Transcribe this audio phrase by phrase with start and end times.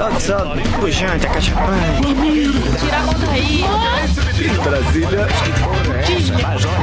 [0.00, 0.62] Sobe, sobe.
[0.80, 2.00] Pujante, acachapante.
[2.80, 3.64] Tira a mão daí.
[4.64, 5.28] Brasília.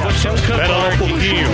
[0.05, 0.55] Você é um cantor.
[0.57, 1.49] Pera lá um pouquinho.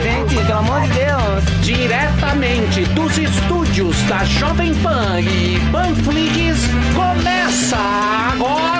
[0.00, 1.60] Gente, pelo amor de Deus.
[1.62, 7.76] Diretamente dos estúdios da Jovem Pan e Panflix, começa
[8.32, 8.79] agora.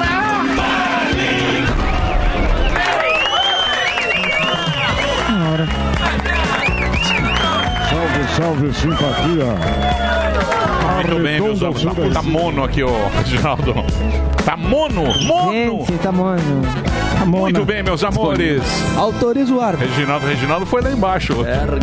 [8.41, 9.45] Salve, simpatia.
[10.95, 11.85] Muito bem, meus amigos.
[11.85, 13.75] Tá, tá mono aqui, ó, Reginaldo.
[14.47, 15.03] Tá mono?
[15.27, 15.85] Mono!
[15.85, 16.41] Gente, tá mono.
[17.27, 18.63] Muito bem, meus amores.
[18.97, 19.89] Autoriza o árbitro.
[19.89, 21.35] Reginaldo, Reginaldo foi lá embaixo.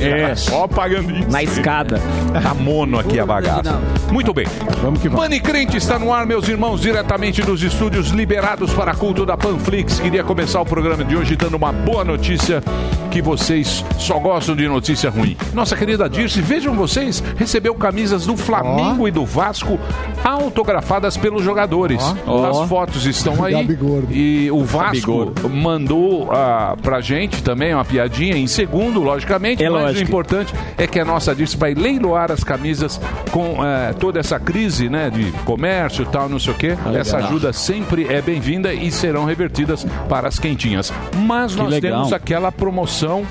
[0.02, 1.30] É, só pagando isso.
[1.30, 2.02] Na escada.
[2.41, 3.80] Tá mono aqui a bagaça.
[4.12, 4.45] Muito bem.
[4.81, 5.23] Vamos que vamos.
[5.23, 10.00] Pane Crente está no ar, meus irmãos, diretamente dos estúdios liberados para culto da Panflix.
[10.00, 12.64] Queria começar o programa de hoje dando uma boa notícia
[13.12, 15.38] que vocês só gostam de notícia ruim.
[15.54, 19.80] Nossa querida Dirce, vejam vocês, recebeu camisas do Flamengo e do Vasco
[20.23, 22.02] autografadas pelos jogadores.
[22.26, 22.61] Ó.
[22.64, 23.54] As fotos estão aí.
[23.54, 24.08] Gabigordo.
[24.11, 29.64] E o Vasco mandou ah, pra gente também uma piadinha em segundo, logicamente.
[29.64, 30.03] É mas o lógico.
[30.03, 33.00] importante é que a nossa Dirce vai leiloar as camisas
[33.31, 36.78] com eh, toda essa crise né, de comércio e tal, não sei o quê.
[36.94, 40.92] Essa ajuda sempre é bem-vinda e serão revertidas para as quentinhas.
[41.16, 41.92] Mas nós legal.
[41.92, 43.25] temos aquela promoção.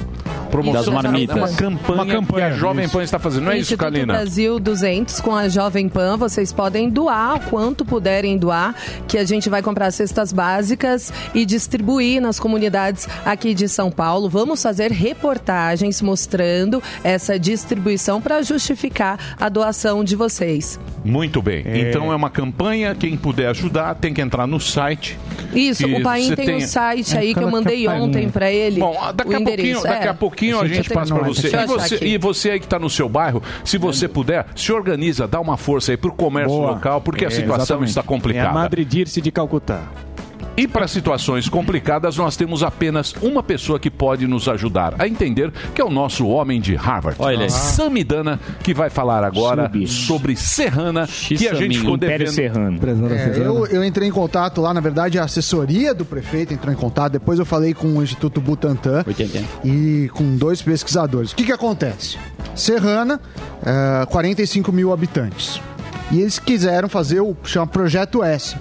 [0.51, 1.37] Promoção Das marmitas.
[1.37, 2.93] Uma campanha, Uma campanha, que a Jovem isso.
[2.97, 3.45] Pan está fazendo.
[3.45, 4.13] Não é isso, Kalina?
[4.15, 8.75] Brasil 200 com a Jovem Pan, vocês podem doar o quanto puderem doar,
[9.09, 14.29] que a gente vai comprar cestas básicas e distribuir nas comunidades aqui de São Paulo.
[14.29, 20.79] Vamos fazer reportagens mostrando essa distribuição para justificar a doação de vocês.
[21.05, 21.63] Muito bem.
[21.67, 22.95] Então é uma campanha.
[22.95, 25.19] Quem puder ajudar tem que entrar no site.
[25.55, 28.05] Isso, o Paim tem tenha- um site aí que eu mandei campainha.
[28.05, 28.81] ontem para ele.
[28.81, 30.11] Bom, daqui o a pouquinho, daqui É.
[30.11, 31.49] a, pouquinho a Deixa eu gente passa para você.
[31.49, 35.27] E você, e você aí que está no seu bairro, se você puder, se organiza,
[35.27, 36.73] dá uma força aí pro comércio Boa.
[36.73, 37.89] local, porque a É, situação exatamente.
[37.89, 38.53] está É a complicada.
[38.53, 39.85] Madre Dirce de Calcutá.
[40.57, 45.53] E para situações complicadas, nós temos apenas uma pessoa que pode nos ajudar a entender,
[45.75, 47.51] que é o nosso homem de Harvard, Olha aí.
[47.51, 49.87] Samidana, que vai falar agora Subi.
[49.87, 52.35] sobre Serrana, que a gente ficou Império devendo.
[52.35, 52.81] Serrano.
[53.13, 56.77] É, eu, eu entrei em contato lá, na verdade, a assessoria do prefeito entrou em
[56.77, 57.13] contato.
[57.13, 59.45] Depois eu falei com o Instituto Butantan 80.
[59.65, 61.33] e com dois pesquisadores.
[61.33, 62.17] O que, que acontece?
[62.55, 63.21] Serrana,
[63.65, 65.61] é, 45 mil habitantes.
[66.11, 68.57] E eles quiseram fazer o chama Projeto S.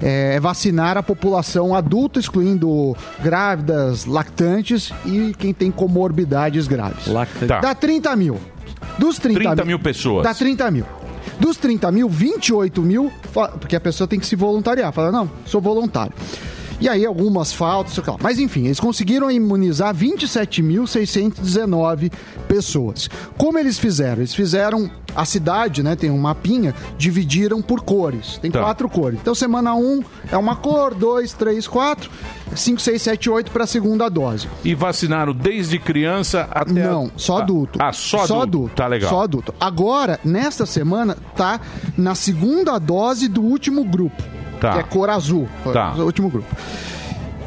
[0.00, 7.06] É, vacinar a população adulta, excluindo grávidas, lactantes e quem tem comorbidades graves.
[7.06, 7.46] Lacta.
[7.46, 7.60] Tá.
[7.60, 8.38] Dá 30 mil.
[8.98, 10.24] Dos 30, 30 mil pessoas.
[10.24, 10.86] Dá 30 mil.
[11.38, 13.12] Dos 30 mil, 28 mil,
[13.60, 14.92] porque a pessoa tem que se voluntariar.
[14.92, 16.12] Fala, não, sou voluntário.
[16.80, 18.16] E aí algumas faltas, sei lá.
[18.20, 22.12] Mas enfim, eles conseguiram imunizar 27.619
[22.48, 23.08] pessoas.
[23.36, 24.18] Como eles fizeram?
[24.18, 25.96] Eles fizeram a cidade, né?
[25.96, 28.38] Tem um mapinha, dividiram por cores.
[28.42, 28.60] Tem Tá.
[28.60, 29.18] quatro cores.
[29.20, 32.10] Então semana 1 um é uma cor, 2, 3, 4,
[32.54, 34.46] 5, 6, 7, 8 para a segunda dose.
[34.62, 36.82] E vacinaram desde criança até.
[36.82, 37.78] a- Não, só Ah, adulto.
[37.82, 38.74] Ah, só, adulto.
[38.74, 39.08] Tá legal.
[39.10, 39.54] Só adulto.
[39.58, 41.60] Agora, nesta semana, tá
[41.96, 44.22] na segunda dose do último grupo.
[44.60, 44.72] Tá.
[44.74, 45.48] Que é cor azul.
[45.72, 45.94] Tá.
[45.96, 46.48] O último grupo.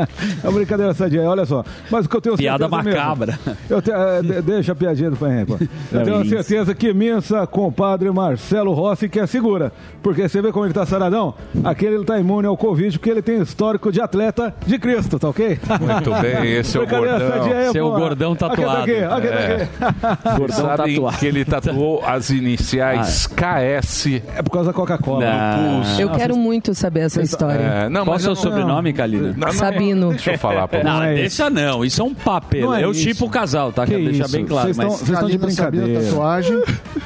[0.43, 1.65] é uma brincadeira sadia, olha só.
[1.91, 3.39] Mas o que eu tenho Piada mesmo- macabra.
[3.69, 3.91] eu te-
[4.23, 5.29] de- deixa a piadinha do Pai.
[5.93, 6.31] Eu É tenho isso.
[6.31, 9.73] certeza que missa com o padre Marcelo Rossi que é segura.
[10.03, 11.35] Porque você vê como ele tá saradão?
[11.65, 15.29] Aquele ele tá imune ao Covid porque ele tem histórico de atleta de Cristo, tá
[15.29, 15.59] ok?
[15.81, 17.43] Muito bem, esse é o Gordão.
[17.57, 17.97] aí, Seu pô.
[17.99, 18.83] gordão Aqui tatuado.
[18.83, 19.69] aqui, aqui É.
[19.81, 20.41] aqui.
[20.41, 24.07] Vocês sabem que ele tatuou as iniciais KS.
[24.37, 25.25] É por causa da Coca-Cola.
[25.99, 27.61] Eu quero muito saber essa história.
[27.61, 29.35] É, não, Qual é seu não- sobrenome, Kalina?
[29.37, 30.11] Não, não, Sabino.
[30.11, 31.15] Deixa eu falar pra Não, você.
[31.15, 31.85] deixa não.
[31.85, 32.63] Isso é um papel.
[32.67, 33.03] Não é eu isso.
[33.03, 33.85] tipo o casal, tá?
[33.85, 34.37] Que Quero deixar isso?
[34.37, 34.67] bem claro.
[34.67, 34.87] Vocês mas...
[34.93, 36.01] estão- vocês estão de brincadeira.
[36.03, 36.63] tatuagem.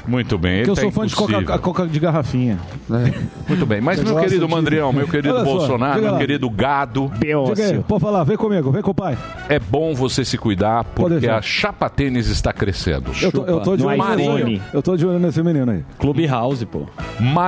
[0.06, 2.58] Muito bem, Que ele eu tá sou fã de coca, coca de garrafinha.
[3.48, 7.10] Muito bem, mas Eu meu querido de- Mandrião, meu querido Olha Bolsonaro, meu querido gado,
[7.22, 9.16] aí, pode falar, vem comigo, vem com o pai.
[9.48, 13.10] é bom você se cuidar porque a chapa tênis está crescendo.
[13.20, 14.34] Eu tô, eu tô de olho Marinho.
[15.18, 15.84] nesse- menino aí.
[15.98, 16.86] Clubhouse, pô.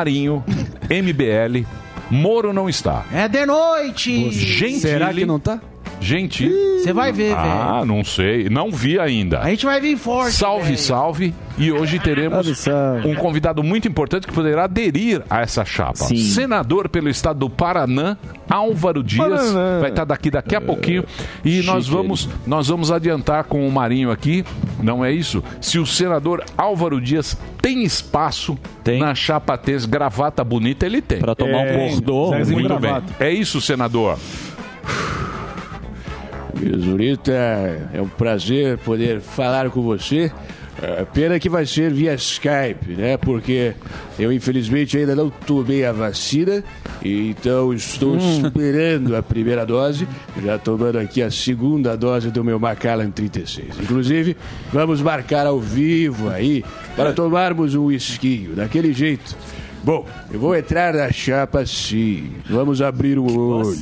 [0.04, 0.44] Marinho,
[0.90, 1.66] MBL,
[2.10, 3.06] Moro não está.
[3.10, 4.30] É de noite!
[4.30, 5.58] Gentili, Será que não tá?
[6.04, 6.54] Gentili.
[6.80, 7.38] Você vai ver, velho.
[7.38, 9.40] Ah, não sei, não vi ainda.
[9.40, 10.32] A gente vai vir forte.
[10.32, 10.78] Salve, velho.
[10.78, 11.34] salve.
[11.56, 13.08] E hoje teremos salve.
[13.08, 15.94] um convidado muito importante que poderá aderir a essa chapa.
[15.94, 16.16] Sim.
[16.16, 18.16] Senador pelo estado do Paraná,
[18.50, 19.26] Álvaro Dias.
[19.26, 19.78] Paraná.
[19.80, 21.04] Vai estar daqui daqui a pouquinho.
[21.44, 24.44] E nós vamos, nós vamos adiantar com o Marinho aqui,
[24.82, 25.42] não é isso?
[25.60, 28.98] Se o senador Álvaro Dias tem espaço Tem.
[28.98, 31.20] na chapa Tênis, gravata bonita, ele tem.
[31.20, 32.32] Pra tomar É, um bordô.
[32.50, 32.92] Muito bem.
[33.20, 34.18] É isso, senador.
[36.78, 37.32] Zurita,
[37.92, 40.30] é um prazer poder falar com você.
[40.82, 43.16] É, Pena que vai ser via Skype, né?
[43.16, 43.74] Porque
[44.18, 46.64] eu infelizmente ainda não tomei a vacina,
[47.02, 50.06] então estou esperando a primeira dose,
[50.42, 53.78] já tomando aqui a segunda dose do meu Macallan 36.
[53.80, 54.36] Inclusive,
[54.72, 56.64] vamos marcar ao vivo aí
[56.96, 59.36] para tomarmos um esquinho, daquele jeito.
[59.84, 62.32] Bom, eu vou entrar na chapa sim.
[62.48, 63.76] Vamos abrir o olho.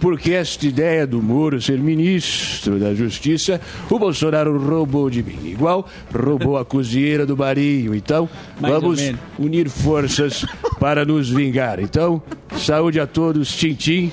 [0.00, 5.38] Porque esta ideia do Moro ser ministro da Justiça, o Bolsonaro roubou de mim.
[5.44, 7.94] Igual roubou a cozinheira do Marinho.
[7.94, 8.28] Então,
[8.60, 9.00] Mais vamos
[9.38, 10.44] unir forças
[10.80, 11.78] para nos vingar.
[11.78, 12.20] Então,
[12.56, 14.10] saúde a todos, Tintim.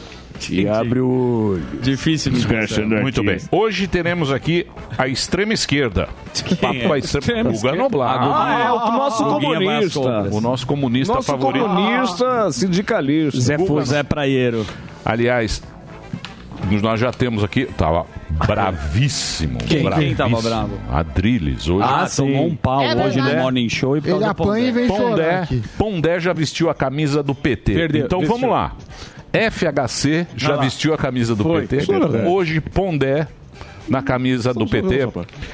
[0.50, 1.64] E abre o olho.
[1.82, 2.48] Difícil de
[3.02, 3.38] Muito bem.
[3.52, 4.66] Hoje teremos aqui
[4.98, 6.08] a extrema esquerda.
[6.60, 7.52] Papo com a extrema.
[7.52, 8.18] Guga Noblar.
[8.22, 10.00] Ah, é o nosso comunista.
[10.32, 11.66] O nosso comunista Nosso favorito.
[11.66, 13.40] comunista sindicalista.
[13.40, 14.66] Zé, Fu- Zé Praieiro.
[15.04, 15.62] Aliás,
[16.82, 17.66] nós já temos aqui.
[17.66, 18.06] Tava
[18.48, 19.58] bravíssimo.
[19.60, 20.42] Quem- quem tava bravíssimo.
[20.42, 20.80] bravo?
[20.92, 21.68] Adriles.
[21.68, 21.84] Hoje.
[21.88, 24.72] Ah, tomou um pau É hoje no Morning Show e Ele apanha e Pondé.
[24.72, 25.62] vem chorar Pondé.
[25.78, 27.74] Pondé já vestiu a camisa do PT.
[27.74, 28.36] Perdeu, então vestiu.
[28.38, 28.74] vamos lá.
[29.34, 31.86] FHC já vestiu a camisa do Foi, PT.
[31.86, 32.28] verdade.
[32.28, 33.28] Hoje Pondé
[33.88, 35.10] na camisa do PT.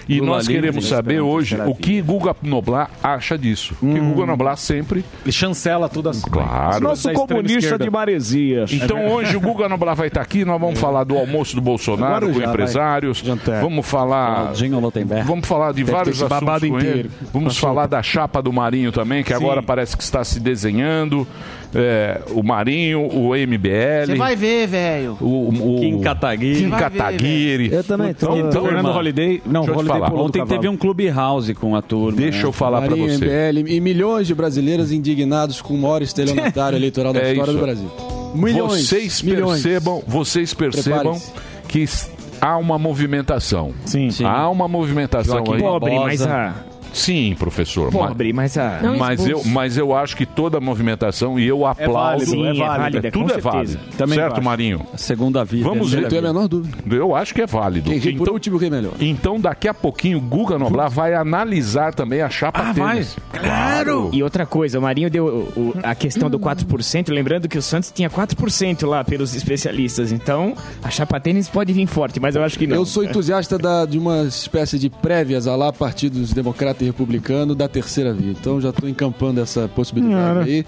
[0.08, 3.76] E Lula nós queremos né, saber hoje o que Guga Noblar acha disso.
[3.80, 6.30] Que Guga Noblar sempre, Ele chancela tudo assim.
[6.30, 6.84] claro.
[6.84, 8.72] Nosso comunista de Maresias.
[8.72, 12.28] Então hoje o Guga Noblar vai estar aqui, nós vamos falar do almoço do Bolsonaro
[12.28, 13.24] Agora com já, empresários,
[13.62, 14.54] vamos falar.
[15.26, 17.28] Vamos falar de vários ter esse assuntos.
[17.34, 21.28] Vamos falar da chapa do Marinho também, que agora parece que está se desenhando.
[21.76, 24.06] É, o Marinho, o MBL.
[24.06, 25.18] Você vai ver, velho.
[25.20, 26.60] O, o, Kim Kataguiri.
[26.62, 27.74] Kim Kataguiri.
[27.74, 28.36] Eu também tô.
[28.36, 29.42] Então, Fernando irmão, Holiday.
[29.46, 30.14] Não, Holiday falar.
[30.14, 30.56] Ontem cavalo.
[30.62, 32.18] teve um Clubhouse com a turma.
[32.18, 33.26] Deixa eu falar para você.
[33.54, 37.60] MBL e milhões de brasileiros indignados com o maior estelionatário eleitoral da É história isso.
[37.60, 37.92] do Brasil.
[38.36, 38.88] Milhões.
[38.88, 39.62] Vocês milhões.
[39.62, 41.20] percebam, vocês percebam
[41.68, 41.86] que
[42.42, 43.74] há uma movimentação.
[43.86, 44.10] Sim.
[44.12, 44.26] Sim.
[44.26, 45.60] Há uma movimentação Joaquim aí.
[45.62, 46.54] Pobre, mas a.
[46.94, 47.92] Sim, professor.
[47.92, 48.80] Pobre, mas a.
[48.82, 51.94] Não Mas eu, mas eu acho que toda movimentação, e eu aplaudo.
[51.94, 52.78] válido, Sim, é é válido.
[52.82, 53.50] válida, tudo com é certeza.
[53.52, 53.80] válido.
[53.98, 54.44] Também certo, acho.
[54.44, 54.88] Marinho?
[54.94, 55.64] A segunda vida.
[55.68, 56.02] Vamos ver.
[56.04, 56.78] Não tenho a menor dúvida.
[56.96, 57.90] Eu acho que é válido.
[57.90, 58.94] Quem ri por Então, último, quem melhor.
[59.00, 62.92] então, daqui a pouquinho, o Guga Noblar vai analisar também a chapa Ah, vai?
[62.94, 63.16] tênis.
[63.32, 64.10] Claro!
[64.12, 65.26] E outra coisa, o Marinho deu
[65.56, 70.12] o- o- a questão do 4%, lembrando que o Santos tinha 4% lá pelos especialistas.
[70.12, 70.54] Então,
[70.84, 72.76] a chapa tênis pode vir forte, mas eu acho que não.
[72.78, 77.54] Eu sou entusiasta da- de uma espécie de prévias a lá partidos democrata e republicano
[77.56, 78.32] da terceira via.
[78.32, 80.66] Então já estou encampando essa possibilidade aí.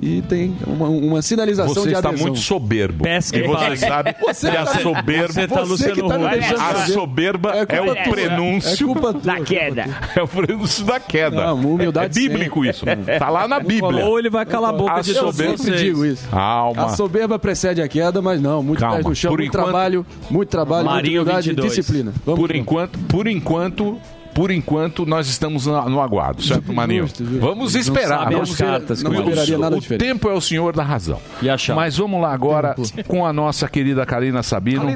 [0.00, 2.26] e tem uma, uma sinalização Você de está adesão.
[2.28, 3.04] muito soberbo.
[3.04, 6.90] Pesca e você sabe Você que a tá- soberba você tá Luciano a Huck.
[6.92, 8.12] soberba é, culpa o tua.
[8.14, 9.20] prenúncio É culpa tua.
[9.20, 9.84] Da queda.
[10.16, 11.46] É o prenúncio da queda.
[11.46, 12.70] Não, humildade é bíblico sempre.
[13.12, 13.18] isso.
[13.18, 14.04] Tá lá na Bíblia.
[14.06, 15.80] Ou ele vai calar a boca A de soberba- todos vocês.
[15.80, 16.28] digo isso.
[16.28, 16.84] Calma.
[16.86, 18.96] A soberba precede a queda, mas não, muito Calma.
[18.96, 21.74] pé no chão, Por muito enquanto- trabalho, muito trabalho, Marinho muita humildade e 22.
[21.74, 22.12] disciplina.
[22.24, 23.98] Vamos por enquanto, por enquanto,
[24.34, 26.72] por enquanto nós estamos no aguardo, certo?
[26.72, 27.40] Justo, justo.
[27.40, 28.18] Vamos Não esperar.
[28.20, 30.06] sabem Vamos cartas, não o- esperaria nada o diferente.
[30.08, 31.18] tempo é o senhor da razão.
[31.42, 31.74] E?
[31.74, 32.74] Mas vamos lá agora
[33.06, 34.92] com a nossa querida Karina Sabino,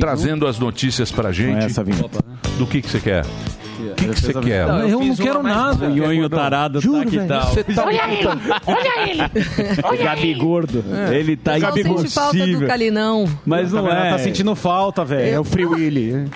[0.00, 1.64] trazendo as notícias pra gente.
[1.64, 1.84] Essa.
[2.58, 3.24] Do que que você quer?
[3.94, 4.66] O que que você quer?
[4.66, 5.86] Não, eu não quero nada.
[5.86, 7.46] O Nhonho tarado tá que tal?
[7.46, 8.28] Você tá Olha ele!
[8.66, 9.20] Olha ele!
[9.84, 10.34] Olha Gabi ele!
[10.40, 10.84] gordo.
[11.12, 13.24] Ele tá Só sente falta do Calinão.
[13.46, 14.10] Mas não Ela é.
[14.10, 15.34] tá sentindo falta, velho.
[15.34, 16.28] É o Free Willy.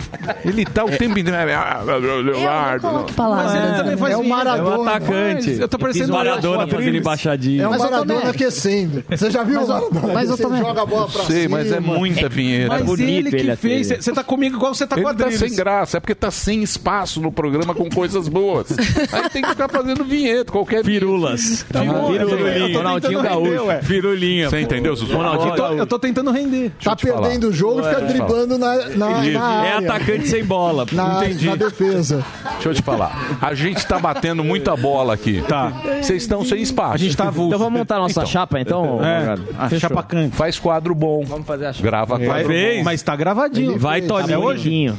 [0.45, 1.37] Ele tá o tempo inteiro.
[1.39, 2.81] Ah, Eu não Leonardo.
[2.87, 3.77] coloco palavras.
[3.77, 4.39] também faz É o vinheta.
[4.39, 4.91] É o Maradona.
[4.91, 5.51] atacante.
[5.61, 7.63] Eu tô parecendo Maradona o fazendo embaixadinha.
[7.65, 9.05] É o eu Maradona aquecendo.
[9.09, 10.13] Você já viu o Maradona?
[10.15, 10.61] mas eu Você também.
[10.61, 11.59] joga a bola pra Sei, cima.
[11.59, 12.69] mas é muita vinheta.
[12.85, 13.89] Mas ele que fez.
[13.89, 16.31] Você tá comigo igual você tá com a Ele tá sem graça, é porque tá
[16.31, 18.77] sem espaço no programa com coisas boas.
[19.13, 21.65] Aí tem que ficar fazendo vinheta, qualquer Firulas.
[21.73, 23.01] Tá tô Firulinho.
[23.01, 23.83] tentando render.
[23.85, 24.51] Firulinha.
[24.51, 25.15] Você entendeu, Sussu?
[25.17, 26.71] Ronaldinho Eu tô- Eu tô tentando render.
[26.83, 27.23] Tá falar.
[27.23, 29.37] perdendo o jogo e fica driblando na, na, na É
[29.73, 29.79] área.
[29.91, 30.87] atacante sem bola.
[30.93, 32.25] Na, na defesa.
[32.55, 33.39] Deixa eu te falar.
[33.41, 35.43] A gente tá batendo muita bola aqui.
[35.49, 35.73] Tá.
[36.03, 36.95] Vocês estão sem espaço.
[36.95, 37.49] A gente tá avulso.
[37.49, 39.01] Então vamos montar a nossa chapa, então?
[39.05, 39.89] É, a Fechou.
[39.89, 40.37] chapa cante.
[40.37, 41.25] Faz quadro bom.
[41.25, 41.85] Vamos fazer a chapa.
[41.87, 42.83] Grava quadro bom.
[42.85, 43.79] Mas tá gravadinho.
[43.79, 44.09] Vai, fez.
[44.09, 44.33] Toninho.
[44.35, 44.95] É hoje?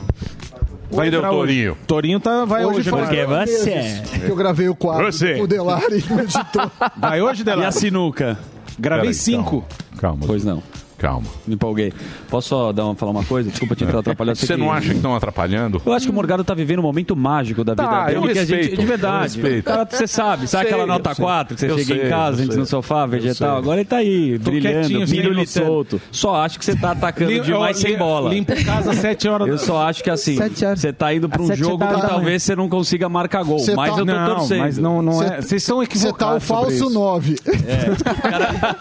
[0.92, 1.30] Vai, deu hoje.
[1.38, 1.78] Torinho.
[1.88, 2.80] Torinho tá, vai hoje.
[2.80, 3.06] Hoje vai.
[3.06, 3.10] faz
[3.50, 5.40] dois você- meses que eu gravei o quadro Você.
[5.42, 6.72] o Delari e editou.
[6.98, 8.38] Vai hoje, E a sinuca?
[8.80, 9.66] Gravei Peraí, cinco.
[9.98, 10.24] Calma.
[10.26, 10.64] Pois não.
[11.00, 11.26] Calma.
[11.48, 11.94] Me empolguei.
[12.30, 13.50] Posso só dar uma, falar uma coisa?
[13.50, 14.36] Desculpa te atrapalhar.
[14.36, 15.82] Você não acha que estão atrapalhando?
[15.86, 18.18] Eu acho que o Morgado tá vivendo um momento mágico da vida Tá, dele.
[18.18, 19.40] eu que a gente, respeito, de verdade.
[19.40, 19.64] eu respeito.
[19.66, 21.24] Cara, você sabe, sabe Sei, aquela eu nota sei.
[21.26, 22.58] 4 que você Eu chega sei, em casa, eu sei.
[22.60, 23.58] no sofá, vegetal.
[23.58, 26.02] Agora ele tá aí, Tô brilhando, solto.
[26.12, 28.30] Só acho que você tá atacando Lim- demais eu sem bola.
[28.30, 31.42] Limpo casa às sete horas Eu da só acho que assim, você tá indo pra
[31.42, 33.60] Às um jogo da que talvez você não consiga marcar gol.
[33.60, 34.60] Você Mas tá- eu tô Não, torcendo.
[34.60, 35.42] mas não, não é.
[35.42, 36.44] Vocês estão Você tá o equivocados.
[36.44, 36.90] sobre falso isso.
[36.90, 37.36] 9.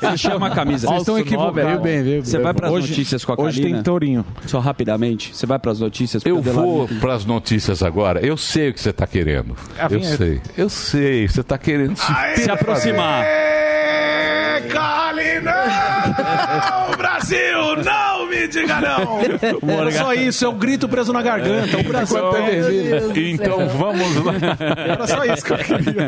[0.02, 0.86] Ele chama a camisa.
[0.88, 1.64] Vocês estão nove, equivocados.
[1.64, 3.76] veio bem, Você vai pras Hoje- notícias com a Hoje Karina?
[3.78, 4.24] tem Tourinho.
[4.46, 6.24] Só rapidamente, você vai pras notícias?
[6.24, 8.24] Eu vou para as notícias agora.
[8.24, 9.56] Eu sei o que você está querendo.
[9.78, 10.16] A Eu vinheta.
[10.16, 10.40] sei.
[10.56, 11.28] Eu sei.
[11.28, 12.12] Você está querendo se,
[12.42, 13.24] se aproximar.
[15.42, 18.17] Não, Brasil, não
[18.48, 19.20] me diga não.
[19.80, 21.78] Era só isso, é o grito preso na garganta.
[21.78, 22.18] O Brasil
[23.14, 24.34] Então vamos lá.
[24.76, 26.06] Era só isso que eu queria.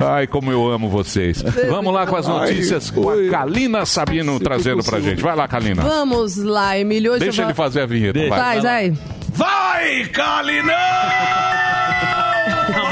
[0.00, 1.42] Ai, como eu amo vocês.
[1.68, 5.20] Vamos lá com as notícias com a Kalina Sabino trazendo pra gente.
[5.20, 5.82] Vai lá, Kalina.
[5.82, 7.12] Vamos lá, Emílio.
[7.12, 8.18] Hoje Deixa eu ele fazer a vinheta.
[8.28, 8.38] Vai.
[8.38, 8.94] Vai, vai.
[9.32, 10.06] Vai,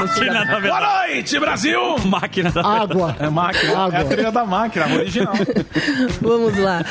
[0.06, 0.60] Calinão!
[0.60, 1.98] Boa noite, Brasil!
[2.06, 2.64] Máquina da...
[2.64, 3.16] Água.
[3.18, 3.98] É máquina, Água.
[3.98, 5.34] é a trilha da máquina, a original.
[6.20, 6.84] Vamos lá.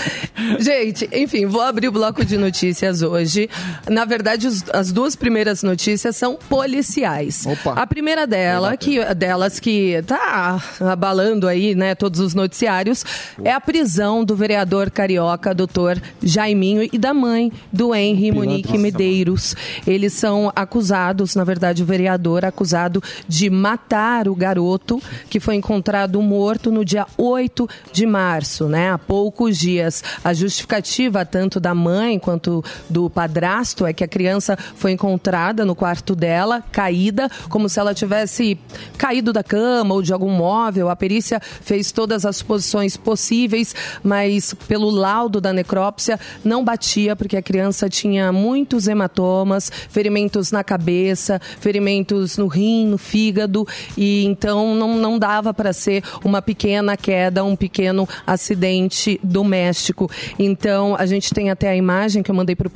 [0.59, 3.49] Gente, enfim, vou abrir o bloco de notícias hoje.
[3.89, 7.45] Na verdade, os- as duas primeiras notícias são policiais.
[7.45, 7.73] Opa.
[7.81, 13.05] A primeira dela, que, delas que tá abalando aí, né, todos os noticiários,
[13.43, 19.55] é a prisão do vereador carioca, doutor Jaiminho, e da mãe do Henry Monique Medeiros.
[19.85, 22.96] Eles são acusados, na verdade, o vereador acusado
[23.27, 28.91] de matar o garoto que foi encontrado morto no dia 8 de março, né?
[28.91, 30.03] Há poucos dias.
[30.23, 35.75] A justificativa tanto da mãe quanto do padrasto é que a criança foi encontrada no
[35.75, 38.57] quarto dela, caída, como se ela tivesse
[38.97, 40.89] caído da cama ou de algum móvel.
[40.89, 47.37] A perícia fez todas as suposições possíveis, mas pelo laudo da necrópsia não batia porque
[47.37, 53.67] a criança tinha muitos hematomas, ferimentos na cabeça, ferimentos no rim, no fígado
[53.97, 60.09] e então não, não dava para ser uma pequena queda, um pequeno acidente doméstico.
[60.39, 62.69] Então a gente tem até a imagem que eu mandei para o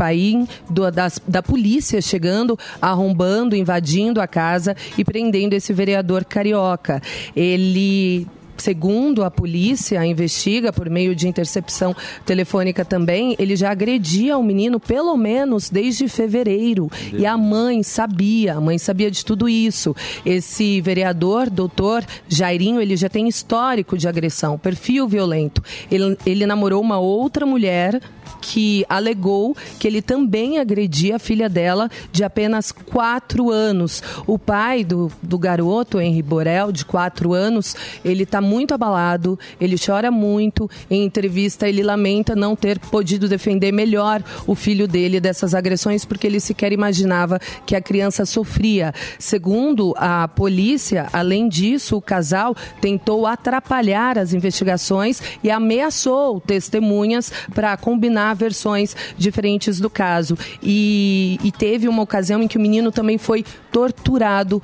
[0.92, 7.02] das- da polícia chegando, arrombando, invadindo a casa e prendendo esse vereador carioca.
[7.36, 8.28] Ele
[8.62, 14.80] Segundo a polícia investiga por meio de intercepção telefônica também, ele já agredia o menino
[14.80, 16.88] pelo menos desde fevereiro.
[17.12, 19.96] E a mãe sabia, a mãe sabia de tudo isso.
[20.24, 25.64] Esse vereador, doutor Jairinho, ele já tem histórico de agressão, perfil violento.
[25.90, 28.00] Ele, ele namorou uma outra mulher
[28.42, 34.02] que alegou que ele também agredia a filha dela de apenas quatro anos.
[34.26, 39.78] O pai do, do garoto, Henri Borel, de quatro anos, ele está muito abalado, ele
[39.78, 40.70] chora muito.
[40.90, 46.28] Em entrevista, ele lamenta não ter podido defender melhor o filho dele dessas agressões, porque
[46.28, 48.94] ele sequer imaginava que a criança sofria.
[49.18, 57.78] Segundo a polícia, além disso, o casal tentou atrapalhar as investigações e ameaçou testemunhas para
[57.78, 60.38] combinar versões diferentes do caso.
[60.62, 64.62] E, e teve uma ocasião em que o menino também foi torturado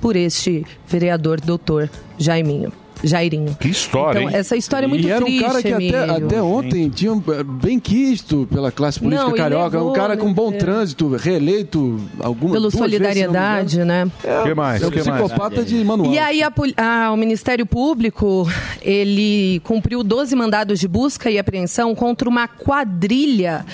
[0.00, 2.72] por este vereador, doutor Jaiminho.
[3.02, 3.56] Jairinho.
[3.60, 4.36] Que história, Então, hein?
[4.36, 7.20] essa história é muito e era um triste, cara que até, até ontem tinha um-
[7.62, 9.76] bem quisto pela classe política Não, e carioca.
[9.76, 10.56] levou, um cara com bom né?
[10.58, 14.02] trânsito, reeleito alguma Pelo duas vezes, solidariedade, né?
[14.22, 14.42] engano.
[14.44, 14.82] que mais?
[14.82, 15.22] É um que mais?
[15.22, 16.12] psicopata de manual.
[16.12, 18.48] E aí a poli- ah, o Ministério Público,
[18.82, 23.64] ele cumpriu 12 mandados de busca e apreensão contra uma quadrilha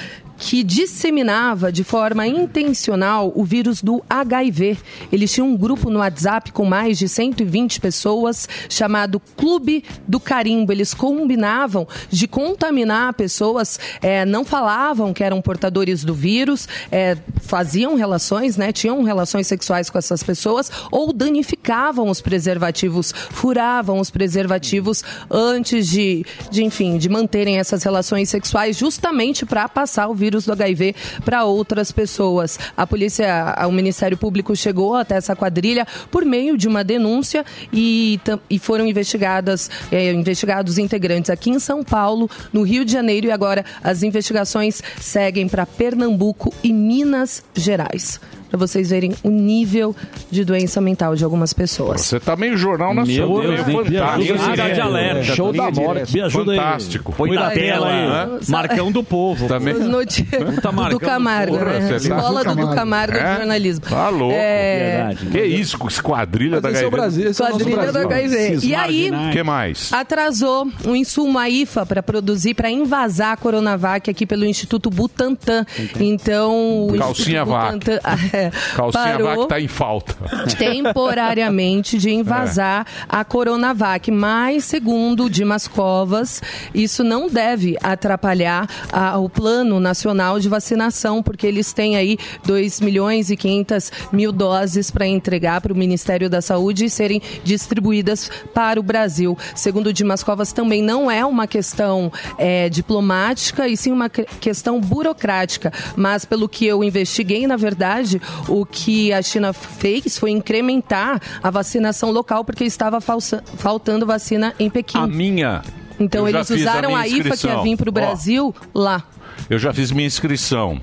[0.44, 4.76] que disseminava de forma intencional o vírus do HIV.
[5.10, 10.70] Eles tinham um grupo no WhatsApp com mais de 120 pessoas chamado Clube do Carimbo.
[10.70, 17.96] Eles combinavam de contaminar pessoas, eh, não falavam que eram portadores do vírus, eh, faziam
[17.96, 25.02] relações, né, tinham relações sexuais com essas pessoas ou danificavam os preservativos, furavam os preservativos
[25.30, 30.52] antes de, de enfim, de manterem essas relações sexuais justamente para passar o vírus do
[30.52, 32.58] HIV para outras pessoas.
[32.76, 38.20] A polícia, o Ministério Público chegou até essa quadrilha por meio de uma denúncia e,
[38.50, 43.30] e foram investigadas, eh, investigados integrantes aqui em São Paulo, no Rio de Janeiro e
[43.30, 48.20] agora as investigações seguem para Pernambuco e Minas Gerais.
[48.54, 49.96] Para vocês verem o nível
[50.30, 52.02] de doença mental de algumas pessoas.
[52.02, 54.32] Você tá meio jornal nacional, Deus, meio nem- me fantástico.
[54.32, 56.14] ajuda Cidade É, alerta, é, show da morte.
[56.14, 56.58] Me ajuda aí.
[56.58, 57.12] Fantástico.
[57.16, 58.06] Põe na tela aí.
[58.06, 58.38] Hã?
[58.48, 59.48] Marcão do povo.
[59.48, 59.74] Também.
[59.74, 61.88] Noti- Puta do Camargo, porra, né?
[61.88, 62.74] tá- Escola do Camargo.
[62.76, 63.30] Camargo É?
[63.32, 63.84] de jornalismo.
[63.90, 64.36] Tá louco.
[64.38, 66.90] É, Que isso, com esquadrilha da é HIV.
[66.90, 68.08] Brasil, esse é do Brasil.
[68.08, 68.58] HIV.
[68.68, 69.92] E aí, que mais?
[69.92, 75.66] atrasou um insumo a IFA para produzir, para invasar a Coronavac aqui pelo Instituto Butantan.
[75.98, 77.72] Então, o Calcinha Instituto vaca.
[77.72, 78.00] Butantan
[78.46, 80.14] é, Calcinha parou vaca tá em falta.
[80.58, 84.10] temporariamente de invasar a Coronavac.
[84.10, 86.40] Mas, segundo Dimas Covas,
[86.74, 92.80] isso não deve atrapalhar a- o plano nacional de vacinação, porque eles têm aí 2
[92.80, 98.30] milhões e 500 mil doses para entregar para o Ministério da Saúde e serem distribuídas
[98.52, 99.36] para o Brasil.
[99.54, 104.80] Segundo Dimas Covas, também não é uma questão eh, diplomática e sim uma que- questão
[104.80, 105.72] burocrática.
[105.96, 111.50] Mas, pelo que eu investiguei, na verdade, o que a China fez foi incrementar a
[111.50, 114.98] vacinação local porque estava falsa- faltando vacina em Pequim.
[114.98, 115.62] A minha.
[115.98, 119.04] Então eles usaram minha a, IFA que ia vir para o Ó, Brasil lá.
[119.48, 120.80] Eu já fiz minha inscrição.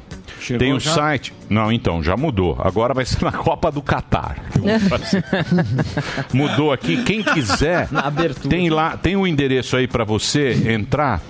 [0.58, 0.94] Tem o já?
[0.94, 1.34] site.
[1.50, 2.58] Não, então, já mudou.
[2.60, 4.38] Agora vai ser na Copa do Catar.
[6.34, 7.04] mudou aqui.
[7.04, 7.88] Quem quiser,
[8.50, 11.22] tem lá, tem o endereço aí para você entrar.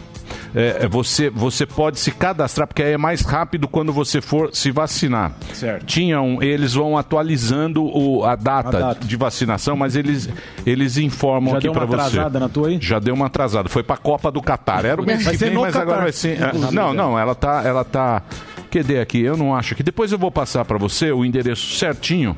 [0.53, 4.69] É, você, você pode se cadastrar, porque aí é mais rápido quando você for se
[4.71, 5.31] vacinar.
[5.53, 5.85] Certo.
[5.85, 9.05] Tinham, eles vão atualizando o, a, data A data.
[9.07, 10.27] de vacinação, mas eles,
[10.65, 12.17] eles informam Já aqui deu uma para você.
[12.19, 12.77] atrasada na tua aí?
[12.81, 13.69] Já deu uma atrasada.
[13.69, 14.83] Foi pra Copa do Catar.
[14.83, 15.81] Era o mês que vem, mas Catar.
[15.83, 16.41] agora vai ser.
[16.41, 17.61] é, Não, não, ela tá.
[17.65, 18.21] Ela tá.
[18.69, 19.21] Cadê aqui?
[19.21, 19.83] Eu não acho que.
[19.83, 22.35] Depois eu vou passar pra você o endereço certinho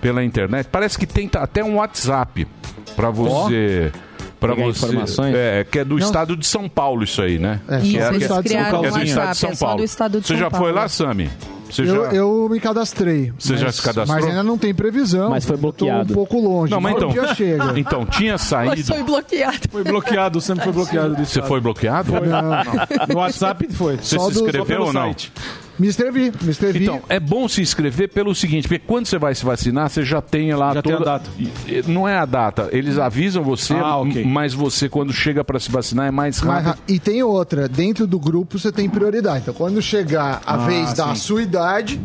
[0.00, 0.68] pela internet.
[0.70, 2.46] Parece que tem até um WhatsApp
[2.96, 3.90] pra você.
[3.92, 4.00] Pra
[4.50, 5.34] Pegar você, informações?
[5.34, 7.60] É, que é do estado de São Paulo, isso aí, né?
[7.68, 8.86] É, Isso, só do eles estado de São criaram Paulo.
[8.86, 9.88] É do estado de São é Paulo.
[10.22, 11.30] Você já foi lá, Sami?
[11.70, 12.12] Você Eu, já...
[12.12, 13.32] eu me cadastrei.
[13.38, 14.20] Você já mas- se cadastrou?
[14.20, 15.30] Mas ainda não tem previsão.
[15.30, 16.12] Mas foi bloqueado.
[16.12, 16.70] um pouco longe.
[16.70, 17.08] Não, mas Um então.
[17.08, 17.72] dia chega.
[17.80, 18.84] Então, tinha Mas saído.
[18.84, 19.58] foi bloqueado.
[19.70, 21.24] Foi bloqueado, sempre foi bloqueado.
[21.24, 22.12] Você foi bloqueado?
[23.08, 23.96] No WhatsApp foi.
[23.96, 25.04] Você Só se inscreveu ou não?
[25.04, 25.32] site.
[25.78, 26.82] Me inscrevi, me inscrevi.
[26.84, 30.20] Então, é bom se inscrever pelo seguinte, porque quando você vai se vacinar, você já
[30.20, 31.14] tem lá Já tem toda...
[31.14, 31.30] a data.
[31.86, 34.22] Não é a data, eles avisam você, Ah, ok.
[34.22, 36.84] m- mas você, quando chega para se vacinar, é mais Mas, rápido.
[36.88, 39.40] e tem outra, dentro do grupo você tem prioridade.
[39.42, 41.14] Então, quando chegar a Ah, vez da sim.
[41.16, 42.00] sua idade,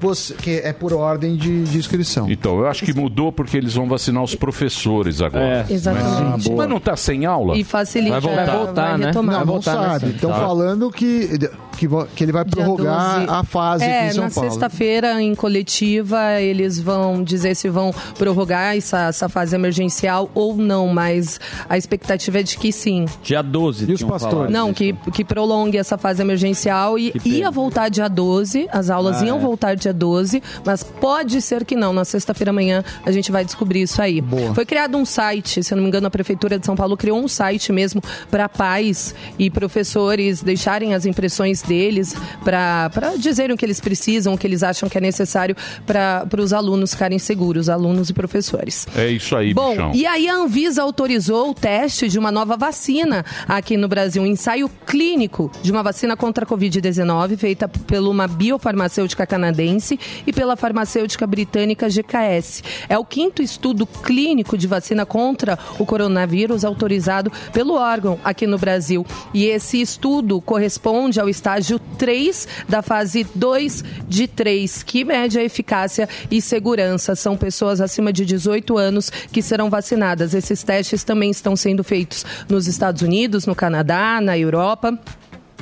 [0.00, 2.30] você, que é por ordem de, de inscrição.
[2.30, 5.66] Então, eu acho que mudou porque eles vão vacinar os professores agora.
[5.68, 5.72] É.
[5.72, 6.50] Exatamente.
[6.52, 7.56] Mas não tá sem aula?
[7.56, 8.12] E facilita.
[8.12, 8.46] Vai voltar.
[8.46, 9.06] Vai voltar, né?
[9.06, 9.32] retomar.
[9.32, 9.92] Não, Vai não voltar sabe.
[10.06, 11.28] nessa- Estão falando que,
[11.76, 13.30] que, que ele vai prorrogar 12.
[13.30, 14.50] a fase aqui É, em São na Paulo.
[14.50, 20.88] sexta-feira, em coletiva, eles vão dizer se vão prorrogar essa, essa fase emergencial ou não,
[20.88, 23.06] mas a expectativa é de que sim.
[23.22, 23.90] Dia 12.
[23.90, 24.34] E os pastores?
[24.36, 29.22] falado Não, que, que prolongue essa fase emergencial e ia voltar dia 12, as aulas
[29.22, 29.40] Ah, iam é.
[29.40, 31.92] voltar dia 12, mas pode ser que não.
[31.92, 34.22] Na sexta-feira amanhã a gente vai descobrir isso aí.
[34.54, 37.18] Foi criado um site, se eu não me engano, a Prefeitura de São Paulo criou
[37.18, 43.58] um site mesmo para pais e professores deixarem as impressões entre eles para dizerem o
[43.58, 45.54] que eles precisam, o que eles acham que é necessário
[45.86, 48.88] para os alunos ficarem seguros, alunos e professores.
[48.96, 49.92] É isso aí, Bom, bichão.
[49.94, 54.26] e aí a Anvisa autorizou o teste de uma nova vacina aqui no Brasil, um
[54.26, 59.79] ensaio clínico de uma vacina contra a Covid-19, feita por uma biofarmacêutica canadense
[60.26, 62.62] e pela farmacêutica britânica GKS.
[62.88, 68.58] É o quinto estudo clínico de vacina contra o coronavírus autorizado pelo órgão aqui no
[68.58, 69.06] Brasil.
[69.32, 75.44] E esse estudo corresponde ao estágio 3 da fase 2 de 3, que mede a
[75.44, 77.14] eficácia e segurança.
[77.14, 80.34] São pessoas acima de 18 anos que serão vacinadas.
[80.34, 84.98] Esses testes também estão sendo feitos nos Estados Unidos, no Canadá, na Europa.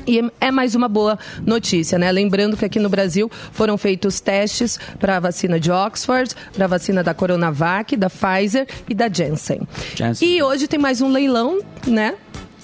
[0.08, 2.10] E é mais uma boa notícia, né?
[2.10, 6.68] Lembrando que aqui no Brasil foram feitos testes para a vacina de Oxford, para a
[6.68, 9.60] vacina da Coronavac, da Pfizer e da Janssen.
[9.94, 10.26] Janssen.
[10.26, 12.14] E hoje tem mais um leilão, né?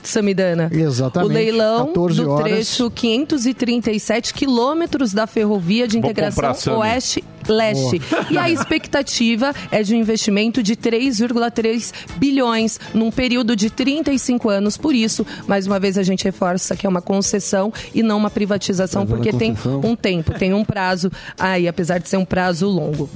[0.09, 0.71] Samidana.
[0.73, 1.31] Exatamente.
[1.31, 2.45] O leilão 14 do horas.
[2.53, 6.77] trecho 537 quilômetros da ferrovia de integração Sami.
[6.79, 8.01] Oeste-Leste.
[8.31, 14.77] E a expectativa é de um investimento de 3,3 bilhões num período de 35 anos.
[14.77, 18.31] Por isso, mais uma vez, a gente reforça que é uma concessão e não uma
[18.31, 22.25] privatização, Mas é porque tem um tempo, tem um prazo aí, apesar de ser um
[22.25, 23.09] prazo longo.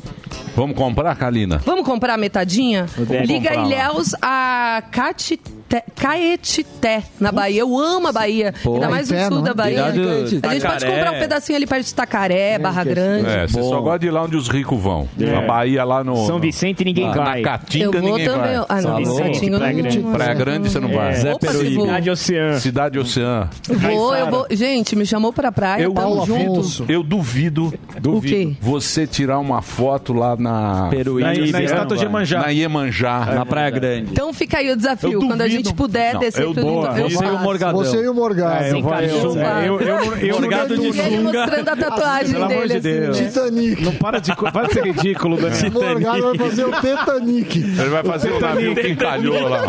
[0.55, 1.59] Vamos comprar, Kalina?
[1.64, 2.87] Vamos comprar a metadinha?
[3.27, 3.66] Liga comprar lá.
[3.66, 5.58] Ilhéus a Catité,
[5.94, 7.61] Caetité, na Bahia.
[7.61, 8.54] Eu amo a Bahia.
[8.62, 8.74] Pô.
[8.74, 9.83] Ainda mais no sul da Bahia.
[9.85, 10.09] Cuidado,
[10.46, 13.28] a gente pode comprar um pedacinho ali perto de Tacaré, Barra Grande.
[13.28, 15.09] É, você só gosta de ir lá onde os ricos vão.
[15.20, 15.26] É.
[15.26, 16.26] Na Bahia, lá no.
[16.26, 17.40] São Vicente, ninguém na, vai.
[17.42, 18.54] Na Caatinga, Eu vou ninguém também.
[18.57, 18.64] vai.
[18.68, 18.96] Ah, não?
[18.96, 19.98] Vicente, eu Praia não- Grande.
[19.98, 21.14] Praia Grande você não vai.
[21.22, 21.33] É.
[21.35, 21.85] Opa, se vou.
[21.87, 22.59] Cidade Oceã.
[22.59, 23.50] Cidade Oceã.
[23.68, 24.46] Vou, eu vou.
[24.50, 26.85] Gente, me chamou pra praia, Eu, tamo junto.
[26.90, 31.50] eu duvido, duvido você tirar uma foto lá na Peruíbe.
[31.52, 32.40] Na- na estátua de Iemanjá.
[32.40, 33.26] Na Iemanjá.
[33.35, 34.11] Na Praia Grande.
[34.12, 35.18] Então fica aí o desafio.
[35.20, 35.58] Quando a duvido.
[35.59, 36.99] Gente puder Não, descer eu tudo, boa.
[36.99, 37.38] eu Você e o.
[37.38, 37.79] Morgadão.
[37.79, 38.64] Você e o Morgado.
[38.64, 39.40] É, eu vou- eu- Opa.
[39.64, 43.16] eu- eu- eu- Morgado de Ele mostrando a tatuagem Pelo amor dele, de assim, Deus.
[43.18, 43.83] Titanic.
[43.85, 45.68] Não para de, para de ser ridículo, Daniel.
[45.68, 47.59] O Morgado vai fazer o Titanic.
[47.59, 49.62] Ele vai fazer o navio que encalhou lá.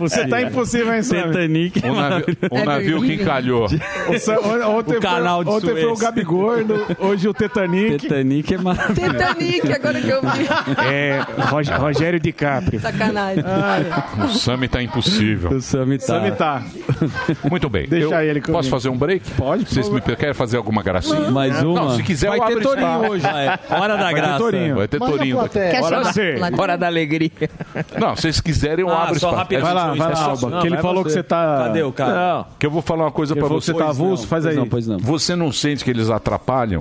[0.00, 1.22] Você tá impossível, hein, Sam?
[1.28, 1.80] Titanic.
[1.86, 3.66] O navio, o É navio que encalhou.
[3.66, 6.00] O Ontem, O canal foi, de ontem foi o Suez.
[6.00, 7.98] Gabigorno, hoje o Titanic.
[7.98, 9.10] Titanic é maravilhoso.
[9.12, 10.46] Titanic, agora que eu vi.
[10.90, 11.20] É,
[11.50, 12.80] Rog- Rogério DiCaprio.
[12.80, 13.42] Sacanagem.
[14.24, 15.50] O Sami tá impossível.
[15.52, 16.04] O Sami tá.
[16.06, 16.62] Sam tá.
[17.50, 17.86] Muito bem.
[17.88, 18.58] Deixa Eu ele comigo.
[18.58, 19.30] Posso fazer um break?
[19.32, 21.30] Pode, Vocês me querem fazer alguma gracinha?
[21.30, 21.80] Mais uma?
[21.80, 23.10] Não, se quiser Vai eu ter Torinho espaço.
[23.12, 23.22] hoje.
[23.22, 23.46] Vai,
[23.80, 24.38] hora da Vai ter graça.
[24.38, 24.76] Torinho.
[24.76, 25.38] Vai ter Torinho.
[25.38, 26.36] Hora você.
[26.36, 27.30] Lá- Hora da alegria.
[27.98, 29.36] Não, se vocês quiserem eu Ah, abro só espaço.
[29.36, 29.62] rapidinho.
[29.64, 30.50] Vai lá, vai lá, É Alba.
[30.50, 31.16] não, que ele falou que você.
[31.18, 31.64] você tá...
[31.66, 32.14] Cadê o cara?
[32.38, 32.46] Não.
[32.58, 33.72] Que eu vou falar uma coisa que você.
[33.72, 34.56] você tá avulso, faz aí.
[34.56, 34.98] Não, pois não.
[34.98, 36.80] Você não sente que eles atrapalham?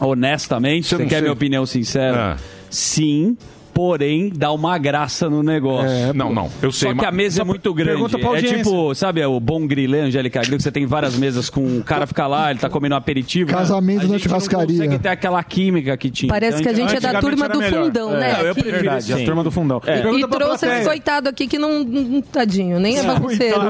[0.00, 2.36] Honestamente, Você você, não quer minha opinião sincera?
[2.36, 2.42] Ah.
[2.70, 3.36] Sim,
[3.72, 5.88] porém dá uma graça no negócio.
[5.88, 6.50] É, não, não.
[6.60, 7.90] Eu sei, Só que a mesa é muito grande.
[7.92, 11.48] pergunta pra É tipo, sabe, o bom grilê, Angélica Grilo, que você tem várias mesas
[11.50, 13.50] com o cara fica lá, ele tá comendo um aperitivo.
[13.50, 14.66] Casamento a na churrascaria.
[14.66, 16.28] Não consegue ter aquela química que tinha.
[16.32, 17.84] Parece que a gente é da turma do melhor.
[17.86, 18.32] fundão, né?
[18.32, 19.24] Não, eu prefiro Verdade, a sim.
[19.24, 19.80] turma do fundão.
[19.86, 19.98] É.
[20.12, 23.60] E pra trouxe esse coitado aqui que não, não- tadinho, nem é bagunceiro.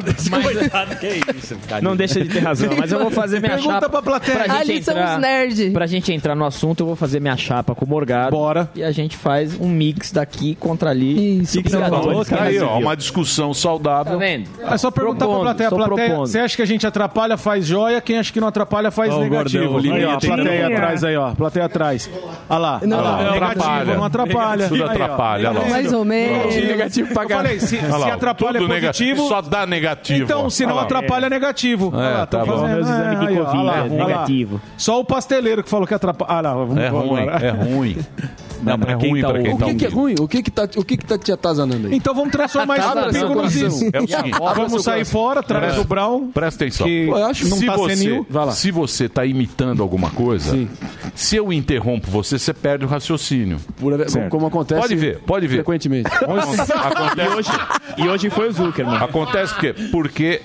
[0.43, 1.83] Coitado, que isso, cara.
[1.83, 3.89] Não deixa de ter razão, mas eu vou fazer minha Pergunta chapa.
[3.89, 4.39] pra plateia.
[4.39, 5.73] Pra gente Ali são entrar- os nerds.
[5.73, 8.31] Pra gente entrar no assunto, eu vou fazer minha chapa com o Morgado.
[8.31, 8.71] Bora.
[8.75, 11.41] E a gente faz um mix daqui contra ali.
[11.43, 11.79] Isso, pronto.
[11.91, 14.19] Gatões, Tá aí, ó, uma discussão Tá saudável.
[14.19, 14.49] vendo?
[14.63, 15.71] É só perguntar Propondo, pra plateia.
[15.71, 16.27] plateia propondo.
[16.27, 18.01] você acha que a gente atrapalha, faz joia.
[18.01, 19.73] Quem acha que não atrapalha, faz Ó, o negativo.
[19.73, 20.73] gordão, aí, ó, plateia Sim.
[20.75, 21.31] atrás aí, ó.
[21.35, 22.11] Plateia atrás.
[22.49, 22.81] Olha lá.
[22.85, 23.23] Não, olha lá.
[23.25, 23.95] não, negativo, atrapalha.
[23.97, 24.69] não atrapalha.
[24.69, 24.93] Tudo Aí, ó.
[24.93, 25.69] atrapalha, olha lá.
[25.69, 26.55] Mais ou menos.
[26.55, 29.29] Negativo pra Eu falei, se, se lá, atrapalha é positivo...
[29.29, 30.25] Só dá negativo.
[30.25, 30.51] Então, ó.
[30.51, 31.91] se não atrapalha, é negativo.
[31.95, 32.67] Lá, tá bom.
[32.67, 34.61] Meus exames de aí, ó, Covid, é negativo.
[34.77, 36.31] Só o pasteleiro que falou que atrapalha.
[36.33, 37.97] Ah, lá, vamos É ruim, é ruim.
[38.63, 40.15] Não, pra é quem ruim tá pra quem O tá que, que é ruim?
[40.21, 41.95] O que que tá, o que que tá te atazanando aí?
[41.95, 43.67] Então vamos transformar isso no pico nos coração.
[43.69, 43.83] is.
[43.93, 45.81] É o seguinte, Vamos sair fora, traz É.
[45.81, 46.29] o Brown.
[46.33, 46.87] presta atenção.
[46.87, 48.27] Que Pô, eu acho- não se tá você, senil.
[48.31, 48.53] Vai lá.
[48.53, 50.69] se você tá imitando alguma coisa, Sim.
[51.15, 53.59] se eu interrompo você, você perde o raciocínio.
[53.79, 53.93] Por-
[54.31, 55.57] como, acontece Pode ver, pode ver.
[55.57, 56.09] frequentemente.
[56.09, 56.73] Acontece,
[57.99, 58.97] E hoje foi o Zuckerman.
[58.97, 60.41] acontece porque, porque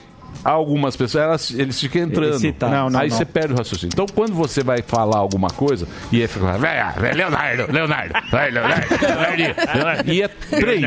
[0.51, 2.39] algumas pessoas, elas, eles ficam entrando.
[2.61, 3.17] Não, não, aí não.
[3.17, 3.91] você perde o raciocínio.
[3.93, 8.51] Então, quando você vai falar alguma coisa, e aí fica, "Vai, vai, Leonardo, Leonardo, vai,
[8.51, 8.85] Leonardo,
[9.75, 10.81] Leonardo, e é três.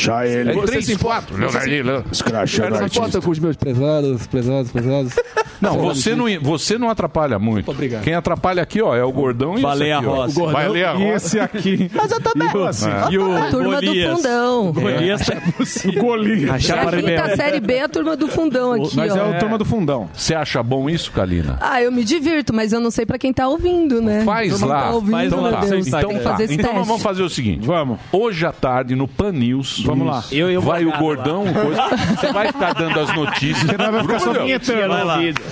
[0.00, 0.50] Já ele.
[0.50, 2.08] É três, se quatro, Leonardo, Leonardo.
[2.12, 5.12] Você não importa com os meus prezados, prezados, prezados.
[5.60, 7.70] Não, você não, você não atrapalha muito.
[7.70, 8.02] Obrigado.
[8.02, 10.06] Quem atrapalha aqui, ó, é o gordão e Baleia esse aqui.
[10.06, 10.40] Rossi.
[10.40, 11.06] O Baleia E Rossi.
[11.26, 11.90] esse aqui.
[11.94, 12.48] Mas eu também.
[12.48, 14.16] E o, assim, E o A turma do Golias.
[14.16, 14.72] fundão.
[14.72, 16.02] Golias é o possível.
[16.02, 16.70] Golias.
[16.70, 19.16] A É a quinta série B, a turma do fundão aqui, Mas ó.
[19.18, 20.08] é o turma do fundão.
[20.12, 21.58] Você acha bom isso, Kalina?
[21.60, 24.22] Ah, eu me divirto, mas eu não sei pra quem tá ouvindo, né?
[24.24, 24.82] Faz lá.
[24.82, 25.52] Tá ouvindo, faz lá.
[25.52, 25.60] Tá.
[25.66, 25.86] Deus.
[25.86, 26.30] Então, Tem que tá.
[26.30, 26.88] fazer esse então nós teste.
[26.88, 27.66] vamos fazer o seguinte.
[27.66, 27.98] Vamos.
[28.12, 29.82] Hoje à tarde, no Pan News.
[29.84, 30.24] Vamos lá.
[30.30, 33.70] Eu e o vai o gordão, você vai ficar dando as notícias.
[33.70, 34.76] Você vai ficar só vinhetando.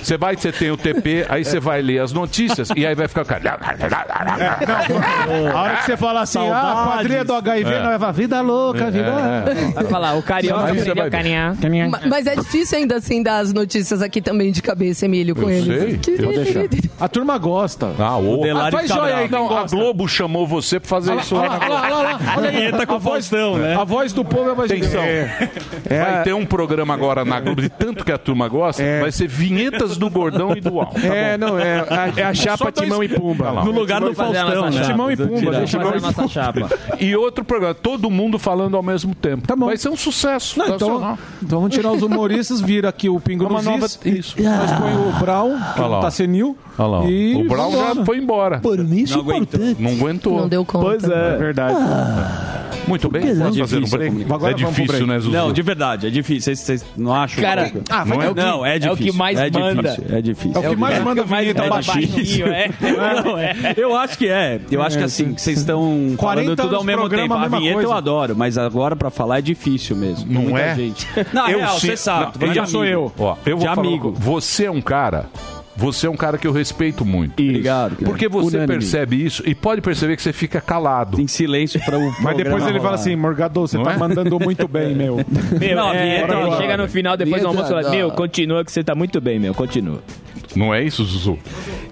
[0.02, 3.08] Você vai, você tem o TP, aí você vai ler as notícias e aí vai
[3.08, 3.24] ficar.
[5.54, 7.82] A hora que você fala assim, ah, a quadrilha do HIV É.
[7.82, 9.08] não é vida louca, a vida...
[9.08, 9.72] É.
[9.72, 11.10] Vai falar, o carioca aprendeu vai a ver.
[11.56, 11.88] caminhar.
[11.88, 15.42] Ma- Mas é difícil ainda assim dar as notícias aqui também de cabeça, Emílio, com
[15.42, 16.00] Eu eles.
[16.04, 16.64] sei, eu deixar.
[17.00, 17.90] A turma gosta.
[17.98, 18.18] Ah.
[18.42, 19.56] Delário Ah, faz joia aí, não.
[19.56, 21.56] A Globo chamou você pra fazer lá, isso olha lá.
[21.56, 22.56] lá, olha lá, olha lá, olha aí.
[22.56, 23.74] Vinheta com A voz- Faustão, né?
[23.74, 24.70] A voz do povo é Deus.
[24.70, 25.02] Atenção.
[25.88, 29.28] Vai ter um programa agora na Globo, de tanto que a turma gosta, vai ser
[29.92, 30.86] do Gordão e do Al.
[30.86, 31.46] Tá É, bom.
[31.46, 33.50] não, é a, é a chapa Só dois- Timão e Pumba.
[33.50, 33.64] Lá.
[33.64, 34.82] No lugar do Faustão, né?
[34.82, 35.58] Timão e Pumba, Tirar.
[35.58, 36.68] deixa Fazer eu a nossa chapa.
[37.00, 39.46] E outro programa, todo mundo falando ao mesmo tempo.
[39.46, 39.66] Tá bom.
[39.66, 40.58] Vai ser um sucesso.
[40.58, 40.96] Não, nacional.
[40.98, 44.36] então, então vamos tirar os humoristas, vira aqui o Pingo Uma nos nova- Is, isso.
[44.42, 46.00] Nós põe o Brown, que Olha lá.
[46.00, 46.56] tá senil.
[46.78, 47.04] Olha lá.
[47.06, 48.58] E o Brown já foi embora.
[48.60, 49.60] Por mim, isso é Não aguentou.
[49.60, 49.82] importante.
[49.82, 50.36] Não aguentou.
[50.40, 50.84] Não deu conta.
[50.84, 51.76] Pois é, é verdade.
[52.86, 54.26] Muito bem, vamos É fazer um break.
[54.32, 55.06] Agora é difícil, break.
[55.06, 55.30] né, Zuzu?
[55.30, 56.54] Não, de verdade, é difícil.
[56.54, 57.42] Vocês, não acham?
[57.42, 58.34] Cara, Ah, vai Não é?
[58.34, 58.92] não, é É difícil.
[58.92, 59.82] o que mais é manda.
[59.82, 60.62] Difícil, é difícil.
[60.62, 62.46] É o que mais manda É o que mais vinheta manda baixinho.
[62.52, 62.70] é.
[63.24, 63.54] Não, é.
[63.76, 64.60] Eu acho que é.
[64.70, 67.56] Eu acho que assim, que vocês estão 40 falando tudo ao mesmo programa, tempo.
[67.56, 70.30] a vinheta eu adoro, mas agora pra falar é difícil mesmo.
[70.32, 70.74] Não Muita é?
[70.74, 71.06] gente.
[71.32, 72.38] Não, Eu é real, você sabe.
[72.38, 73.12] De sou eu.
[73.18, 74.12] Ó, eu vou De falar.
[74.14, 75.26] Você é um cara.
[75.76, 77.42] Você é um cara que eu respeito muito.
[77.42, 77.96] Obrigado.
[77.96, 78.04] cara.
[78.06, 78.78] Porque você Unânime.
[78.78, 81.20] percebe isso e pode perceber que você fica calado.
[81.20, 83.96] Em silêncio pra o Mas depois ele fala assim, Morgado, você Não tá é?
[83.98, 85.16] mandando muito bem, meu.
[85.58, 86.60] Meu, Não, a é, vinheta ele agora.
[86.60, 89.38] chega no final, depois do almoço, e fala, meu, continua que você tá muito bem,
[89.40, 90.00] meu, continua.
[90.54, 91.36] Não é isso, Zuzu?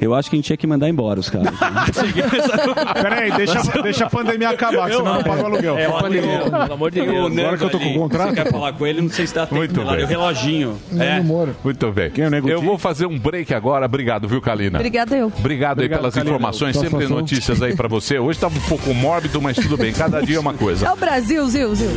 [0.02, 1.54] Eu acho que a gente tinha que mandar embora os caras.
[3.00, 5.78] Peraí, deixa, deixa a pandemia acabar, que senão não paga o aluguel.
[5.78, 7.38] É, o aluguel, pelo amor de Deus.
[7.38, 8.30] Agora que eu tô com o contrato.
[8.30, 9.54] Você quer falar com ele, não sei se dá tempo.
[9.54, 10.02] Muito bem.
[10.02, 10.78] O reloginho.
[10.98, 11.20] É.
[11.20, 12.10] Muito bem.
[12.16, 13.86] é Eu vou fazer um break agora.
[13.86, 14.78] Obrigado, viu, Kalina?
[14.78, 15.26] Obrigada eu.
[15.38, 16.30] Obrigado, aí Obrigado, pelas Kalina.
[16.30, 17.18] informações, sempre Satisfação.
[17.18, 18.18] notícias aí pra você.
[18.18, 19.92] Hoje tá um pouco mórbido, mas tudo bem.
[19.92, 20.84] Cada dia é uma coisa.
[20.84, 21.90] É o Brasil, Zil, Zil.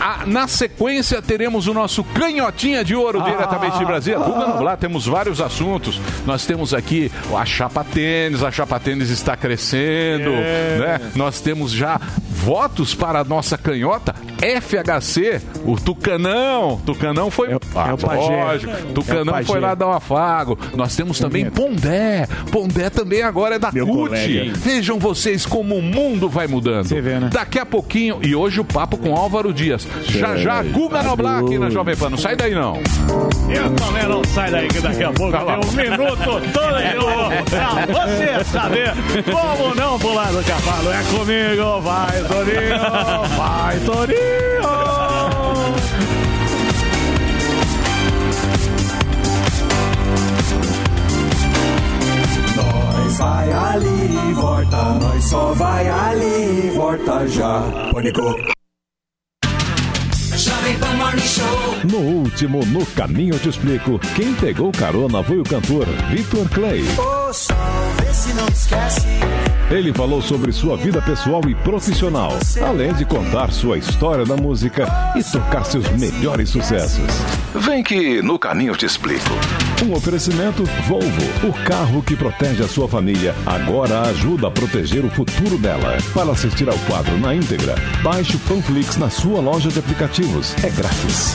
[0.00, 4.18] Ah, na sequência, teremos o nosso canhotinha de ouro diretamente de Brasília.
[4.18, 6.00] Guga Noblar, temos vários assuntos.
[6.26, 11.00] Nós temos aqui a chapa tênis, a chapa tênis está crescendo, né?
[11.14, 12.00] Nós temos já
[12.42, 16.80] votos para a nossa canhota FHC, o Tucanão.
[16.84, 17.56] Tucanão foi.
[17.74, 18.44] Ah, é o pajé.
[18.44, 18.72] lógico.
[18.72, 19.46] É o Tucanão pajé.
[19.46, 20.58] foi lá dar um afago.
[20.74, 22.26] Nós temos também Pondé.
[22.50, 24.08] Pondé também agora é da Meu CUT.
[24.08, 24.52] colega?
[24.56, 26.86] Vejam vocês como o mundo vai mudando.
[26.88, 27.30] Você vê, né?
[27.32, 29.86] Daqui a pouquinho, e hoje o papo com Álvaro Dias.
[30.04, 32.10] Já já, Guga Noblar aqui na Jovem Pan.
[32.10, 32.78] Não sai daí não.
[33.48, 36.18] Eu também não sai daí que daqui a pouco tem um minuto
[36.52, 38.92] todo pra você saber
[39.30, 40.90] como não pular do cavalo.
[40.90, 44.62] É comigo, vai Torinho, vai Torinho.
[52.56, 57.60] Nós vai ali e volta, nós só vai ali e volta já.
[57.92, 58.52] Pânico.
[61.84, 66.82] No último No Caminho Eu Te Explico, quem pegou carona foi o cantor Victor Clay.
[66.98, 67.32] Ô
[68.12, 69.06] sol, vê se não esquece.
[69.70, 72.32] Ele falou sobre sua vida pessoal e profissional,
[72.66, 77.08] além de contar sua história da música e tocar seus melhores sucessos.
[77.54, 79.30] Vem que no caminho eu te explico.
[79.84, 85.10] Um oferecimento Volvo, o carro que protege a sua família, agora ajuda a proteger o
[85.10, 85.96] futuro dela.
[86.12, 90.54] Para assistir ao quadro na íntegra, baixe o Panflix na sua loja de aplicativos.
[90.62, 91.34] É grátis.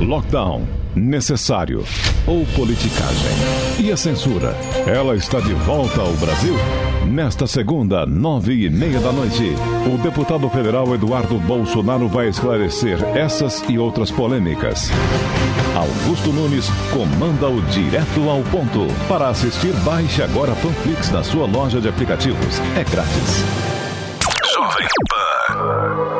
[0.00, 1.84] Lockdown, necessário
[2.26, 3.30] ou politicagem?
[3.78, 4.56] E a censura?
[4.86, 6.54] Ela está de volta ao Brasil?
[7.06, 9.54] Nesta segunda, nove e meia da noite,
[9.92, 14.90] o deputado federal Eduardo Bolsonaro vai esclarecer essas e outras polêmicas.
[15.76, 18.86] Augusto Nunes comanda o Direto ao Ponto.
[19.06, 22.58] Para assistir, baixe agora Panflix na sua loja de aplicativos.
[22.74, 23.44] É grátis.
[24.54, 26.19] Jovem Pan.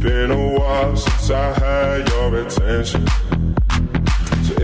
[0.00, 3.27] Been a while since I had your attention.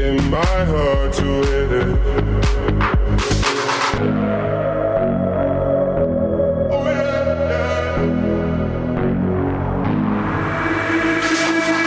[0.05, 1.89] So my heart to hit it.
[6.71, 6.85] Oh,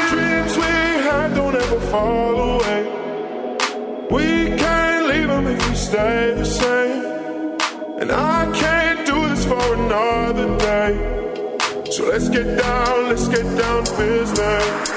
[0.10, 0.74] Dreams we
[1.08, 2.82] had don't ever fall away.
[4.10, 7.06] We can't leave them if we stay the same.
[8.02, 11.92] And I can't do this for another day.
[11.92, 14.97] So let's get down, let's get down to business.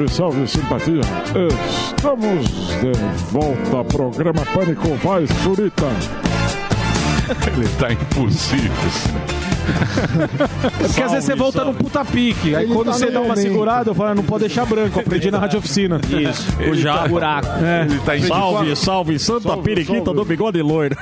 [0.00, 1.00] Salve, salve, simpatia.
[1.50, 2.48] Estamos
[2.80, 2.92] de
[3.30, 5.88] volta programa Pânico Vai Surita.
[7.46, 9.39] Ele tá impossível.
[9.70, 12.54] É porque às vezes você volta no puta pique.
[12.54, 13.42] Aí Ele quando tá você dá uma momento.
[13.42, 14.98] segurada, eu falo, não pode deixar branco.
[14.98, 16.00] Eu aprendi na rádio oficina.
[16.08, 16.46] Isso.
[16.60, 17.48] Ele O já tá- buraco.
[17.64, 17.82] É.
[17.88, 20.14] Ele tá em Salve, salve, Santa Salve, Periquita salve.
[20.20, 20.96] do bigode loiro.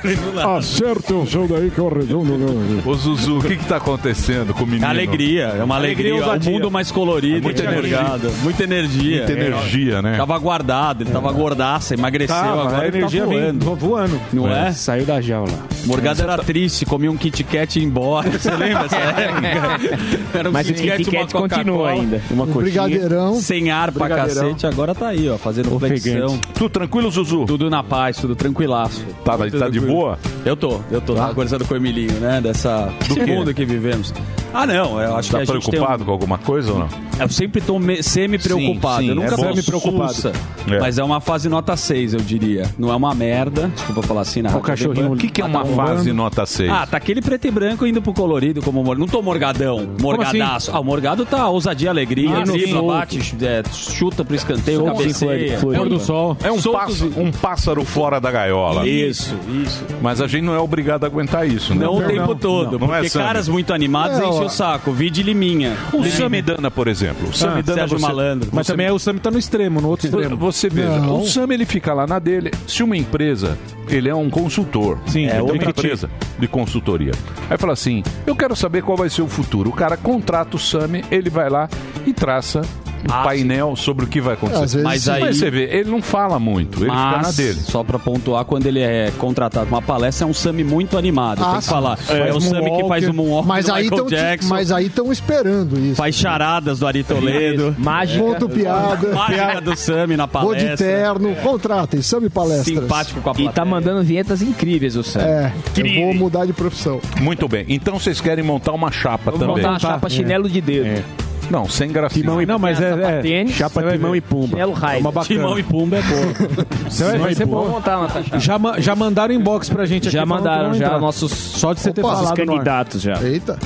[0.57, 2.37] Acerte o seu daí que é o redondo.
[2.37, 2.81] meu.
[2.85, 4.87] Ô Zuzu, o que que tá acontecendo com o menino?
[4.87, 6.13] Alegria, é uma Alegria alegria.
[6.13, 6.51] O ousadia.
[6.51, 8.31] mundo mais colorido, Muita enxergado.
[8.43, 9.17] Muita energia.
[9.25, 10.17] Muita energia, né?
[10.17, 13.75] Tava guardado, ele tava gordaça, emagreceu, Tava, agora a tá energia vem voando.
[13.75, 14.21] voando.
[14.33, 14.71] Não é?
[14.71, 15.51] Saiu da jaula.
[15.85, 18.29] Morgado era triste, comia um Kit Kat e ia embora.
[18.59, 20.37] Lembra dessa época?
[20.37, 22.21] Era um Mas o Kit Kat, continua ainda.
[22.31, 22.63] Uma Um coxinha.
[22.83, 23.35] brigadeirão.
[23.35, 26.39] Sem ar pra cacete, agora tá aí, ó, fazendo flexão.
[26.53, 27.45] Tudo tranquilo, Zuzu?
[27.45, 29.05] Tudo na paz, tudo tranquilaço.
[29.23, 30.17] Tá, mas tá de boa?
[30.45, 31.15] Eu tô, eu tô.
[31.15, 32.39] Tava conversando com o Emilinho, né?
[32.41, 33.25] Dessa, do quê?
[33.25, 34.13] mundo que vivemos.
[34.53, 36.79] Ah, não, eu acho Tá que a gente tem um- preocupado com alguma coisa ou
[36.79, 36.87] não?
[37.19, 38.97] Eu sempre tô me- semi-preocupado.
[39.01, 40.13] Sim, sim, eu nunca é fico Semi-preocupado.
[40.13, 40.31] sussa.
[40.71, 40.79] É.
[40.79, 42.65] Mas é uma fase nota 6, eu diria.
[42.77, 43.67] Não é uma merda.
[43.75, 44.65] Desculpa falar assim na O rádio.
[44.67, 46.71] cachorrinho- O que, que é uma fase nota 6?
[46.71, 48.97] Ah, tá aquele preto e branco indo pro colorido como mor...
[48.97, 50.71] Não tô morgadão, morgadaço.
[50.73, 55.57] Ah, o morgado tá ousadia, alegria, Ah, dribla, bate, é, chuta pro escanteio, Solto, cabeceia.
[55.59, 56.37] Flor- do sol.
[56.43, 58.87] É um pássaro, um pássaro fora da gaiola.
[58.87, 59.83] Isso, isso.
[60.01, 61.85] Mas a gente não é obrigado a aguentar isso, né?
[61.85, 63.25] Não o tempo todo, Não, não é, porque Sami?
[63.25, 64.91] caras muito animados É, enchem o saco.
[64.91, 65.75] Vide Liminha.
[65.93, 67.29] O Samidana, por exemplo.
[67.29, 68.49] O Samidana, Sérgio você, Malandro.
[68.53, 70.35] Mas também é o Sami tá no extremo, no outro extremo.
[70.37, 71.21] Você veja, Não.
[71.21, 72.51] o Sam ele fica lá na dele.
[72.67, 74.97] Se uma empresa, ele é um consultor.
[75.07, 77.11] Sim, é também empresa de consultoria.
[77.49, 79.71] Aí fala assim: eu quero saber qual vai ser o futuro.
[79.71, 81.67] O cara contrata o Sami, ele vai lá
[82.05, 82.61] e traça
[83.07, 84.63] um Ah, painel sobre o que vai acontecer.
[84.63, 85.11] Às vezes Mas sim.
[85.11, 87.59] aí- Mas você vê, ele não fala muito, ele fica na dele.
[87.59, 91.41] só pra pontuar, quando ele é contratado pra uma palestra, é um Sami muito animado.
[91.43, 91.69] Ah, tem que sim.
[91.69, 91.97] falar.
[92.09, 94.49] É, Faz o Sami que faz o moonwalk Mas do aí, Michael tão, Jackson.
[94.49, 95.95] mas aí estão esperando isso.
[95.95, 97.75] Faz charadas do Ari Toledo.
[97.77, 98.23] Mágica.
[98.23, 99.07] Ponto piada.
[99.15, 100.87] Mágica do Sami na Vou de palestra.
[100.87, 101.35] terno.
[101.37, 102.65] Contratem, Sami Palestras.
[102.79, 103.51] Simpático com a E plateia.
[103.53, 105.21] tá mandando vinhetas incríveis o Sam.
[105.21, 106.99] É, eu vou mudar de profissão.
[107.21, 107.65] Muito bem.
[107.69, 109.55] Então vocês querem montar uma chapa Vamos também.
[109.57, 111.03] montar uma chapa chinelo de dedo.
[111.49, 112.21] Não, sem gracinha.
[112.23, 114.17] Timão e Não, mas é- é- Tênis, chapa Timão ver.
[114.17, 114.47] e Pumba.
[114.49, 115.01] Chinelo É Raider.
[115.01, 115.39] uma bacana.
[115.39, 116.65] Timão e Pumba é boa.
[116.89, 117.67] Você vai, vai ser bom.
[117.67, 118.39] Montar uma taxa.
[118.39, 120.13] Já, já mandaram inbox pra gente aqui.
[120.17, 123.21] Já falando que mandaram já nossos Só de você ter Opa, falado os candidatos já.
[123.21, 123.57] Eita.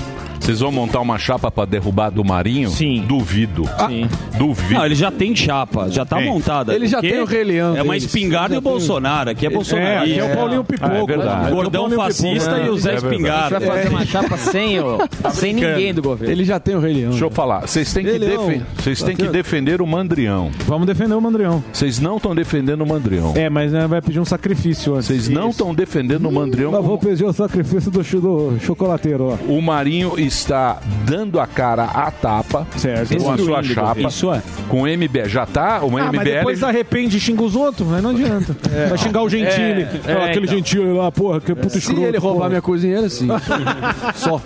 [0.43, 2.69] Vocês vão montar uma chapa pra derrubar do Marinho?
[2.69, 3.05] Sim.
[3.07, 3.63] Duvido.
[3.87, 4.09] Sim.
[4.37, 4.73] Duvido.
[4.73, 6.25] Não, ele já tem chapa, já tá Tem.
[6.27, 6.73] montada.
[6.75, 8.69] Ele já tem o Rei Leão É uma espingarda e o tem.
[8.71, 9.29] Bolsonaro.
[9.29, 10.01] Aqui é Bolsonaro.
[10.01, 10.91] aqui é o Paulinho Pipoco.
[10.93, 11.51] Ah, é verdade.
[11.51, 13.55] O Gordão fascista e o Zé Espingarda.
[13.55, 14.97] A gente vai fazer uma chapa sem, o,
[15.31, 16.33] sem ninguém do governo.
[16.33, 17.09] Ele já tem o Rei Leão.
[17.11, 17.61] Deixa eu falar.
[17.61, 20.51] Vocês têm que, defen- vocês têm que defender o Mandrião.
[20.65, 21.63] Vamos defender o Mandrião.
[21.71, 23.31] Vocês não estão defendendo o Mandrião.
[23.35, 25.07] É, mas né, vai pedir um sacrifício antes.
[25.07, 26.71] Vocês não estão defendendo o Mandrião.
[26.71, 29.37] Mas vou pedir o sacrifício do, do chocolateiro lá.
[29.47, 33.15] O Marinho está dando a cara à tapa Certo.
[33.17, 34.01] com a sua chapa.
[34.01, 34.41] Isso é.
[34.67, 35.27] Com o MBL.
[35.27, 35.81] Já tá?
[35.84, 36.23] O Ah, mas MBL.
[36.38, 38.55] depois arrepende e xinga os outros, aí não adianta.
[38.89, 39.81] Vai xingar o Gentili.
[39.84, 40.57] É, é, Ah, aquele então.
[40.57, 42.01] Gentili lá, porra, que puto Se escroto.
[42.01, 42.49] ele roubar porra.
[42.49, 43.27] minha cozinheira, sim.
[44.15, 44.41] Só.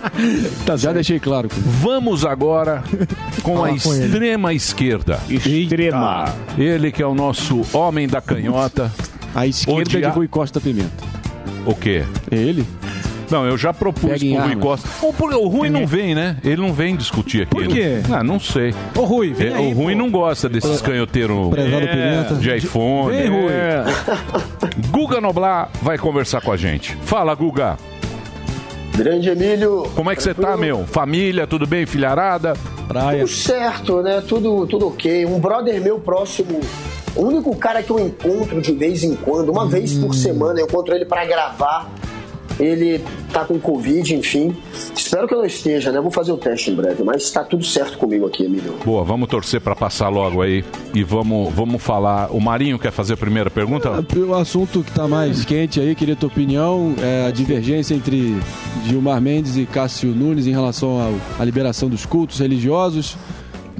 [0.77, 1.49] Já deixei claro.
[1.81, 2.83] Vamos agora
[3.43, 4.05] com Fala a com ele.
[4.05, 5.19] extrema esquerda.
[5.29, 6.25] Extrema.
[6.57, 8.91] Ele que é o nosso homem da canhota.
[9.35, 11.03] A esquerda Odia- de Rui Costa Pimenta.
[11.65, 12.03] O quê?
[12.31, 12.65] Ele?
[13.29, 14.59] Não, eu já propus pro Rui armas.
[14.63, 14.89] Costa.
[15.01, 16.37] O, o Rui não vem, né?
[16.43, 17.49] Ele não vem discutir aqui.
[17.51, 18.01] Por quê?
[18.11, 18.73] Ah, não sei.
[18.95, 19.99] Ô, Rui, vem É, aí, o Rui pô.
[19.99, 22.35] não gosta desses canhoteiros Prezado Pimenta.
[22.35, 23.15] de iPhone.
[23.15, 23.51] Vem, Rui.
[23.51, 23.83] É.
[24.89, 26.95] Guga Noblar vai conversar com a gente.
[27.03, 27.77] Fala, Guga.
[28.95, 29.83] Grande Emílio.
[29.95, 30.85] Como é que você tá, meu?
[30.87, 31.85] Família, tudo bem?
[31.85, 32.53] Filharada?
[32.87, 33.19] Praia.
[33.19, 34.23] Tudo certo, né?
[34.27, 35.25] Tudo, tudo ok.
[35.25, 36.59] Um brother meu próximo,
[37.15, 40.65] o único cara que eu encontro de vez em quando, uma vez por semana, eu
[40.65, 41.91] encontro ele pra gravar.
[42.59, 43.01] Ele
[43.31, 44.55] tá com Covid, enfim.
[44.95, 46.01] Espero que eu não esteja, né?
[46.01, 48.73] Vou fazer o teste em breve, mas tá tudo certo comigo aqui, Emílio.
[48.83, 52.31] Boa, vamos torcer pra passar logo aí e vamos, vamos falar.
[52.31, 54.03] O Marinho quer fazer a primeira pergunta?
[54.15, 58.35] O assunto que está mais quente aí, queria tua opinião, é a divergência entre
[58.85, 60.97] Gilmar Mendes e Cássio Nunes em relação
[61.39, 63.17] à liberação dos cultos religiosos.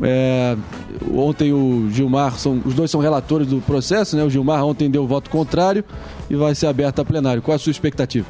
[0.02, 0.56] É,
[1.12, 4.24] ontem o Gilmar, são, os dois são relatores do processo, né?
[4.24, 5.84] O Gilmar ontem deu voto contrário
[6.30, 7.42] e vai ser aberto a plenário.
[7.42, 8.28] Qual é a sua expectativa?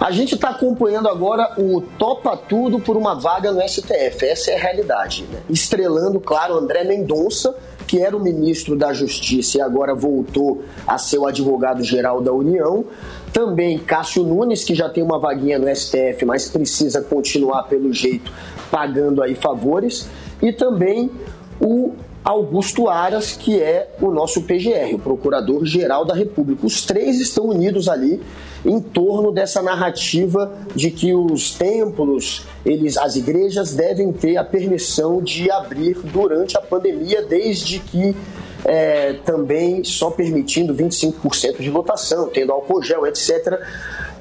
[0.00, 4.24] A gente está acompanhando agora o Topa Tudo por uma vaga no STF.
[4.24, 5.24] Essa é a realidade.
[5.24, 5.40] Né?
[5.50, 11.18] Estrelando, claro, André Mendonça, que era o ministro da Justiça e agora voltou a ser
[11.18, 12.84] o advogado-geral da União.
[13.32, 18.32] Também Cássio Nunes, que já tem uma vaguinha no STF, mas precisa continuar, pelo jeito,
[18.70, 20.08] pagando aí favores.
[20.40, 21.10] E também
[21.60, 21.94] o
[22.28, 26.66] Augusto Aras, que é o nosso PGR, o Procurador-Geral da República.
[26.66, 28.20] Os três estão unidos ali
[28.66, 35.22] em torno dessa narrativa de que os templos, eles, as igrejas devem ter a permissão
[35.22, 38.14] de abrir durante a pandemia, desde que
[38.62, 43.58] é, também só permitindo 25% de lotação, tendo álcool gel, etc.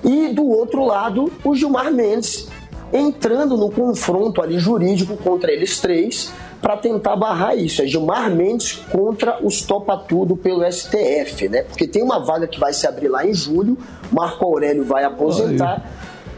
[0.01, 2.47] E do outro lado, o Gilmar Mendes
[2.91, 6.31] entrando no confronto ali jurídico contra eles três
[6.61, 7.81] para tentar barrar isso.
[7.81, 11.63] É Gilmar Mendes contra os Topa Tudo pelo STF, né?
[11.63, 13.77] Porque tem uma vaga que vai se abrir lá em julho,
[14.11, 15.85] Marco Aurélio vai aposentar.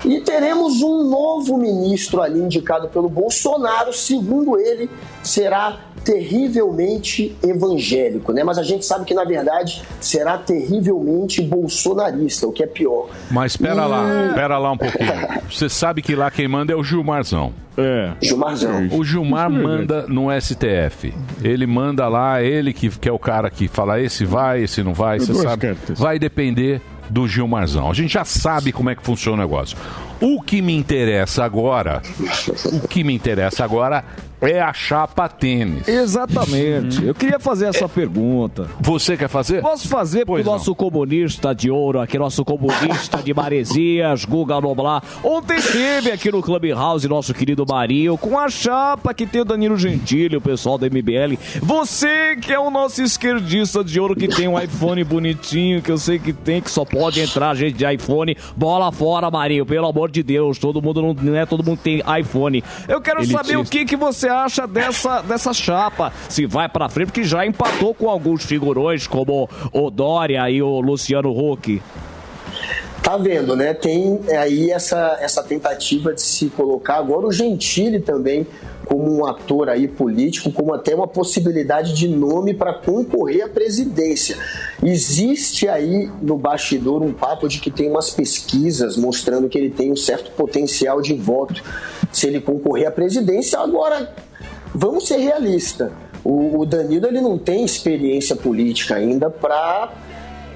[0.05, 4.89] E teremos um novo ministro ali indicado pelo Bolsonaro, segundo ele,
[5.21, 8.43] será terrivelmente evangélico, né?
[8.43, 13.09] Mas a gente sabe que na verdade será terrivelmente bolsonarista, o que é pior.
[13.29, 15.11] Mas espera E- lá, espera lá um pouquinho.
[15.49, 17.53] Você sabe que lá quem manda é o Gilmarzão.
[17.77, 18.11] É.
[18.21, 18.87] Gilmarzão.
[18.91, 21.13] O Gilmar manda no STF.
[21.41, 24.93] Ele manda lá, ele que, que é o cara que fala esse vai, esse não
[24.93, 25.67] vai, você sabe.
[25.67, 25.97] cartas.
[25.97, 27.89] Vai depender do Gilmarzão.
[27.89, 29.77] A gente já sabe como é que funciona o negócio.
[30.21, 32.01] O que me interessa agora,
[32.65, 34.03] o que me interessa agora
[34.41, 35.87] é a chapa tênis.
[35.87, 37.05] Exatamente.
[37.05, 38.67] Eu queria fazer essa pergunta.
[38.79, 39.61] Você quer fazer?
[39.61, 45.03] Posso fazer pro nosso comunista de ouro aqui, nosso comunista de Maresias, Guga Noblar.
[45.23, 49.77] Ontem esteve aqui no Clubhouse nosso querido Marinho com a chapa que tem o Danilo
[49.77, 51.37] Gentili, o pessoal do MBL.
[51.61, 55.97] Você que é o nosso esquerdista de ouro que tem um iPhone bonitinho, que eu
[55.97, 58.37] sei que tem, que só pode entrar gente de iPhone.
[58.55, 60.57] Bola fora, Marinho, pelo amor de Deus.
[60.57, 62.63] Todo mundo não, não é todo mundo tem iPhone.
[62.87, 63.43] Eu quero Elitista.
[63.43, 66.13] saber o que, que você acha dessa, dessa chapa.
[66.27, 70.79] Se vai pra frente, porque já empatou com alguns figurões, como o Dória e o
[70.79, 71.81] Luciano Huck.
[73.03, 73.73] Tá vendo, né?
[73.73, 78.45] Tem aí essa, essa tentativa de se colocar agora o Gentili também
[78.85, 84.35] como um ator aí político, como até uma possibilidade de nome para concorrer à presidência.
[84.83, 89.91] Existe aí no bastidor um papo de que tem umas pesquisas mostrando que ele tem
[89.91, 91.63] um certo potencial de voto
[92.11, 93.59] se ele concorrer à presidência.
[93.59, 94.11] Agora,
[94.73, 95.91] vamos ser realistas.
[96.23, 99.93] O, o Danilo ele não tem experiência política ainda para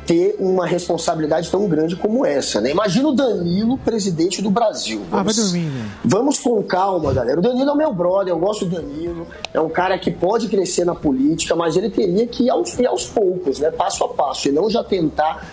[0.06, 2.60] ter uma responsabilidade tão grande como essa.
[2.60, 2.72] Né?
[2.72, 5.02] Imagina o Danilo, presidente do Brasil.
[5.12, 5.90] Ah, vai Vamos, dormir, né?
[6.04, 7.40] vamos com calma, galera.
[7.40, 9.28] O Danilo é o meu brother, eu gosto do Danilo.
[9.54, 12.86] É um cara que pode crescer na política, mas ele teria que ir aos, ir
[12.86, 13.72] aos poucos, né?
[13.72, 15.46] passo a passo, e não já tentar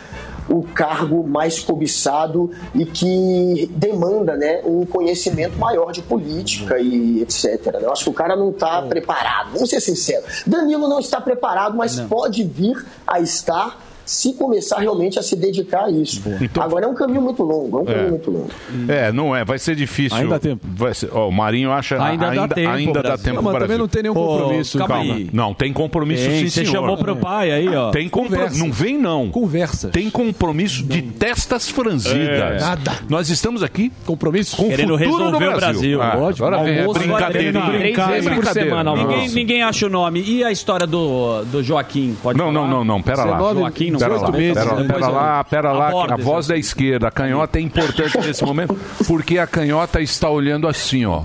[0.48, 7.66] o cargo mais cobiçado e que demanda né, um conhecimento maior de política e etc.
[7.74, 7.80] né?
[7.82, 10.42] Eu acho que o cara não está preparado, vamos ser sinceros.
[10.44, 13.78] Danilo não está preparado, mas pode vir a estar
[14.10, 16.20] se começar realmente a se dedicar a isso.
[16.58, 18.10] Agora é um caminho muito longo, é um caminho É.
[18.10, 18.48] muito longo.
[18.88, 20.18] É, não é, vai ser difícil.
[20.18, 20.66] Ainda dá tempo.
[20.74, 23.24] Vai ser- ó, o Marinho acha Ainda dá ainda, tempo, ainda dá Brasil.
[23.24, 23.66] tempo Não, mas Brasil.
[23.68, 25.14] também não tem nenhum compromisso, calma calma.
[25.14, 25.30] aí.
[25.32, 26.72] Não, tem compromisso Tem, sim, você senhor.
[26.80, 27.90] chamou pro pai aí, ó.
[27.92, 28.40] Tem compromisso.
[28.40, 28.64] Conversa.
[28.64, 29.30] Não vem não.
[29.30, 29.88] Conversa.
[29.90, 32.18] Tem compromisso de testas franzidas.
[32.28, 32.58] É.
[32.60, 32.92] Nada.
[33.08, 35.98] Nós estamos aqui compromisso com Querendo o futuro resolver do o Brasil.
[35.98, 36.02] Brasil.
[36.02, 36.44] Ah, Lógico.
[36.46, 37.50] agora vem é Almoço, brincadeirinha.
[37.62, 38.34] agora tem que É brincar.
[38.34, 38.84] brincadeira.
[38.96, 40.20] Ninguém, ninguém acha o nome.
[40.20, 42.16] E a história do, do Joaquim?
[42.20, 43.38] Pode Não, não, não, não, pera lá.
[43.54, 44.32] Joaquim, não lá, falar.
[44.32, 48.78] pera, pera lá, pera lá, a voz da esquerda, a canhota é importante nesse momento,
[49.06, 51.24] porque a canhota está olhando assim, ó.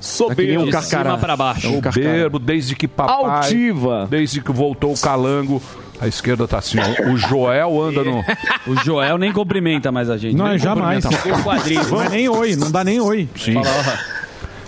[0.00, 0.66] Soberbo.
[0.66, 1.68] De cima pra baixo.
[1.68, 3.16] Soberbo, desde que papai...
[3.16, 4.06] Altiva.
[4.08, 5.60] Desde que voltou o calango,
[6.00, 7.10] a esquerda tá assim, ó.
[7.10, 8.24] O Joel anda no...
[8.66, 10.36] O Joel nem cumprimenta mais a gente.
[10.36, 11.04] Não, Nem jamais.
[11.04, 11.88] O quadrinho.
[11.88, 13.28] Não é nem oi, não dá nem oi.
[13.36, 13.54] Sim.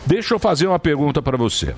[0.05, 1.75] Deixa eu fazer uma pergunta para você.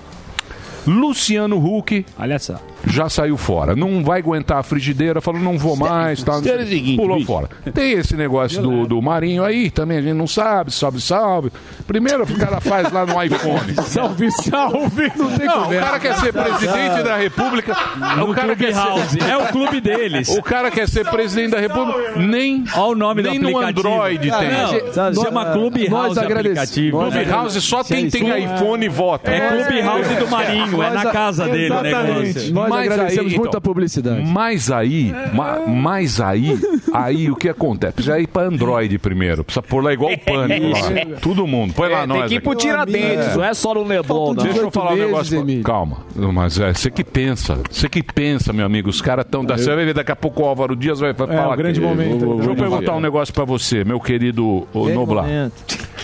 [0.87, 2.59] Luciano Huck Olha só.
[2.87, 3.75] Já saiu fora.
[3.77, 7.27] Não vai aguentar a frigideira, falou, não vou mais, tá, é seguinte, pulou bicho.
[7.27, 7.49] fora.
[7.73, 11.53] Tem esse negócio do, do Marinho aí, também a gente não sabe, salve, salve.
[11.87, 13.75] Primeiro o cara faz lá no iPhone.
[13.87, 15.13] Salve, salve.
[15.17, 17.77] Não tem Não, o cara quer ser presidente da República.
[18.17, 19.23] No o cara quer ser...
[19.29, 20.29] É o clube deles.
[20.31, 22.19] O cara quer ser presidente da República.
[22.19, 23.59] Nem, Olha o nome nem do no.
[23.59, 24.51] Android Ah, tem.
[24.51, 26.99] não, se chama Clubhouse aplicativo.
[26.99, 29.31] Clubhouse só quem tem iPhone vota.
[29.31, 32.53] É Clubhouse do Marinho, é na casa dele o negócio.
[32.77, 34.27] Nós agradecemos muita publicidade.
[34.27, 36.59] Mas aí, ma- mas aí,
[36.93, 37.93] aí o que acontece?
[37.95, 39.45] Precisa ir pra Android primeiro.
[39.45, 41.17] Precisa pôr lá igual o pânico lá.
[41.23, 41.75] Todo mundo.
[41.75, 42.19] Põe lá É, nós.
[42.21, 42.55] tem que ir pro.
[42.55, 44.45] Tiradentes, não é só no Leblon, não.
[44.45, 45.45] Deixa eu falar um negócio.
[45.45, 45.99] pra- Calma,
[46.33, 48.89] mas é, você que pensa, você que pensa, meu amigo.
[48.89, 49.43] Os caras estão.
[49.45, 51.55] Você vai ver daqui a pouco o Álvaro Dias vai vai É, falar.
[51.55, 52.35] o grande que- momento.
[52.37, 55.27] Deixa eu perguntar um negócio pra você, meu querido Noblar.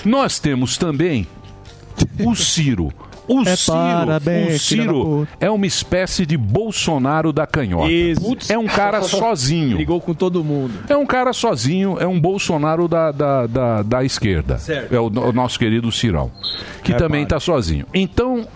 [0.04, 1.26] Nós temos também
[2.24, 2.92] o Ciro.
[3.28, 7.88] O É Ciro, parabéns, o Ciro é uma espécie de Bolsonaro da canhota.
[8.48, 9.76] É um cara sozinho.
[9.76, 10.72] Ligou com todo mundo.
[10.88, 14.58] É um cara sozinho, é um Bolsonaro da, da, da, da esquerda.
[14.58, 14.94] Certo.
[14.94, 16.30] É o, o nosso querido Cirão,
[16.82, 17.86] que também está sozinho.
[17.92, 18.46] Então,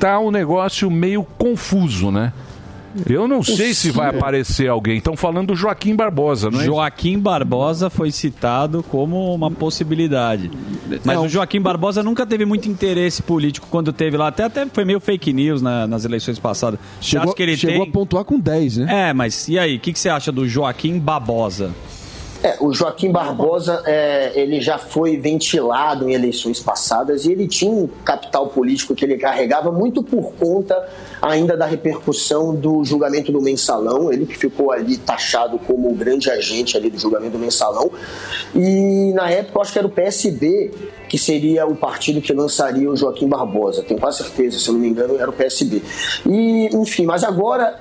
[0.00, 2.32] tá um negócio meio confuso, né?
[3.08, 4.98] Eu não sei se vai aparecer alguém.
[4.98, 6.64] Estão falando do Joaquim Barbosa, não é?
[6.64, 10.50] Joaquim Barbosa foi citado como uma possibilidade.
[11.04, 14.28] Mas o Joaquim Barbosa nunca teve muito interesse político quando teve lá.
[14.28, 16.78] Até, até foi meio fake news na- nas eleições passadas.
[17.00, 17.88] Chegou, acha que ele chegou tem...
[17.88, 19.08] a pontuar com 10, né?
[19.08, 19.76] É, mas e aí?
[19.76, 21.72] O que, que você acha do Joaquim Barbosa?
[22.42, 27.70] É, o Joaquim Barbosa, é, ele já foi ventilado em eleições passadas e ele tinha
[27.70, 30.88] um capital político que ele carregava muito por conta
[31.20, 36.30] ainda da repercussão do julgamento do mensalão, ele que ficou ali taxado como o grande
[36.30, 37.90] agente ali do julgamento do mensalão.
[38.54, 40.70] E na época eu acho que era o PSB
[41.08, 43.82] que seria o partido que lançaria o Joaquim Barbosa.
[43.82, 45.82] Tenho quase certeza, se eu não me engano, era o PSB.
[46.26, 47.74] E, enfim, mas agora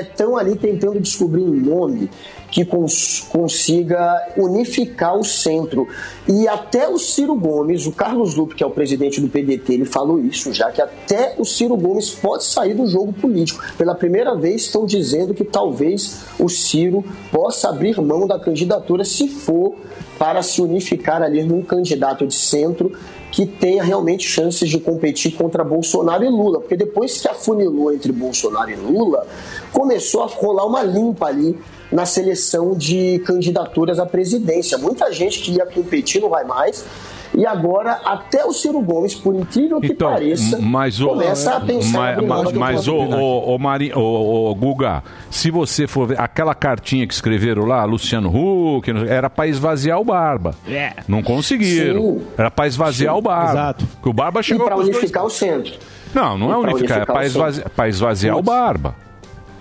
[0.00, 2.10] estão ali tentando descobrir um nome
[2.50, 5.86] que cons- consiga unificar o centro.
[6.28, 9.84] E até o Ciro Gomes, o Carlos Lupe, que é o presidente do PDT, ele
[9.84, 13.62] falou isso já, que até o Ciro Gomes pode sair do jogo político.
[13.78, 19.28] Pela primeira vez estão dizendo que talvez o Ciro possa abrir mão da candidatura se
[19.28, 19.74] for
[20.18, 22.92] para se unificar ali num candidato de centro
[23.32, 28.10] que tenha realmente chances de competir contra Bolsonaro e Lula, porque depois que afunilou entre
[28.10, 29.24] Bolsonaro e Lula,
[29.72, 31.56] começou a rolar uma limpa ali
[31.92, 34.78] na seleção de candidaturas à presidência.
[34.78, 36.84] Muita gente que ia competir não vai mais.
[37.32, 41.60] E agora, até o Ciro Gomes, por incrível que pareça, Então, mas o, começa a
[41.60, 45.00] pensar ma- em abrir ma- mão de mas o, o, o, Mari- o- o Guga,
[45.30, 50.04] se você for ver aquela cartinha que escreveram lá, Luciano Huck, era para esvaziar o
[50.04, 50.56] Barba.
[50.68, 50.92] É.
[51.06, 52.00] Não conseguiram.
[52.18, 52.22] Sim.
[52.36, 53.50] Era para esvaziar Sim, o Barba.
[53.52, 53.86] exato.
[53.86, 55.72] Porque o Barba E chegou para com os dois- unificar o centro.
[56.12, 58.96] Não, não E é pra unificar, é unificar para esvaziar, esvaziar o Barba.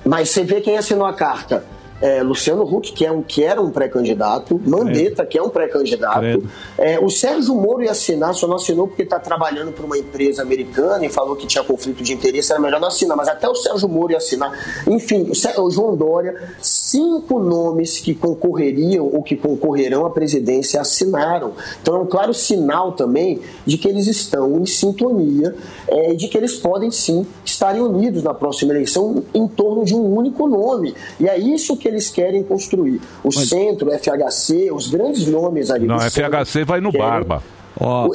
[0.03, 1.63] Mas você vê quem assinou a carta.
[2.01, 6.49] É, Luciano Huck, que, é um, que era um pré-candidato, Mandetta, que é um pré-candidato.
[6.77, 10.41] É, o Sérgio Moro ia assinar, só não assinou porque está trabalhando para uma empresa
[10.41, 13.17] americana e falou que tinha conflito de interesse, era melhor não assinar.
[13.17, 14.51] Mas até o Sérgio Moro ia assinar.
[14.87, 21.53] Enfim, o, João Dória, cinco nomes que concorreriam ou que concorrerão à presidência assinaram.
[21.81, 25.53] Então é um claro sinal também de que eles estão em sintonia
[25.87, 29.93] é, e de que eles podem sim estarem unidos na próxima eleição em torno de
[29.93, 30.93] um único nome.
[31.19, 33.01] E é isso que eles querem construir.
[33.23, 37.43] O centro, o FHC, os grandes nomes ali Não, centro FHC vai no querem- Barba.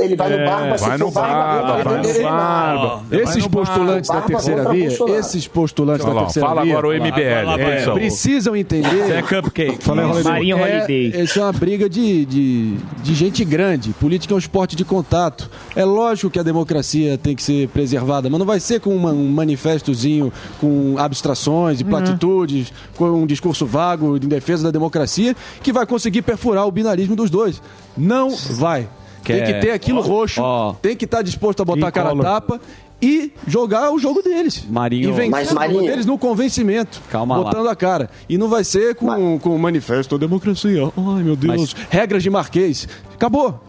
[0.01, 3.03] Ele vai no Barba, se vai no Barba, vai no Barba.
[3.11, 7.85] Esses postulantes da terceira via, esses postulantes da terceira fala via, agora o MBL, é,
[7.95, 8.95] precisam entender.
[8.95, 9.83] Isso é cupcake.
[9.83, 10.03] Fala.
[10.07, 10.51] Holiday.
[10.53, 11.23] É, Holiday.
[11.23, 13.91] Isso é uma briga de, de, de gente grande.
[13.95, 15.51] Política é um esporte de contato.
[15.75, 19.13] É lógico que a democracia tem que ser preservada, mas não vai ser com uma-
[19.13, 25.73] um manifestozinho com abstrações e platitudes, com um discurso vago em defesa da democracia, que
[25.73, 27.63] vai conseguir perfurar o binarismo dos dois.
[27.97, 28.89] Não vai.
[29.33, 30.73] Tem que ter aquilo Ó, roxo, ó.
[30.75, 32.61] tem que estar disposto a botar a cara tapa
[33.03, 34.65] e jogar o jogo deles.
[34.69, 37.01] Marinho- e vencer Mas, o jogo Marinho- deles no convencimento.
[37.11, 37.45] Calma lá.
[37.45, 38.09] botando a cara.
[38.29, 40.85] E não vai ser com, com manifesto da democracia.
[40.97, 41.75] Ai, meu Deus.
[41.91, 42.89] Regras de Marquês.
[43.15, 43.61] Acabou.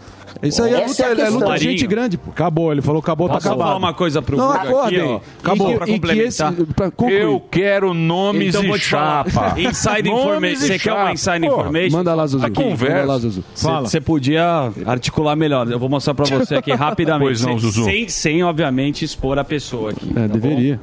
[0.43, 1.55] Isso aí é Essa luta, é a é luta questão.
[1.55, 2.29] de gente grande, pô.
[2.29, 3.77] Acabou, ele falou acabou, tá Posso falar acabado.
[3.77, 5.01] uma coisa pro Não, Guga aqui, acordem.
[5.03, 5.19] ó?
[5.41, 5.71] Acabou.
[5.71, 6.53] E pra que complementar.
[6.53, 7.21] esse- pra concluir.
[7.21, 9.29] Eu quero nomes Então e te falar.
[9.29, 9.55] chapa.
[9.59, 10.53] Inside Nomes information.
[10.53, 11.13] e Você quer uma chapa.
[11.13, 11.97] inside information?
[11.97, 12.45] Manda lá, Zuzu.
[12.45, 12.95] Aqui, Conversa.
[12.99, 13.43] Manda lá, Zuzu.
[13.53, 15.71] Você- Você podia articular melhor.
[15.71, 17.27] Eu vou mostrar pra você aqui rapidamente.
[17.27, 17.83] Pois não, sem, Zuzu.
[17.85, 20.11] Sem, sem, obviamente, expor a pessoa aqui.
[20.15, 20.79] É, deveria.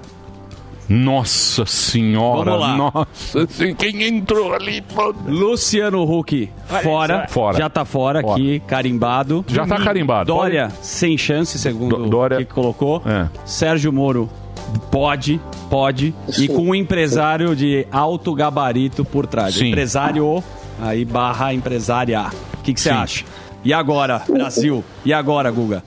[0.89, 2.51] Nossa senhora.
[2.51, 2.77] Vamos lá.
[2.77, 4.83] Nossa, assim, quem entrou ali?
[5.27, 6.51] Luciano Huck,
[6.83, 7.27] fora.
[7.29, 7.57] Fora.
[7.57, 8.33] Já tá fora, Fora.
[8.35, 9.45] aqui, carimbado.
[9.49, 10.27] Já tá carimbado.
[10.33, 13.03] Dória, sem chance, segundo Do- Dória- o que colocou.
[13.07, 13.29] É.
[13.45, 14.29] Sérgio Moro,
[14.91, 16.15] pode, pode.
[16.39, 19.55] E com um empresário de alto gabarito por trás.
[19.55, 19.69] Sim.
[19.69, 20.43] Empresário,
[20.81, 22.27] aí barra empresária.
[22.59, 22.95] O que você Sim.
[22.97, 23.25] acha?
[23.65, 24.83] E agora, Brasil?
[25.05, 25.85] E agora, Guga?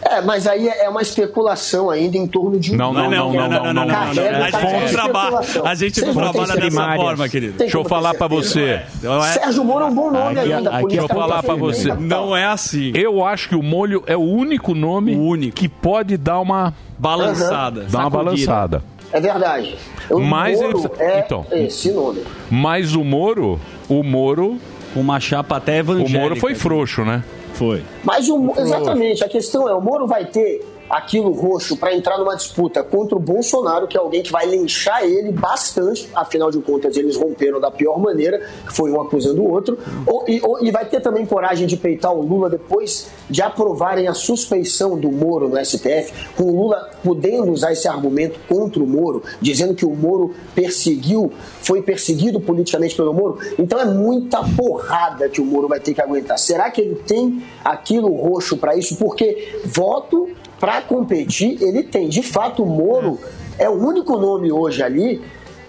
[0.00, 3.48] É, mas aí é uma especulação ainda em torno de um Não, não, não, não,
[3.48, 3.84] não, não, não.
[3.84, 5.66] Não trabalha, especulação.
[5.66, 7.58] a gente não trabalha dessa forma, querido.
[7.58, 8.48] Deixa eu falar pra certeza.
[8.48, 8.82] você.
[9.06, 10.70] Não é- Sérgio Moro é um bom nome ainda.
[10.82, 11.92] Deixa eu falar pra firme, você.
[11.94, 12.92] Não é assim.
[12.94, 17.82] Eu acho que o molho é o único nome que pode dar uma Balançada.
[17.90, 18.82] Dar uma balançada.
[19.12, 19.76] É verdade.
[20.10, 21.46] O Mas Moro é então.
[21.50, 22.22] esse nome.
[22.50, 24.58] Mas o Moro, o Moro,
[24.96, 26.18] Uma chapa até o evangélica.
[26.18, 27.22] Moro foi frouxo, né?
[27.58, 27.82] Foi.
[28.04, 32.34] Mas o, exatamente, a questão é, o Moro vai ter aquilo roxo para entrar numa
[32.34, 36.96] disputa contra o Bolsonaro, que é alguém que vai linchar ele bastante, afinal de contas
[36.96, 40.84] eles romperam da pior maneira, foi um acusando o outro, ou- e, ou- e vai
[40.86, 45.56] ter também coragem de peitar o Lula depois de aprovarem a suspeição do Moro no
[45.58, 50.34] STF, com o Lula podendo usar esse argumento contra o Moro, dizendo que o Moro
[50.54, 53.38] perseguiu, foi perseguido politicamente pelo Moro.
[53.58, 56.38] Então é muita porrada que o Moro vai ter que aguentar.
[56.38, 58.96] Será que ele tem aquilo roxo para isso?
[58.96, 60.28] Porque voto
[60.60, 62.08] para competir ele tem.
[62.08, 63.18] De fato, o Moro
[63.58, 65.20] é o único nome hoje ali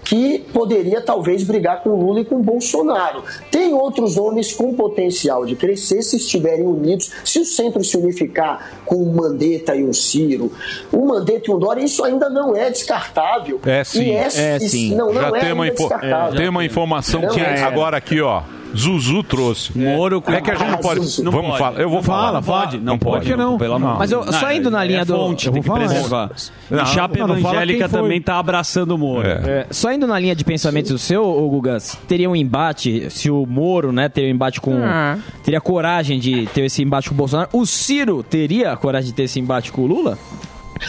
[0.02, 3.22] que poderia talvez brigar com o Lula e com o Bolsonaro.
[3.50, 8.80] Tem outros nomes com potencial de crescer se estiverem unidos, se o centro se unificar
[8.84, 10.50] com um Mandetta e um Ciro,
[10.92, 13.60] um Mandetta e um Dória, isso ainda não é descartável.
[13.64, 14.02] É sim.
[14.02, 14.94] E é e- sim.
[14.96, 16.36] Não, não já é tem, uma info- descartável.
[16.36, 17.62] tem uma informação Não que é.
[17.62, 18.42] agora aqui, ó.
[18.76, 19.76] Zuzu trouxe.
[19.76, 21.22] Moro com- É que a gente não pode.
[21.22, 21.58] Não Vamos pode.
[21.58, 21.80] falar.
[21.80, 22.26] Eu vou Não falar.
[22.26, 22.78] fala, pode.
[22.78, 23.24] Não pode.
[23.24, 23.58] Por que não?
[23.58, 23.98] Pelo amor.
[23.98, 25.92] Mas eu- só indo na linha é do- Fonte, eu tem vou que falar.
[25.92, 26.30] preservar.
[26.70, 29.26] Não, e chapa não, não evangélica também tá abraçando o Moro.
[29.26, 33.44] É, só indo na linha de pensamento do seu, Gugas, teria um embate, se o
[33.46, 34.80] Moro, né, teria um embate com...
[34.84, 35.18] Ah.
[35.42, 37.48] Teria coragem de ter esse embate com o Bolsonaro.
[37.52, 40.18] O Ciro teria coragem de ter esse embate com o Lula?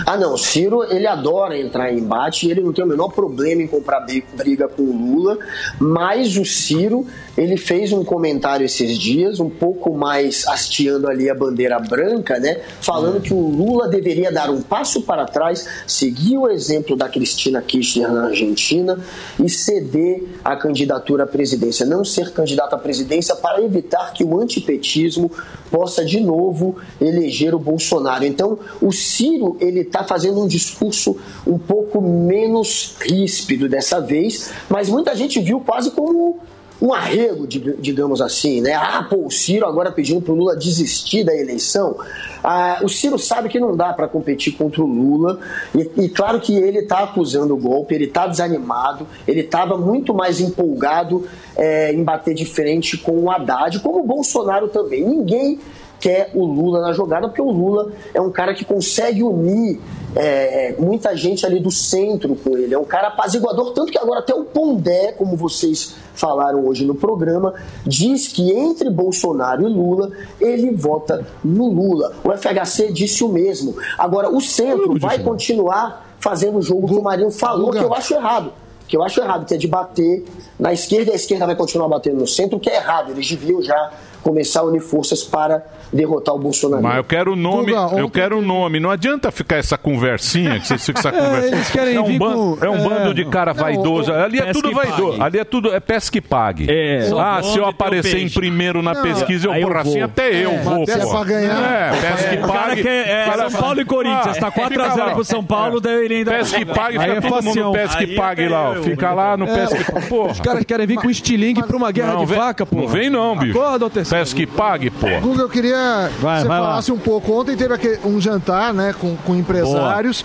[0.06, 0.36] Ah, não.
[0.36, 3.68] O Ciro, ele adora entrar em embate e ele não tem o menor problema em
[3.68, 4.06] comprar
[4.38, 5.38] briga com o Lula.
[5.80, 7.06] Mas o Ciro,
[7.38, 12.62] ele fez um comentário esses dias, um pouco mais hasteando ali a bandeira branca, né?
[12.82, 17.62] Falando que o Lula deveria dar um passo para trás, seguir o exemplo da Cristina
[17.62, 19.00] Kirchner na Argentina
[19.40, 21.86] e ceder a candidatura à presidência.
[21.86, 25.32] Não ser candidato à presidência para evitar que o antipetismo
[25.70, 28.26] possa de novo eleger o Bolsonaro.
[28.26, 31.18] Então, o Ciro ele está fazendo um discurso
[31.48, 36.40] um pouco menos ríspido dessa vez, mas muita gente viu quase como
[36.82, 38.74] um arrego, dig- digamos assim, né?
[38.74, 41.96] Ah, pô, o Ciro agora pedindo para o Lula desistir da eleição.
[42.44, 45.40] Ah, o Ciro sabe que não dá para competir contra o Lula
[45.76, 50.12] e, e claro que ele está acusando o golpe, ele está desanimado, ele estava muito
[50.14, 55.06] mais empolgado eh, em bater de frente com o Haddad, como o Bolsonaro também.
[55.06, 55.60] Ninguém
[56.02, 59.80] quer o Lula na jogada, porque o Lula é um cara que consegue unir
[60.16, 62.74] é, muita gente ali do centro com ele.
[62.74, 66.96] É um cara apaziguador, tanto que agora até o Pondé, como vocês falaram hoje no
[66.96, 67.54] programa,
[67.86, 72.14] diz que entre Bolsonaro e Lula, ele vota no Lula.
[72.24, 73.76] O FHC disse o mesmo.
[73.98, 78.14] Agora, o centro vai continuar fazendo o jogo que o Marinho falou, que eu acho
[78.14, 78.52] errado
[78.92, 80.26] que eu acho errado, que é de bater
[80.60, 83.12] na esquerda, e a esquerda vai continuar batendo no centro, que é errado.
[83.12, 86.82] Eles deviam já começar a unir forças para derrotar o Bolsonaro.
[86.84, 88.80] Mas eu quero o nome, Guga, eu quero o nome.
[88.80, 91.56] Não adianta ficar essa conversinha, que vocês ficam essa É, conversinha.
[91.56, 94.14] eles querem é um bando, com- é um é, bando de cara não, vaidoso.
[94.14, 95.22] Ali é pesca tudo vaidoso.
[95.22, 96.68] Ali é tudo é pesca e pague.
[96.70, 97.10] É.
[97.20, 98.36] Ah, se eu aparecer em peixe.
[98.40, 101.10] primeiro na Não, pesquisa, eu eu porra, assim até eu É, vou, mas pô.
[101.12, 102.88] pra ganhar- É, pesca e O cara pague.
[102.88, 106.16] é Cara, São Paulo e Corinthians, tá 4 a 0 pro São Paulo, daí ele
[106.16, 108.74] ainda- Pesca e pague, fica é todo mundo pesca e pague lá, ó.
[108.76, 108.84] eu.
[108.84, 110.32] Fica lá no É, pesca e pague.
[110.32, 112.78] Os caras querem vir com estilingue pra uma guerra de vaca, pô.
[112.78, 113.58] Não vem não, bicho.
[113.60, 114.20] Acorda, Otacílio.
[114.20, 115.08] Pesca e pague, pô.
[115.22, 116.68] Guga, eu queria que Vai, você vai lá.
[116.68, 117.32] falasse um pouco.
[117.34, 117.74] Ontem teve
[118.06, 120.24] um jantar né, com, com empresários.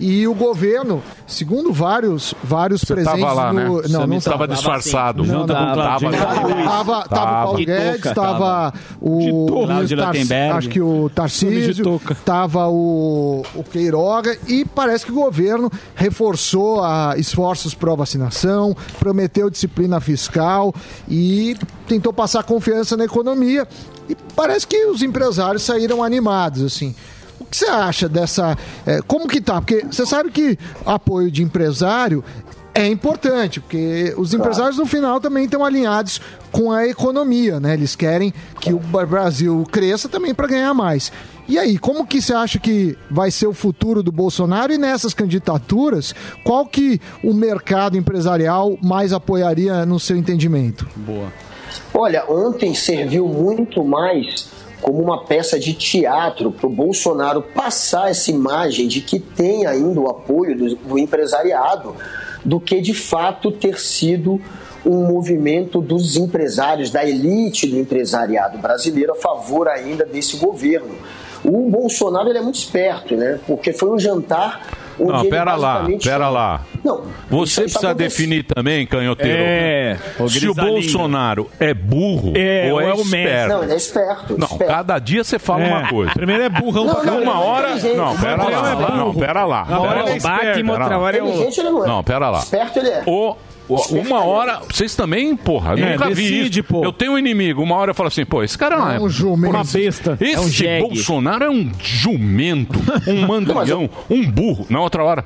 [0.00, 3.58] E o governo, segundo vários, vários Você presentes tava lá, no...
[3.58, 3.64] né?
[3.66, 4.54] Não, Você não estava tava.
[4.54, 5.24] disfarçado.
[5.24, 6.12] Não, não, com o Claudinho.
[6.12, 8.72] Tava, tava, tava o Paulo Guedes, touca, tava tava.
[9.02, 9.56] o
[10.56, 17.14] acho que o Tarcísio, tava o, o Queiroga e parece que o governo reforçou a
[17.18, 20.74] esforços pró vacinação, prometeu disciplina fiscal
[21.06, 23.68] e tentou passar confiança na economia
[24.08, 26.94] e parece que os empresários saíram animados assim.
[27.50, 28.56] O que você acha dessa.
[28.86, 29.60] eh, como que tá?
[29.60, 32.22] Porque você sabe que apoio de empresário
[32.72, 36.20] é importante, porque os empresários no final também estão alinhados
[36.52, 37.74] com a economia, né?
[37.74, 41.10] Eles querem que o Brasil cresça também para ganhar mais.
[41.48, 45.12] E aí, como que você acha que vai ser o futuro do Bolsonaro e nessas
[45.12, 50.86] candidaturas, qual que o mercado empresarial mais apoiaria no seu entendimento?
[50.94, 51.32] Boa.
[51.92, 58.30] Olha, ontem serviu muito mais como uma peça de teatro para o Bolsonaro passar essa
[58.30, 61.94] imagem de que tem ainda o apoio do, do empresariado,
[62.44, 64.40] do que de fato ter sido
[64.84, 70.94] um movimento dos empresários, da elite do empresariado brasileiro a favor ainda desse governo.
[71.44, 73.38] O Bolsonaro ele é muito esperto, né?
[73.46, 74.60] Porque foi um jantar
[74.98, 76.60] onde Não, ele pera lá, basicamente- pera lá.
[76.84, 79.38] Não, Você precisa acontece- definir também, canhoteiro.
[79.38, 79.96] É,
[80.28, 80.54] se o.
[80.54, 83.48] Bolsonaro é burro É, ou ou é, é o esperto.
[83.48, 84.70] Não, ele é esperto, Não, esperto.
[84.72, 85.68] cada dia você fala É.
[85.68, 86.12] uma coisa.
[86.12, 87.22] Primeiro é burrão Não, não.
[87.22, 87.70] Uma hora.
[87.70, 87.96] Inteligente.
[87.96, 88.70] Não, pera lá.
[88.70, 88.96] é.
[88.96, 89.62] Não, pera lá.
[89.64, 90.16] Uma hora é lá.
[90.16, 91.26] esperto, outra hora é o-
[91.84, 92.02] não é.
[92.02, 92.38] Pera lá.
[92.40, 93.02] Esperto ele é.
[93.06, 93.36] O,
[93.74, 94.14] uma ele é.
[94.14, 96.84] hora, vocês também, porra, É, nunca vi decide, isso.
[96.84, 99.08] Eu tenho um inimigo, uma hora eu falo assim, pô, esse cara não é, um
[99.08, 99.54] jumento.
[99.54, 100.18] Uma besta.
[100.20, 100.88] Esse É um.
[100.88, 104.66] Bolsonaro é um jumento, um mandalhão, um burro.
[104.68, 105.24] Na outra hora,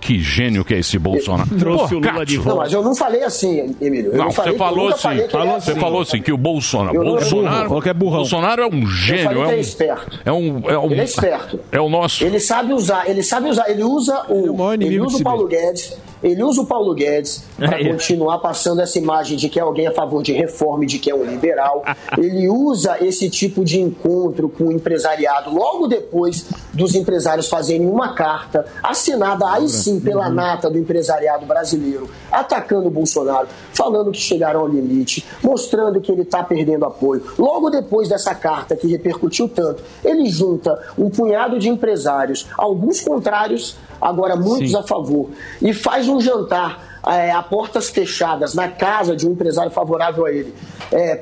[0.00, 1.48] que gênio que é esse Bolsonaro.
[1.56, 2.26] Trouxe o Lula Cássio.
[2.26, 2.50] de volta.
[2.50, 4.10] Não, mas eu não falei assim, Emílio.
[4.10, 5.08] Eu Não, não, falei você falou assim.
[5.10, 5.80] ele é Você assim.
[5.80, 6.96] falou assim que o Bolsonaro.
[6.96, 7.68] Eu Bolsonaro.
[7.68, 8.16] Falou que é burrão.
[8.18, 9.28] Bolsonaro é um gênio.
[9.28, 10.20] é ele um, é esperto.
[10.24, 10.62] É um.
[10.68, 11.60] É um Ele é esperto.
[11.70, 12.24] É o nosso.
[12.24, 15.24] Ele sabe usar, ele sabe usar, ele usa o, ele inimigo usa de o si
[15.24, 19.62] Paulo Guedes, ele usa o Paulo Guedes para continuar passando essa imagem de que é
[19.62, 21.82] alguém a favor de reforma, e de que é um liberal.
[22.16, 28.14] ele usa esse tipo de encontro com o empresariado logo depois dos empresários fazerem uma
[28.14, 34.60] carta assinada aí sim pela nata do empresariado brasileiro, atacando o Bolsonaro, falando que chegaram
[34.60, 37.22] ao limite, mostrando que ele está perdendo apoio.
[37.38, 43.76] Logo depois dessa carta que repercutiu tanto, ele junta um punhado de empresários, alguns contrários,
[44.00, 44.76] agora muitos Sim.
[44.76, 49.70] a favor, e faz um jantar é, a portas fechadas na casa de um empresário
[49.70, 50.54] favorável a ele,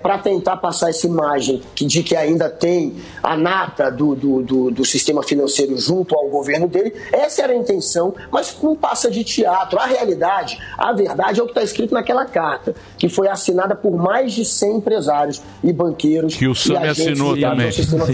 [0.02, 4.70] para tentar passar essa imagem que, de que ainda tem a nata do, do, do,
[4.70, 6.92] do sistema financeiro junto ao governo dele.
[7.12, 9.78] Essa era a intenção, mas não passa de teatro.
[9.78, 13.92] A realidade, a verdade é o que está escrito naquela carta, que foi assinada por
[13.96, 16.34] mais de 100 empresários e banqueiros.
[16.34, 17.68] Que o Sami assinou também.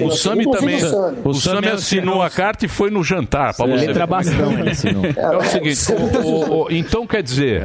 [0.04, 0.76] O Sami também.
[0.76, 1.18] o Sami.
[1.24, 3.54] O Sami assinou a carta e foi no jantar.
[3.56, 4.06] Pra você Letra ver.
[4.06, 5.04] bastão ele assinou.
[5.06, 7.55] É o seguinte, o- o- o- então quer dizer,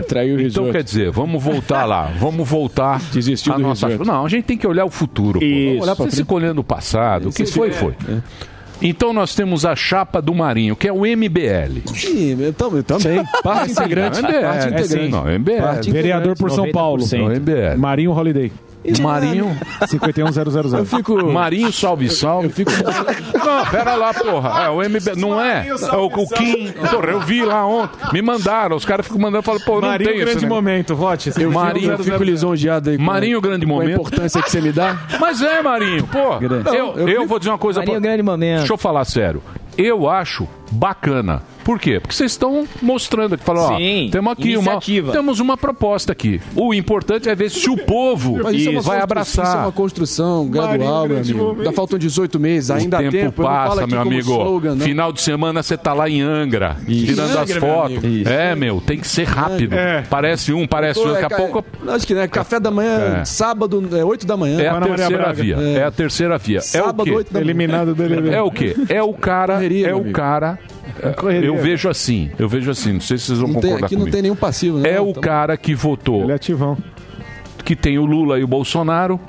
[0.47, 4.05] então quer dizer, vamos voltar lá, vamos voltar Desistiu a do nossa, risoto.
[4.09, 5.43] não, a gente tem que olhar o futuro.
[5.43, 5.67] Isso.
[5.69, 7.71] Vamos olhar para Você fica olhando o passado, o que foi é.
[7.71, 7.93] foi.
[8.81, 11.81] Então nós temos a chapa do Marinho, que é o MBL.
[11.93, 13.23] Sim, eu, tam- eu também.
[13.43, 14.19] Parte integrante.
[14.21, 14.41] Não, MBL.
[14.41, 14.87] Parte É, integrante.
[15.05, 15.09] sim.
[15.09, 15.61] Não, MBL.
[15.61, 17.03] Parte Vereador por São Paulo.
[17.03, 17.35] 90%.
[17.39, 17.77] MBL.
[17.77, 18.51] Marinho Holiday.
[18.99, 19.55] Marinho
[19.87, 20.79] 51000.
[20.79, 21.31] Eu fico.
[21.31, 22.47] Marinho, salve, salve.
[22.47, 22.71] Eu fico.
[22.71, 24.63] Não, pera lá, porra.
[24.63, 25.15] É, o MB.
[25.17, 25.67] Não é?
[25.67, 26.71] É o, o Kim.
[26.71, 27.97] Porra, eu vi lá ontem.
[28.11, 28.75] Me mandaram.
[28.75, 29.43] Os caras ficam mandando.
[29.43, 31.31] Falam, pô, não Marinho, tem esse grande momento, vote.
[31.39, 33.99] Eu, Marinho, eu fico lisonjeado aí com, Marinho, grande com a momento.
[33.99, 34.97] importância que você me dá.
[35.19, 36.37] Mas é, Marinho, pô.
[36.73, 38.09] Eu, eu eu vou dizer uma coisa Marinho, pra...
[38.09, 38.59] grande momento.
[38.59, 39.43] Deixa eu falar sério.
[39.77, 41.43] Eu acho bacana.
[41.63, 41.99] Por quê?
[41.99, 45.11] Porque vocês estão mostrando que falam, ó, Sim, temos aqui uma, iniciativa.
[45.11, 46.41] temos uma proposta aqui.
[46.55, 49.45] O importante é ver se o povo Mas isso é uma vai abraçar.
[49.45, 51.55] Isso é uma construção gradual, meu amigo.
[51.59, 53.43] Ainda faltam 18 meses, ainda o há tempo tempo.
[53.43, 54.31] passa, aqui meu amigo.
[54.31, 54.85] slogan, não.
[54.85, 58.03] Final de semana você tá lá em Angra, tirando as Angra, meu fotos.
[58.03, 58.29] Isso.
[58.29, 59.73] É, meu, tem que ser rápido.
[59.75, 60.03] É.
[60.09, 61.17] Parece um, parece Pô, outro.
[61.17, 63.25] é, Daqui a pouco Acho que né, café da manhã, É.
[63.25, 64.59] sábado, é 8 da manhã.
[64.61, 65.41] é a Ana Maria terceira Braga.
[65.43, 65.55] via.
[65.57, 65.83] É.
[65.83, 66.57] a terceira via.
[66.57, 67.11] é o Sábado, quê?
[67.11, 67.45] oito da manhã.
[67.45, 68.29] Eliminado do.
[68.33, 68.75] É o quê?
[68.89, 69.63] É o cara.
[69.63, 70.59] É meu o cara.
[71.01, 71.47] É, correria.
[71.47, 72.31] Eu vejo assim.
[72.37, 72.93] Eu vejo assim.
[72.93, 74.13] Não sei se vocês vão Não tem- concordar aqui não comigo.
[74.15, 74.89] tem nenhum passivo, né?
[74.89, 76.23] É Não, o tamo- cara que votou.
[76.23, 76.77] Ele é ativão.
[77.63, 79.19] Que tem o Lula e o Bolsonaro.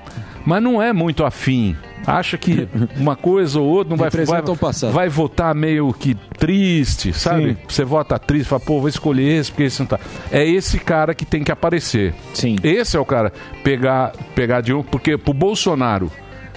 [0.44, 1.76] mas não é muito afim.
[2.04, 4.42] Acha que uma coisa ou outra não vai, vai,
[4.90, 7.50] vai votar meio que triste, sabe?
[7.50, 7.56] Sim.
[7.68, 10.00] Você vota triste, fala, pô, vou escolher esse porque esse não tá.
[10.32, 12.12] É esse cara que tem que aparecer.
[12.34, 12.56] Sim.
[12.64, 13.32] Esse é o cara
[13.62, 16.10] pegar, pegar de um, porque pro Bolsonaro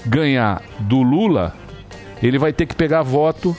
[0.03, 1.53] ganhar do Lula,
[2.23, 3.55] ele vai ter que pegar voto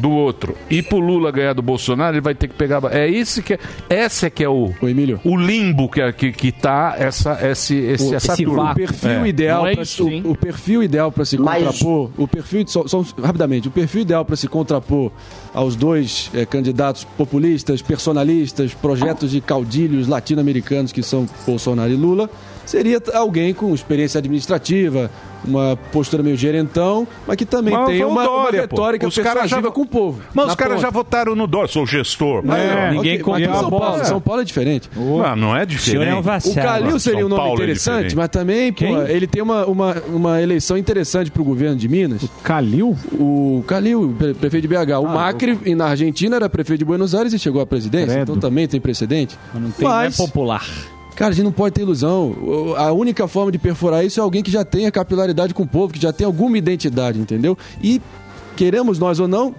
[0.00, 0.56] do outro.
[0.70, 2.80] E pro Lula ganhar do Bolsonaro, ele vai ter que pegar.
[2.90, 4.70] É esse que é, esse é que é o
[5.24, 8.72] o limbo que, é- que, que tá essa esse, esse, essa turma.
[8.72, 9.28] o perfil É.
[9.28, 12.86] ideal é pra- isso, o, o perfil ideal para se Mas- contrapor o perfil só,
[12.86, 15.10] só- rapidamente o perfil ideal para se contrapor
[15.52, 22.30] aos dois eh, candidatos populistas personalistas projetos de caudilhos latino-americanos que são Bolsonaro e Lula
[22.70, 25.10] seria alguém com experiência administrativa
[25.42, 28.76] uma postura meio gerentão mas que também Mas tem o uma, uma Dória, pô.
[28.76, 31.86] retórica Os persuasiva já- com o povo Mas os caras já votaram no Dória, sou
[31.86, 32.42] gestor.
[32.44, 34.04] Mas, É, ó, ninguém ok, mas conta São Paulo, É.
[34.04, 34.90] São Paulo é diferente.
[34.94, 36.12] Não, não é diferente.
[36.50, 38.16] O Calil seria um nome Paulo é interessante, diferente.
[38.16, 42.22] mas também, pô, ele tem uma, uma, uma eleição interessante pro governo de Minas.
[42.22, 42.94] O Calil?
[43.12, 44.98] O Calil, pre- prefeito de BH.
[45.00, 48.08] O Macri, e na Argentina, era prefeito de Buenos Aires e chegou à presidência.
[48.16, 48.22] Credo.
[48.32, 49.38] Então também tem precedente.
[49.54, 50.66] Mas não tem, não é popular.
[51.20, 52.34] Cara, a gente não pode ter ilusão.
[52.78, 55.92] A única forma de perfurar isso é alguém que já tenha capilaridade com o povo,
[55.92, 57.58] que já tenha alguma identidade, entendeu?
[57.82, 58.00] E,
[58.56, 59.54] queremos nós ou não,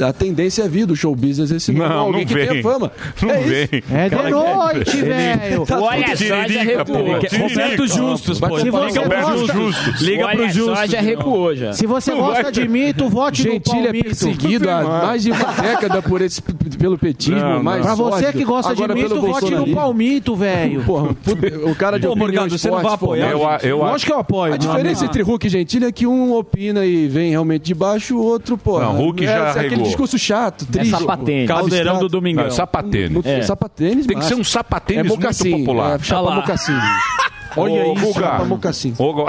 [0.00, 1.88] a tendência é vir do show business esse nome.
[1.88, 2.48] Não, alguém não que vem.
[2.48, 2.90] tenha fama.
[3.22, 3.64] Não é vem.
[3.64, 3.94] Isso.
[3.94, 5.66] É de noite, velho.
[5.66, 7.06] Tá Olha só, já recuou.
[7.48, 8.58] Roberto Justus, pô.
[8.58, 10.00] Se Liga você pro gosta- Justus.
[10.00, 10.90] Liga pro Olha só, Justus.
[10.90, 11.72] já recuou já.
[11.72, 14.04] Se você gosta de mito, vote no Gentili é Palmito.
[14.04, 16.40] perseguido há mais de uma década por esse,
[16.78, 17.38] pelo petismo.
[17.40, 19.74] Não, mais Pra você que gosta de Agora mito, vote no.
[19.74, 20.84] Palmito, velho.
[21.70, 23.72] O cara de opinião você não vai apoiar, gente?
[23.72, 24.54] Lógico que eu apoio.
[24.54, 28.16] A diferença entre Hulk e Gentili é que um opina e vem realmente de baixo,
[28.16, 28.80] o outro, pô.
[28.80, 30.90] Não, Hulk já é aquele discurso chato, triste.
[30.90, 31.48] sapatênis.
[31.48, 32.44] Caldeirão do Domingão.
[32.44, 33.24] Não, sapatênis.
[33.26, 33.42] É.
[33.42, 35.96] Sapatênis, Tem que ser um sapatênis é muito mocassim, popular.
[36.00, 36.72] É, chapa mocassim.
[37.56, 38.44] Olha Ô, isso, Guga.
[38.44, 38.94] mocassim.
[38.96, 39.26] Ô, Gu-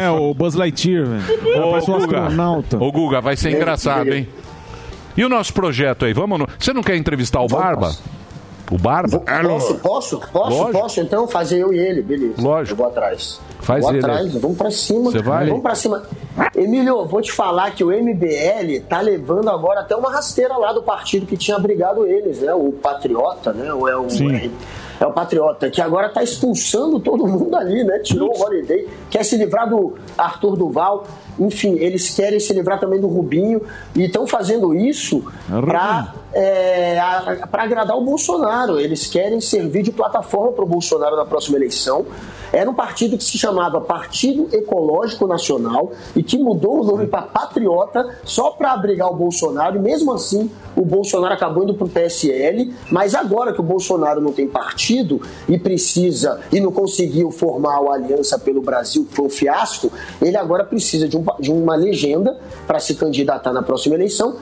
[0.00, 1.58] É, o Buzz Lightyear, velho.
[1.66, 2.18] Ô, Parece um Guga.
[2.20, 2.76] astronauta.
[2.82, 4.28] Ô, Guga, vai ser engraçado, hein?
[5.16, 6.12] E o nosso projeto aí?
[6.12, 6.48] Vamos no...
[6.58, 7.92] Você não quer entrevistar o Barba?
[8.70, 9.18] O Barba?
[9.18, 10.72] Posso, posso, posso, Lógico.
[10.80, 12.40] posso, então fazer eu e ele, beleza.
[12.40, 12.72] Lógico.
[12.72, 13.40] Eu vou atrás.
[13.64, 14.00] Faz vou ele.
[14.00, 15.10] atrás, vamos pra cima.
[15.10, 15.48] Você vai?
[15.48, 16.02] Vamos pra cima.
[16.54, 20.82] Emílio, vou te falar que o MBL tá levando agora até uma rasteira lá do
[20.82, 22.52] partido que tinha brigado eles, né?
[22.54, 23.72] O Patriota, né?
[23.72, 24.08] Ou é o.
[24.10, 24.52] Sim.
[25.00, 27.98] É o Patriota, que agora tá expulsando todo mundo ali, né?
[27.98, 31.04] Tirou o Holiday, quer se livrar do Arthur Duval.
[31.38, 33.60] Enfim, eles querem se livrar também do Rubinho
[33.94, 36.98] e estão fazendo isso para é,
[37.50, 38.80] para agradar o Bolsonaro.
[38.80, 42.04] Eles querem servir de plataforma para o Bolsonaro na próxima eleição.
[42.52, 47.22] Era um partido que se chamava Partido Ecológico Nacional e que mudou o nome para
[47.22, 49.76] Patriota só para abrigar o Bolsonaro.
[49.76, 52.72] E mesmo assim, o Bolsonaro acabou indo para o PSL.
[52.90, 57.94] Mas agora que o Bolsonaro não tem partido e precisa e não conseguiu formar a
[57.94, 59.90] Aliança pelo Brasil, que foi um fiasco,
[60.22, 64.36] ele agora precisa de, um de uma legenda para se candidatar na próxima eleição.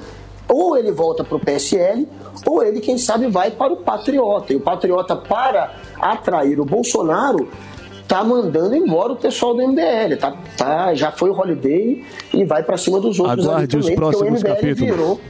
[0.52, 2.06] Ou ele volta para o PSL,
[2.46, 4.52] ou ele, quem sabe, vai para o Patriota.
[4.52, 7.48] E o Patriota, para atrair o Bolsonaro,
[8.06, 10.16] tá mandando embora o pessoal do MBL.
[10.20, 13.96] Tá, tá, já foi o Holiday e vai para cima dos outros Aguarde os ali
[13.96, 14.90] também, porque o próximos MBL capítulos.
[14.90, 15.20] virou.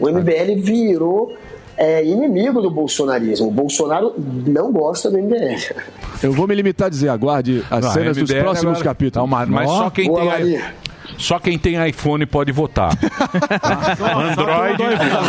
[0.00, 1.36] O MBL virou
[1.76, 3.46] é, inimigo do bolsonarismo.
[3.46, 5.72] O Bolsonaro não gosta do MBL.
[6.20, 9.30] Eu vou me limitar a dizer, aguarde as Não, cenas dos MBL próximos agora- capítulos.
[9.30, 10.74] Não, mas, só quem boa, tem Maria.
[11.18, 12.90] Só quem tem iPhone pode votar.
[14.00, 14.82] Android.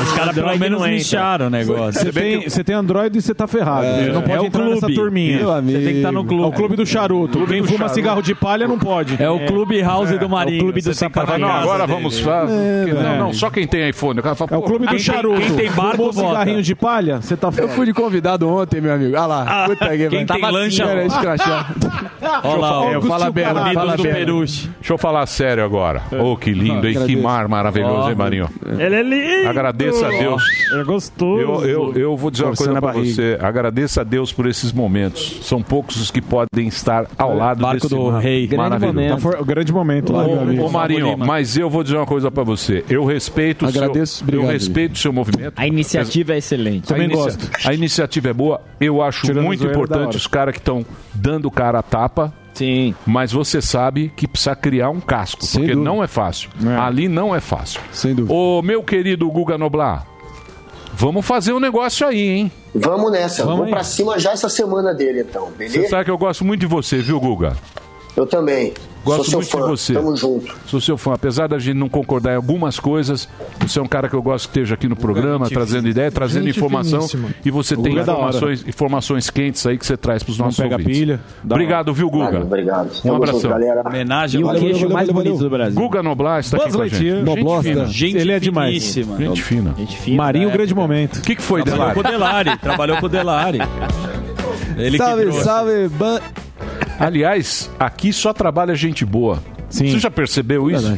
[0.03, 2.01] Os caras pelo menos incharam o negócio.
[2.01, 3.85] Você tem, você tem Android e você tá ferrado.
[3.85, 4.75] É, não é pode o entrar clube.
[4.81, 5.37] nessa turminha.
[5.37, 5.77] Meu amigo.
[5.79, 6.43] Você tem que estar no clube.
[6.43, 7.37] É o clube do charuto.
[7.37, 7.95] Clube Quem do fuma charuto.
[7.95, 9.21] cigarro de palha não pode.
[9.21, 10.55] É o clube house do Marinho.
[10.57, 11.93] É o clube do Fala, na não, agora dele.
[11.99, 12.19] vamos.
[12.19, 14.19] fa- É, não, não, só quem tem iPhone.
[14.19, 15.39] O cara fala, É o clube do charuto.
[15.41, 17.73] quem tem barco, cigarrinho de palha, você tá Eu ferrado.
[17.73, 19.15] fui de convidado ontem, meu amigo.
[19.15, 19.65] Ah lá.
[19.67, 21.53] Puta que quem tem Tava lancha- assim.
[22.43, 24.13] Olha lá, É, fala bem, fala do bem.
[24.13, 24.69] Peruche.
[24.79, 25.74] Deixa eu falar sério agora.
[26.23, 26.93] Oh, que lindo, hein?
[26.93, 27.21] Que Agradeço.
[27.23, 28.49] mar maravilhoso, hein, Marinho?
[28.79, 29.49] Ele é lindo.
[29.49, 30.43] Agradeça a Deus.
[30.73, 31.41] É gostoso.
[31.41, 33.05] Eu, eu, eu vou dizer uma coisa pra barriga.
[33.13, 33.37] você.
[33.41, 35.39] Agradeça a Deus por esses momentos.
[35.43, 38.47] São poucos os que podem estar ao lado Barco desse do mar rei.
[38.47, 38.93] Grande maravilhoso.
[38.95, 39.37] momento.
[39.37, 40.63] Tá grande momento lá, Ô, amigo.
[40.63, 42.83] ô Marinho, mas eu vou dizer uma coisa pra você.
[42.89, 45.53] Eu respeito o seu, Agradeço, eu respeito o seu movimento.
[45.55, 46.87] A iniciativa é excelente.
[46.87, 47.51] Também a inicia- gosto.
[47.67, 48.61] A iniciativa é boa.
[48.79, 52.33] Eu acho Tirando muito da importante os caras que estão dando cara a tapa.
[52.55, 52.95] Sim.
[53.05, 55.89] Mas você sabe que precisa criar um casco, Sem porque dúvida.
[55.91, 56.49] não é fácil.
[56.65, 56.75] É.
[56.77, 57.79] Ali não é fácil.
[57.91, 58.33] Sem dúvida.
[58.33, 60.07] Ô, meu querido Guga Noblar,
[60.93, 62.51] vamos fazer um negócio aí, hein?
[62.73, 63.43] Vamos nessa.
[63.43, 63.71] Vamos Vou aí.
[63.71, 65.89] pra cima já essa semana dele, então, Você beleza?
[65.89, 67.55] sabe que eu gosto muito de você, viu, Guga?
[68.15, 68.73] Eu também.
[69.05, 69.61] Gosto muito fã.
[69.61, 69.93] de você.
[69.93, 70.53] Tamo junto.
[70.65, 71.13] Sou seu fã.
[71.13, 73.29] Apesar da gente não concordar em algumas coisas,
[73.61, 76.11] você é um cara que eu gosto que esteja aqui no programa, gente trazendo ideia,
[76.11, 76.99] trazendo informação.
[77.07, 77.29] finíssima.
[77.45, 80.75] E você O tem informações, informações quentes aí que você traz para os nossos pega
[80.75, 80.97] ouvintes.
[80.97, 81.19] pilha.
[81.43, 82.25] Obrigado, viu, Guga?
[82.25, 82.87] Valeu, obrigado.
[82.87, 83.39] Um Tamo abração.
[83.41, 83.83] junto, galera.
[83.87, 85.79] Homenagem ao queixo mais bonito do Brasil.
[85.79, 87.11] Guga Noblar está aqui com a gente.
[87.23, 87.69] Noblosta.
[87.69, 87.85] fina.
[87.85, 88.73] Gente Ele é demais.
[88.83, 89.75] Gente fina.
[89.77, 90.15] Gente fina.
[90.17, 91.17] Marinho, grande momento.
[91.17, 92.45] O que, que foi, Trabalhou com o Delari?
[92.45, 92.59] Delari.
[92.61, 93.59] Trabalhou com o Delari.
[94.77, 96.19] Ele salve, salve, ban...
[96.99, 99.43] Aliás, aqui só trabalha gente boa.
[99.69, 99.91] Sim.
[99.91, 100.95] Você já percebeu isso?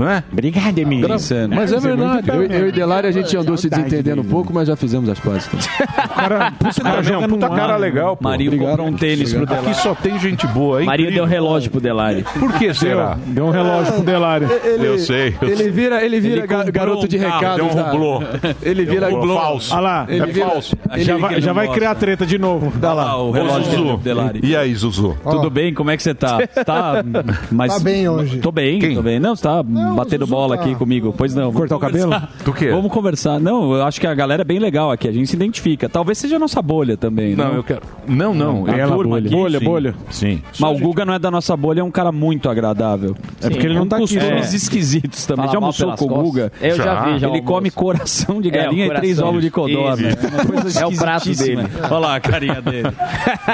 [0.00, 0.24] Não é?
[0.32, 1.08] Obrigado, Emílio.
[1.08, 2.28] Mas é verdade.
[2.30, 5.18] Eu, eu e Delari a gente andou se desentendendo um pouco, mas já fizemos as
[5.20, 5.48] pazes.
[6.14, 7.80] Cara, puta, Cara, não, puta cara ar.
[7.80, 8.24] legal, pô.
[8.28, 8.70] Marinho Obrigado.
[8.70, 9.66] comprou um tênis pro Delari.
[9.70, 10.86] Aqui só tem gente boa, hein?
[10.86, 12.24] Marinho deu relógio pro Delari.
[12.38, 13.16] Por que será?
[13.26, 14.46] Deu um relógio pro Delari.
[14.64, 17.56] Ele, Eu sei, eu Ele vira, ele vira Ele garoto de um recados.
[17.56, 18.22] Deu um rublô.
[18.62, 19.34] Ele vira um rublô.
[19.34, 19.72] Falso.
[19.74, 20.76] Olha lá, É ele vira- falso.
[20.88, 22.72] Achei já vai, ele já vai criar treta de novo.
[22.78, 23.84] Dá lá o relógio Zuzu.
[23.84, 24.40] do Delari.
[24.42, 25.16] E aí, Zuzu?
[25.22, 25.72] Tudo bem?
[25.72, 26.38] Como é que você tá?
[26.64, 27.02] Tá,
[27.50, 27.70] mas...
[27.80, 28.38] Tá bem hoje.
[28.38, 28.94] Tô bem, Quem?
[28.94, 29.20] tô bem.
[29.20, 29.62] Não, você tá
[29.94, 31.14] batendo bola aqui comigo.
[31.16, 31.52] Pois não.
[31.52, 32.12] Cortar o cabelo?
[32.44, 32.70] Do quê?
[32.70, 33.38] Vamos conversar.
[33.40, 35.08] Não, eu acho que a galera é bem legal aqui.
[35.08, 35.88] A gente se identifica.
[35.88, 37.34] Talvez seja a nossa bolha também.
[37.34, 37.82] Não, eu quero.
[38.06, 38.66] Não, não.
[38.66, 39.26] A Ela turma bolha.
[39.26, 39.64] aqui, Bolha, sim.
[39.64, 39.94] bolha.
[40.10, 40.42] Sim.
[40.58, 43.16] Mas o Guga não é da nossa bolha, é um cara muito agradável.
[43.42, 44.14] É porque ele não tá aqui.
[44.14, 44.56] costumes né?
[44.56, 45.46] esquisitos também.
[45.46, 46.24] Fala Já mal almoçou pelas com o costas.
[46.30, 46.52] Guga?
[46.60, 49.28] Eu já vi, já Ele come coração de É, galinha e três coração.
[49.28, 50.08] ovos de codorna.
[50.08, 50.18] Isso.
[50.26, 51.62] É uma coisa É o prato esquisitíssima.
[51.64, 51.74] dele.
[51.84, 52.88] Olha lá a carinha dele.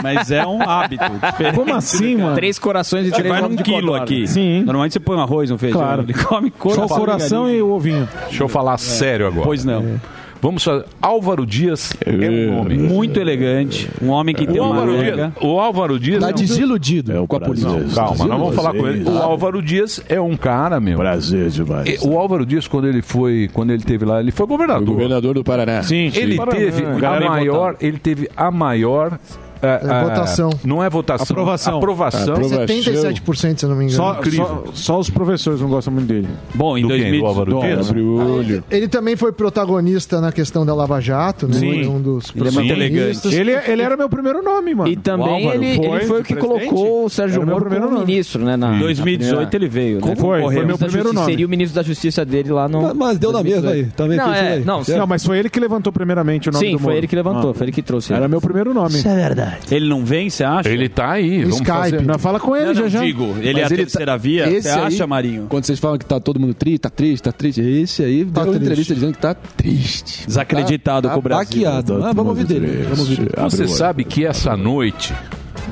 [0.03, 1.05] Mas é um hábito.
[1.31, 1.55] diferente.
[1.55, 2.35] Como assim, mano?
[2.35, 4.03] Três corações e Você três vai ovos num de quilo codorna.
[4.05, 4.27] aqui.
[4.27, 4.63] Sim.
[4.65, 5.81] Normalmente você põe um arroz, um feijão.
[5.81, 6.03] Claro.
[6.03, 8.09] Ele come Só coração, o coração e o ovinho.
[8.29, 9.45] Deixa eu falar sério agora.
[9.47, 10.01] Pois não.
[10.39, 10.85] Vamos fazer.
[11.01, 12.77] Álvaro Dias é um nome.
[12.77, 13.89] Muito elegante.
[14.03, 14.99] Um homem que tem O uma Álvaro.
[14.99, 16.21] Dias, o Álvaro Dias.
[16.21, 17.73] Tá é um- desiludido com a política.
[17.73, 19.09] Não, calma, nós vamos falar com ele.
[19.09, 20.99] O Álvaro Dias é um cara, meu.
[20.99, 21.89] Prazer demais.
[22.03, 24.87] E O Álvaro Dias, quando ele foi, quando ele teve lá, ele foi governador.
[24.87, 25.83] Governador do Paraná.
[25.83, 26.59] Sim, Ele Paraná.
[26.59, 29.19] teve a Galera maior, ele teve a maior
[29.63, 30.51] é, é, votação.
[30.65, 31.25] Não é votação.
[31.25, 31.77] Aprovação.
[31.79, 32.35] Aprovação.
[32.35, 33.97] Aprova- 77%, se eu não me engano.
[33.97, 36.29] Só, só, só os professores não gostam muito dele.
[36.55, 36.99] Bom, em Do quem?
[36.99, 37.21] 2000...
[37.21, 37.89] Do Álvaro Dias?
[37.91, 38.65] Abre o olho.
[38.71, 41.55] Ele também foi protagonista na questão da Lava Jato, né?
[41.55, 41.85] Sim.
[41.85, 43.33] Foi um dos Ele é muito protagonistas.
[43.33, 44.89] Ele, ele era meu primeiro nome, mano.
[44.91, 46.69] E também Álvaro ele, ele foi o que presidente?
[46.71, 47.99] colocou o Sérgio Era Moro como nome.
[48.07, 48.57] ministro, né?
[48.57, 50.17] Na, Em na 2018 primeira- ele veio, né?
[50.17, 50.67] Foi, foi Correu.
[50.67, 51.27] meu primeiro nome.
[51.27, 52.83] Seria o ministro da Justiça dele lá no.
[52.83, 53.85] Mas- Mas deu na mesma aí.
[53.97, 56.67] Também Não, foi isso é, não, Não, mas foi ele que levantou primeiramente o nome
[56.67, 56.97] Sim, do foi Moro.
[56.99, 57.55] ele que levantou, Ah.
[57.55, 58.13] foi ele que trouxe.
[58.13, 58.99] Era meu primeiro nome.
[58.99, 59.56] é verdade.
[59.71, 60.69] Ele não vem, você acha?
[60.69, 61.41] Ele tá aí.
[61.43, 61.71] Vamos Skype.
[61.73, 62.03] fazer.
[62.03, 63.01] Não, fala com ele Não, já não, já.
[63.01, 64.49] digo, ele é a Mas ele terceira tá- via.
[64.49, 65.47] esse Você aí- acha, Marinho?
[65.49, 68.43] Quando vocês falam que tá todo mundo triste, tá triste, tá triste, esse aí deu
[68.43, 68.63] uma triste.
[68.63, 70.27] entrevista dizendo que tá triste.
[70.27, 71.45] Desacreditado tá, com o Brasil.
[71.63, 72.05] Baqueado.
[72.05, 72.83] Ah, vamos ouvir dele.
[72.85, 73.31] Vamos ouvir dele.
[73.37, 75.13] Você sabe que essa noite.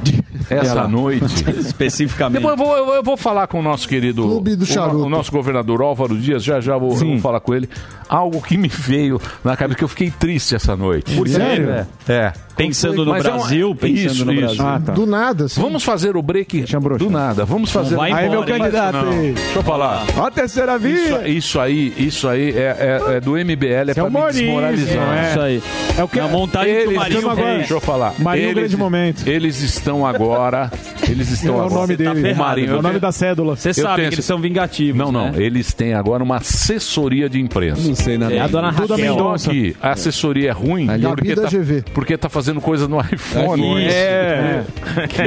[0.51, 1.24] Essa noite.
[1.59, 2.43] Especificamente.
[2.43, 4.22] Depois eu vou, eu vou falar com o nosso querido.
[4.22, 5.07] Clube do o, Charuto.
[5.07, 7.68] o nosso governador Álvaro Dias, já já vou, eu vou falar com ele.
[8.09, 11.16] Algo que me veio na cabeça, que eu fiquei triste essa noite.
[11.16, 11.70] Por sério?
[11.70, 11.87] É.
[12.09, 12.32] é.
[12.57, 14.41] Pensando no Mas é um- Brasil, pensando isso, no isso.
[14.43, 14.65] Brasil.
[14.67, 14.93] Ah, tá.
[14.93, 15.61] Do nada, assim.
[15.61, 16.65] Vamos fazer o break
[16.99, 17.45] do nada.
[17.45, 17.99] Vamos fazer.
[18.01, 18.97] Aí, meu candidato.
[19.09, 19.33] Aí.
[19.33, 20.05] Deixa eu falar.
[20.17, 20.81] Ó a terceira Isso,
[21.19, 21.29] via.
[21.29, 25.19] isso aí, isso aí é, é- é do MBL, é, é pra o me desmoralizar.
[25.19, 25.31] é.
[25.31, 25.63] Isso aí.
[25.99, 28.15] É o que Na montagem que o Eles, Marinho estão agora- deixa eu falar.
[28.19, 29.29] Marinho, eles, grande momento.
[29.29, 30.71] Eles estão agora.
[31.09, 31.75] Eles estão É o agora.
[31.83, 32.21] nome tá dele.
[32.23, 33.57] ferrado, o Marinho, É o nome da cédula.
[33.57, 35.31] Você sabe tenho que eles são vingativos, Não, não.
[35.33, 35.43] né?
[35.43, 37.87] Eles têm agora uma assessoria de imprensa.
[37.87, 38.33] Não sei nada.
[38.35, 38.97] É a dona Raquel.
[38.97, 39.51] Mendonça.
[39.51, 41.85] que a assessoria é ruim Gabi porque da tá, GV.
[41.93, 43.85] porque tá fazendo coisa no iPhone.
[43.85, 44.65] É.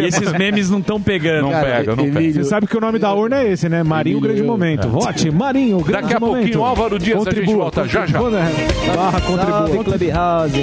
[0.01, 1.49] E esses memes não estão pegando.
[1.49, 2.34] Não pega, não pega.
[2.34, 3.84] Você sabe que o nome da urna é esse, né?
[3.84, 4.88] Marinho, grande momento.
[4.89, 6.41] Vote, Marinho, grande Daqui a momento.
[6.43, 8.20] pouquinho, Álvaro Dias, a gente volta já, já.
[8.20, 8.51] Contribua, né?
[8.95, 9.84] Barra, Salve, contribua.
[9.84, 10.61] Clubhouse.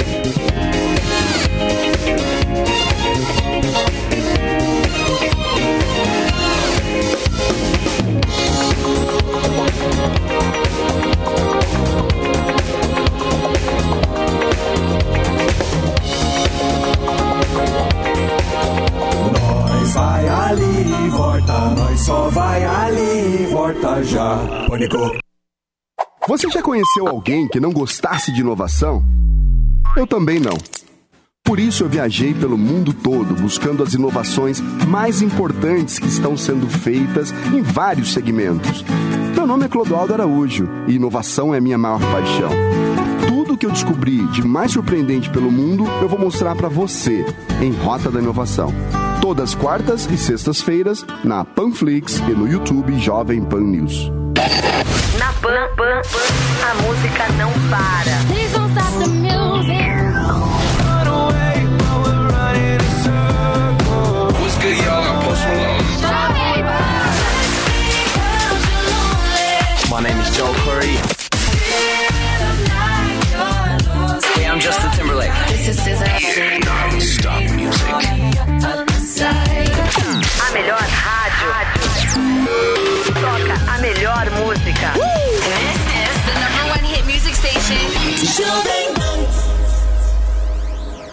[21.35, 24.39] Volta, nós só vai ali, volta já.
[24.69, 24.99] Pânico.
[26.29, 29.05] Você já conheceu alguém que não gostasse de inovação?
[29.97, 30.57] Eu também não.
[31.45, 36.67] Por isso eu viajei pelo mundo todo buscando as inovações mais importantes que estão sendo
[36.69, 38.83] feitas em vários segmentos.
[39.37, 42.51] Meu nome é Clodoaldo Araújo e inovação é minha maior paixão.
[43.29, 47.27] Tudo que eu descobri de mais surpreendente pelo mundo eu vou mostrar para você
[47.61, 48.73] em Rota da Inovação.
[49.25, 54.13] Todas quartas e sextas-feiras na Panflix e no YouTube Jovem Pan News.
[55.19, 56.03] Na Pan, Pan,
[56.63, 58.05] a música não para.
[65.25, 65.85] Post Malone.
[69.89, 71.14] My name is Joel Curry.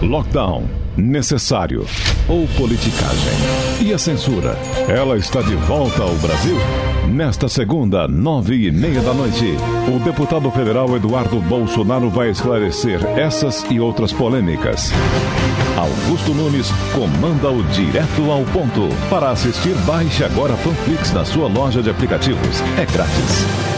[0.00, 0.64] Lockdown.
[0.96, 1.86] Necessário.
[2.28, 3.32] Ou politicagem.
[3.80, 4.58] E a censura?
[4.88, 6.56] Ela está de volta ao Brasil?
[7.08, 9.56] Nesta segunda, nove e meia da noite,
[9.94, 14.92] o deputado federal Eduardo Bolsonaro vai esclarecer essas e outras polêmicas.
[15.76, 18.88] Augusto Nunes comanda o Direto ao Ponto.
[19.08, 22.60] Para assistir, baixe agora a Panflix na sua loja de aplicativos.
[22.76, 23.77] É grátis.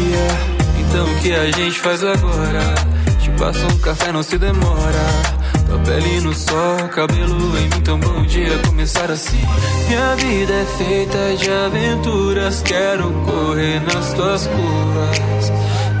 [0.91, 2.75] então o que a gente faz agora?
[3.21, 5.05] Te passo um café, não se demora.
[5.65, 9.39] Tua pele no sol, cabelo em mim, então bom dia começar assim.
[9.87, 15.51] Minha vida é feita de aventuras, quero correr nas tuas curvas.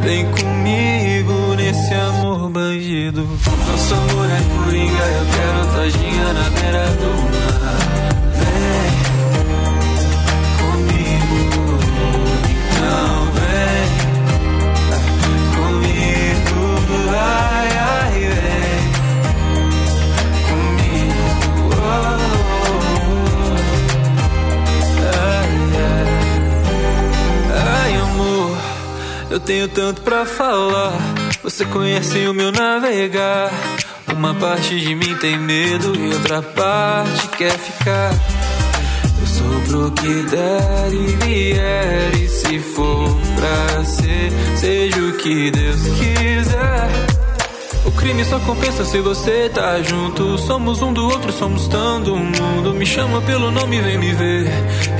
[0.01, 3.21] Vem comigo nesse amor bandido.
[3.21, 7.50] Nosso amor é coringa, eu quero tadinha na beira do mar.
[29.31, 30.91] Eu tenho tanto pra falar.
[31.41, 33.49] Você conhece o meu navegar.
[34.13, 38.11] Uma parte de mim tem medo e outra parte quer ficar.
[39.21, 42.15] Eu sou pro que der e vier.
[42.15, 47.10] E se for pra ser, seja o que Deus quiser.
[47.91, 50.37] O crime só compensa se você tá junto.
[50.37, 52.73] Somos um do outro, somos do mundo.
[52.73, 54.49] Me chama pelo nome, vem me ver.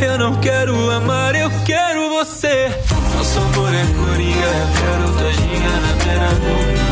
[0.01, 2.69] Eu não quero amar, eu quero você.
[3.15, 6.90] Nosso amor é coringa, eu quero tadinha na beira do mar.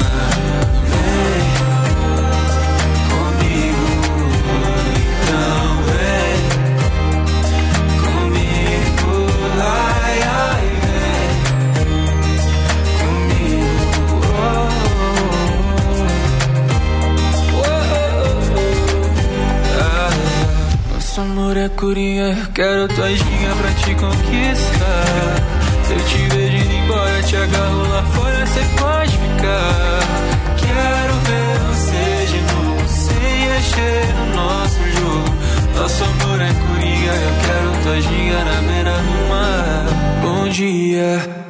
[21.19, 25.35] Nosso amor é coringa, eu quero tua ginga pra te conquistar.
[25.83, 29.99] Se eu te vejo indo embora, te agarro lá fora, cê pode ficar.
[30.57, 35.35] Quero ver você de novo, sem mexer no nosso jogo.
[35.75, 39.85] Nosso amor é coringa, eu quero tua ginga na beira do mar.
[40.21, 41.48] Bom dia.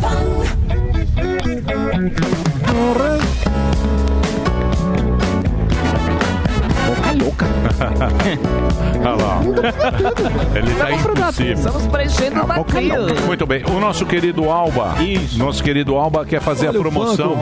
[9.00, 9.40] Olha lá.
[10.54, 11.54] Ele tá impossível.
[11.54, 13.26] Estamos preenchendo o vazio.
[13.26, 13.64] Muito bem.
[13.64, 14.94] O nosso querido Alba.
[15.36, 17.36] Nosso querido Alba quer fazer Olha a promoção.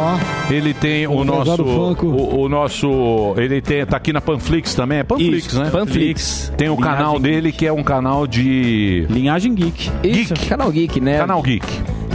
[0.50, 1.62] Ele tem o, O nosso.
[1.62, 3.34] O, o nosso.
[3.36, 4.98] Ele tem, tá aqui na Panflix também.
[4.98, 5.70] É Panflix, Isso, né?
[5.70, 6.52] Panflix.
[6.56, 9.06] Tem o Linhagem canal dele que é um canal de.
[9.11, 9.90] Linhagem Geek.
[10.04, 11.18] Isso, canal Geek, né?
[11.18, 11.66] Canal Geek.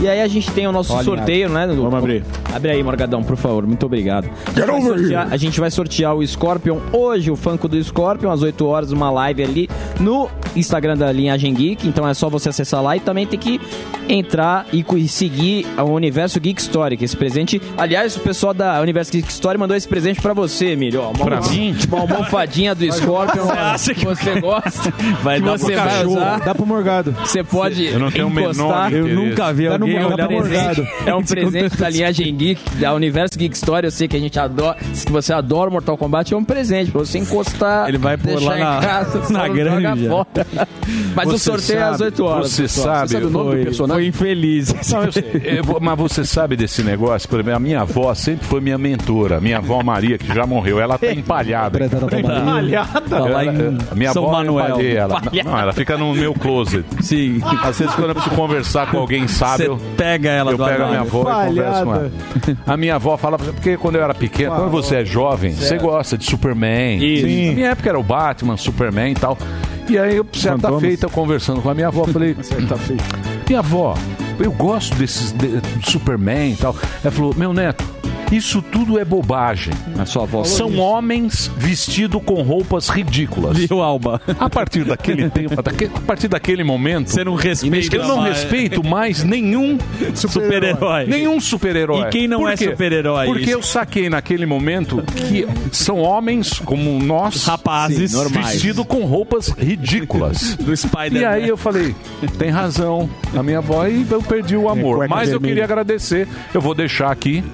[0.04, 1.66] E aí a gente tem o nosso Olha, sorteio, né?
[1.66, 2.22] do- Vamos abrir.
[2.54, 3.66] Abre aí, Morgadão, por favor.
[3.66, 4.26] Muito obrigado.
[4.26, 7.82] A gente, Get over sortear, a gente vai sortear o Scorpion hoje, o Funko do
[7.82, 11.88] Scorpion, às 8 horas, uma live ali no Instagram da Linhagem Geek.
[11.88, 13.58] Então é só você acessar lá e também tem que
[14.08, 17.60] entrar e seguir o Universo Geek Story, que esse presente...
[17.78, 21.00] Aliás, o pessoal da Universo Geek Story mandou esse presente pra você, Emílio.
[21.00, 21.74] Ó, uma, Pra mim?
[21.78, 23.44] Tipo, uma almofadinha do Scorpion.
[23.46, 24.92] Você acha que você gosta?
[25.22, 26.12] Vai que dar você pro vai cachorro.
[26.12, 26.40] usar.
[26.40, 27.12] Dá pro Morgado.
[27.24, 28.88] Você pode Eu não tenho o menor encostar.
[28.92, 29.08] interesse.
[29.10, 32.34] Eu nunca vi Dá no alguém é um tá presente, é um presente da linhagem
[32.36, 33.86] Geek, da Universo Geek Story.
[33.86, 37.00] Eu sei que a gente adora, que você adora Mortal Kombat, é um presente pra
[37.00, 37.88] você encostar.
[37.88, 40.46] Ele vai pôr lá em na- casa, na fora.
[41.14, 42.50] Mas o Você sorteio é às sabe- 8 horas.
[42.50, 43.06] Você pessoal.
[43.08, 44.74] sabe, Foi, foi infeliz.
[44.92, 45.24] Não, eu sei.
[45.44, 47.28] Eu vou- mas você sabe desse negócio?
[47.28, 49.40] Por exemplo, a minha avó sempre foi minha mentora.
[49.40, 51.78] Minha avó Maria, que já morreu, ela tá empalhada.
[51.84, 53.16] Empalhada?
[53.16, 54.66] Ela- Lá em a minha São avó Manuel.
[54.68, 55.20] empalhei ela.
[55.44, 56.84] Não, ela fica no meu closet.
[57.00, 57.40] Sim.
[57.62, 60.88] Às vezes quando eu preciso conversar com alguém sábio, Pega ela eu do pego a
[60.88, 62.12] minha avó e converso com ela.
[62.66, 66.16] A minha avó fala, porque quando eu era pequeno, quando você é jovem, você gosta
[66.16, 67.04] de Superman.
[67.04, 67.26] Isso.
[67.26, 67.48] Sim.
[67.48, 69.38] Na minha época era o Batman, Superman e tal.
[69.88, 70.80] E aí, eu, certa Fantomas.
[70.80, 72.34] feita, conversando com a minha avó, falei,
[73.46, 73.94] minha avó,
[74.40, 76.74] eu gosto desses de, Superman e tal.
[77.02, 77.84] Ela falou, meu neto,
[78.36, 79.72] isso tudo é bobagem.
[79.98, 83.56] A sua avó São homens vestidos com roupas ridículas.
[83.56, 84.20] Viu, Alba?
[84.38, 88.38] A partir daquele tempo, a partir daquele momento, Você não respeita eu não mais.
[88.38, 89.78] respeito mais nenhum
[90.14, 91.06] Super-herói.
[91.06, 92.08] Nenhum super-herói.
[92.08, 93.26] E quem não Por é super-herói?
[93.26, 93.50] Porque Isso.
[93.52, 98.12] eu saquei naquele momento que são homens como nós, Rapazes.
[98.12, 100.56] Sim, vestidos com roupas ridículas.
[100.56, 101.18] Do Spider-Man.
[101.20, 101.94] E aí eu falei,
[102.38, 105.08] tem razão, a minha avó, e eu perdi o amor.
[105.08, 107.44] Mas eu queria agradecer, eu vou deixar aqui.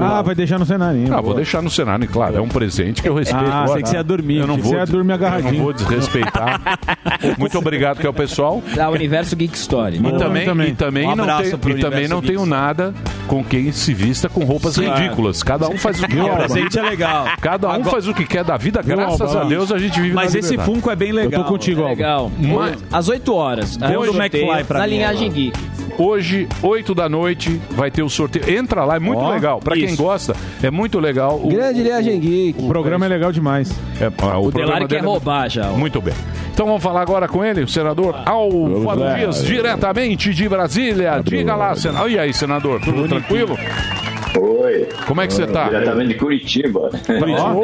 [0.00, 1.14] Ah, vai deixar no cenarinho.
[1.14, 2.36] Ah, vou deixar no cenário, claro.
[2.36, 3.44] É um presente que eu respeito.
[3.50, 4.38] Ah, sei que você ia dormir.
[4.38, 5.52] Eu não Você vou, ia dormir eu agarradinho.
[5.54, 6.60] não vou desrespeitar.
[7.38, 8.62] Muito obrigado que é o pessoal.
[8.74, 9.96] Da Universo Geek Story.
[9.98, 12.94] E também, e também Um não, tenho, e também não tenho nada
[13.26, 14.88] com quem se vista com roupas Sim.
[14.90, 15.42] ridículas.
[15.42, 16.36] Cada um faz o que quer.
[16.36, 17.26] Presente é legal.
[17.40, 18.82] Cada um Agora- faz o que quer da vida.
[18.82, 20.56] Graças a Deus a gente vive Mas na esse.
[20.58, 21.40] Funko é bem legal.
[21.40, 21.90] Eu tô contigo, Alba.
[21.94, 22.30] Legal.
[22.38, 23.76] Mas- Às 8 horas.
[23.76, 25.30] Tem o do McFly pra Na mim, linhagem.
[25.30, 25.58] Geek.
[25.98, 28.58] Hoje, 8 da noite, vai ter o sorteio.
[28.58, 29.60] Entra lá, é muito Ó, legal.
[29.60, 29.96] Pra quem isso.
[30.02, 31.40] gosta, é muito legal.
[31.42, 32.62] O, Grande Liagem Geek.
[32.62, 33.70] O programa é legal demais.
[34.00, 35.70] é, ah, O programa Delari quer dele é roubar já.
[35.70, 35.76] ó.
[35.76, 36.14] Muito bem.
[36.52, 39.14] Então vamos falar agora com ele, o senador Álvaro lá.
[39.14, 41.22] Dias, diretamente de Brasília.
[41.24, 42.10] Diga lá, senador.
[42.10, 43.56] E aí, senador, tudo tranquilo?
[44.38, 44.86] Oi.
[45.06, 45.64] Como é que você tá?
[45.68, 46.90] Diretamente de Curitiba.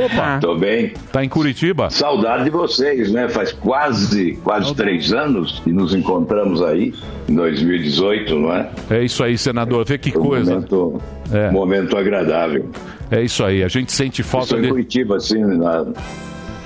[0.05, 0.38] Opa!
[0.40, 0.93] Tô bem.
[1.12, 1.88] Tá em Curitiba?
[1.90, 3.28] Saudade de vocês, né?
[3.28, 6.93] Faz quase, quase três anos que nos encontramos aí,
[7.28, 8.68] em 2018, não é?
[8.90, 9.84] É isso aí, senador.
[9.86, 10.55] Vê que um coisa.
[10.55, 11.01] momento,
[11.32, 11.51] É.
[11.51, 12.68] momento agradável.
[13.10, 13.62] É isso aí.
[13.62, 14.68] A gente sente falta de.
[14.68, 15.86] Curitiba, assim, na-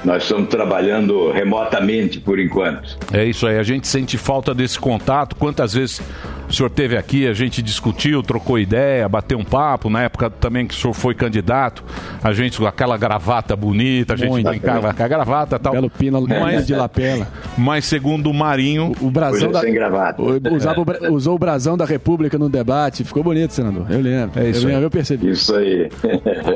[0.05, 2.97] nós estamos trabalhando remotamente por enquanto.
[3.13, 3.59] É isso aí.
[3.59, 5.37] A gente sente falta desse contato.
[5.37, 6.01] Quantas vezes
[6.49, 9.89] o senhor teve aqui, a gente discutiu, trocou ideia, bateu um papo.
[9.91, 11.85] Na época também que o senhor foi candidato,
[12.23, 14.49] a gente com aquela gravata bonita, a gente Muito.
[14.49, 15.73] brincava com a gravata e tal.
[15.73, 17.29] Belo pino Mas- de lapela.
[17.57, 19.61] Mas segundo o Marinho, O brasão Hoje da...
[19.61, 20.21] sem gravata.
[20.23, 23.05] o- Usava o usou o brasão da República no debate.
[23.05, 23.87] Ficou bonito, senador.
[23.91, 24.41] Eu lembro.
[24.41, 24.85] É isso eu, lembro, aí.
[24.85, 25.31] eu percebi.
[25.31, 25.89] Isso aí.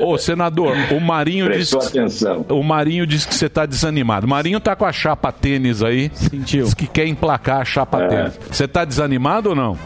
[0.02, 1.76] Ô, senador, o Marinho disse.
[1.76, 2.46] Prestou atenção.
[2.48, 4.26] O Marinho disse que você tá desanimado.
[4.26, 6.10] O Marinho tá com a chapa tênis aí.
[6.14, 6.64] Sentiu.
[6.64, 8.08] Diz que quer emplacar a chapa É.
[8.08, 8.40] tênis.
[8.50, 9.76] Você tá desanimado ou não?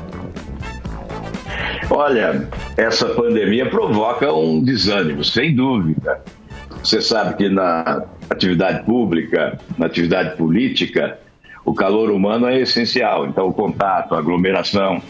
[1.91, 6.21] Olha, essa pandemia provoca um desânimo, sem dúvida.
[6.83, 11.19] Você sabe que na atividade pública, na atividade política,
[11.65, 13.27] o calor humano é essencial.
[13.27, 15.01] Então, o contato, a aglomeração.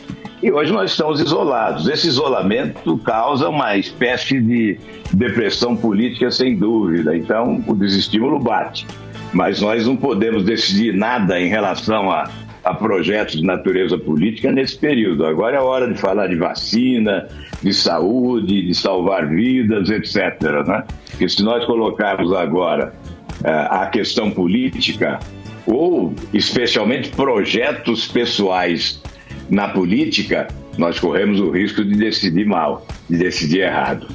[0.40, 1.89] E hoje nós estamos isolados.
[1.89, 4.78] Esse isolamento causa uma espécie de
[5.12, 7.16] depressão política, sem dúvida.
[7.16, 8.86] Então, o desestímulo bate.
[9.32, 12.31] Mas nós não podemos decidir nada em relação a,
[12.62, 15.27] a projetos de natureza política nesse período.
[15.27, 17.27] Agora é hora de falar de vacina,
[17.60, 20.40] de saúde, de salvar vidas, etc.
[20.66, 20.85] Né?
[21.10, 22.94] Porque se nós colocarmos agora
[23.43, 25.19] eh, a questão política,
[25.66, 29.02] ou especialmente projetos pessoais
[29.48, 34.06] na política, nós corremos o risco de decidir mal, de decidir errado.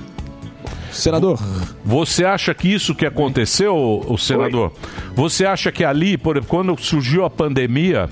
[0.92, 1.40] Senador,
[1.84, 3.76] Você acha que isso que aconteceu,
[4.08, 4.72] o senador?
[5.16, 8.08] Você acha que ali, por quando surgiu a pandemia,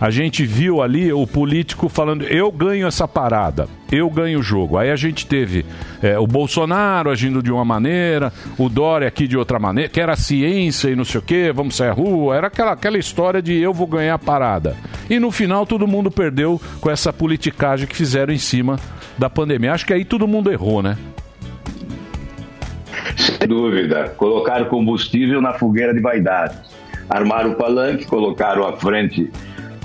[0.00, 4.76] a gente viu ali o político falando: eu ganho essa parada, eu ganho o jogo.
[4.76, 5.64] Aí a gente teve
[6.02, 10.16] é, o Bolsonaro agindo de uma maneira, o Dória aqui de outra maneira, que era
[10.16, 13.54] ciência e não sei o quê, vamos sair à rua, era aquela, aquela história de
[13.54, 14.76] eu vou ganhar a parada.
[15.08, 18.78] E no final todo mundo perdeu com essa politicagem que fizeram em cima
[19.16, 19.72] da pandemia.
[19.72, 20.96] Acho que aí todo mundo errou, né?
[23.16, 24.10] Sem dúvida.
[24.16, 26.56] Colocaram combustível na fogueira de vaidade.
[27.08, 29.30] Armaram o palanque, colocaram à frente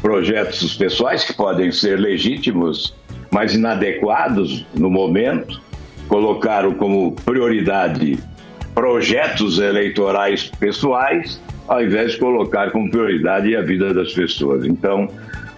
[0.02, 2.94] projetos pessoais que podem ser legítimos,
[3.32, 5.62] mas inadequados no momento.
[6.08, 8.20] Colocaram como prioridade
[8.74, 14.66] projetos eleitorais pessoais, ao invés de colocar como prioridade a vida das pessoas.
[14.66, 15.08] Então,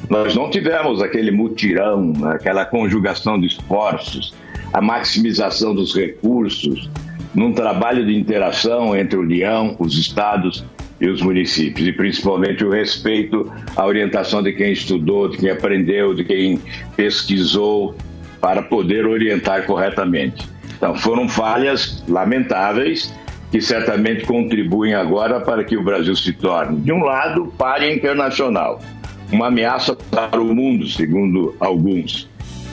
[0.09, 4.33] nós não tivemos aquele mutirão, aquela conjugação de esforços,
[4.73, 6.89] a maximização dos recursos,
[7.33, 10.63] num trabalho de interação entre a União, os estados
[11.03, 16.13] e os municípios, e principalmente o respeito à orientação de quem estudou, de quem aprendeu,
[16.13, 16.61] de quem
[16.95, 17.93] pesquisou,
[18.39, 20.47] para poder orientar corretamente.
[20.77, 23.13] Então, foram falhas lamentáveis
[23.51, 28.81] que certamente contribuem agora para que o Brasil se torne, de um lado, párea internacional,
[29.29, 32.29] uma ameaça para o mundo, segundo alguns,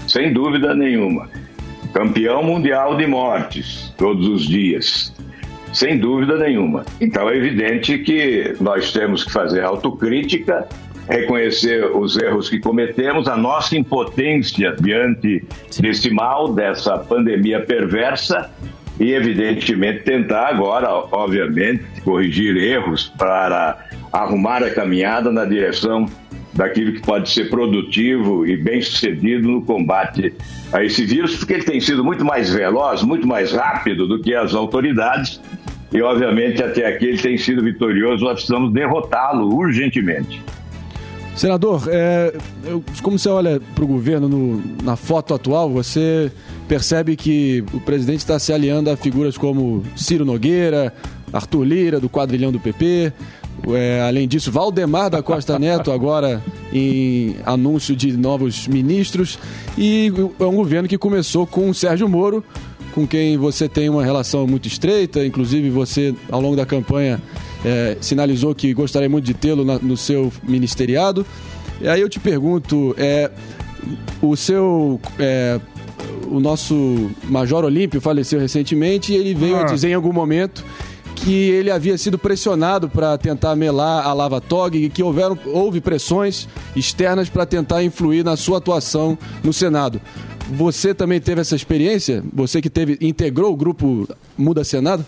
[0.06, 1.28] sem dúvida nenhuma.
[1.92, 5.12] Campeão mundial de mortes todos os dias,
[5.72, 6.84] sem dúvida nenhuma.
[7.00, 10.66] Então é evidente que nós temos que fazer autocrítica,
[11.08, 15.44] reconhecer os erros que cometemos, a nossa impotência diante
[15.78, 18.50] desse mal, dessa pandemia perversa
[18.98, 26.06] e, evidentemente, tentar agora, obviamente, corrigir erros para arrumar a caminhada na direção
[26.52, 30.34] daquilo que pode ser produtivo e bem sucedido no combate
[30.72, 34.34] a esse vírus, porque ele tem sido muito mais veloz, muito mais rápido do que
[34.34, 35.40] as autoridades
[35.92, 38.24] e, obviamente, até aqui ele tem sido vitorioso.
[38.24, 40.42] Nós precisamos derrotá-lo urgentemente.
[41.34, 42.34] Senador, é,
[42.66, 46.30] eu- como você olha para o governo no- na foto atual, você
[46.68, 50.92] percebe que o presidente está se aliando a figuras como Ciro Nogueira,
[51.32, 53.12] Arthur Lira, do quadrilhão do PP.
[53.74, 56.42] é, além disso, Valdemar da Costa Neto, agora
[56.72, 59.38] em anúncio de novos ministros.
[59.76, 60.10] E
[60.40, 62.42] é um governo que começou com o Sérgio Moro,
[62.94, 65.24] com quem você tem uma relação muito estreita.
[65.24, 67.20] Inclusive, você, ao longo da campanha,
[67.64, 71.24] é, sinalizou que gostaria muito de tê-lo no seu ministeriado.
[71.80, 73.30] E aí eu te pergunto, é,
[74.20, 75.00] o seu.
[75.18, 75.60] é,
[76.30, 79.64] o nosso Major Olímpio faleceu recentemente e ele veio a Ah.
[79.64, 80.64] dizer em algum momento
[81.16, 85.80] que ele havia sido pressionado para tentar melar a Lava Tog e que houveram, houve
[85.80, 90.00] pressões externas para tentar influir na sua atuação no Senado.
[90.50, 92.22] Você também teve essa experiência?
[92.32, 95.06] Você que teve integrou o grupo Muda Senado?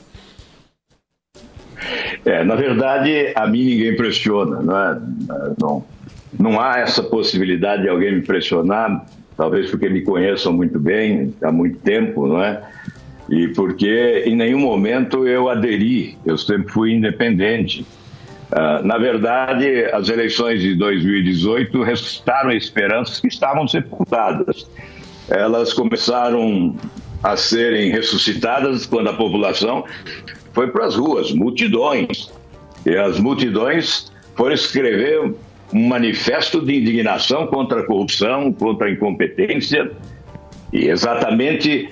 [2.24, 5.00] É, na verdade, a mim ninguém pressiona, não é?
[5.60, 5.84] Não,
[6.38, 9.04] não há essa possibilidade de alguém me pressionar,
[9.36, 12.62] talvez porque me conheçam muito bem há muito tempo, não é?
[13.28, 17.84] E porque em nenhum momento eu aderi, eu sempre fui independente.
[18.52, 24.68] Ah, na verdade, as eleições de 2018 ressuscitaram esperanças que estavam sepultadas.
[25.28, 26.74] Elas começaram
[27.22, 29.84] a serem ressuscitadas quando a população
[30.52, 32.30] foi para as ruas, multidões.
[32.84, 35.34] E as multidões foram escrever
[35.72, 39.90] um manifesto de indignação contra a corrupção, contra a incompetência.
[40.72, 41.88] E exatamente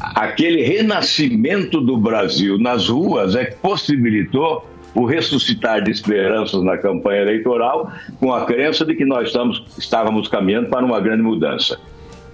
[0.00, 7.22] aquele renascimento do Brasil nas ruas é que possibilitou o ressuscitar de esperanças na campanha
[7.22, 11.78] eleitoral, com a crença de que nós estamos, estávamos caminhando para uma grande mudança.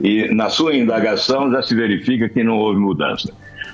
[0.00, 3.32] E na sua indagação já se verifica que não houve mudança.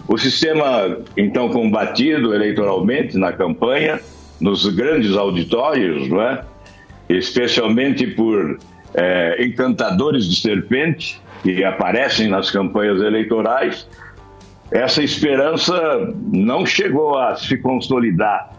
[0.08, 4.00] O sistema, então, combatido eleitoralmente na campanha,
[4.40, 6.44] nos grandes auditórios, não é?
[7.08, 8.58] especialmente por
[8.94, 13.86] eh, encantadores de serpente que aparecem nas campanhas eleitorais,
[14.70, 18.52] essa esperança não chegou a se consolidar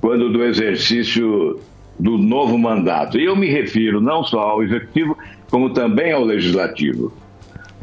[0.00, 1.60] quando do exercício
[1.98, 3.18] do novo mandato.
[3.18, 5.16] E eu me refiro não só ao executivo,
[5.52, 7.12] como também ao legislativo,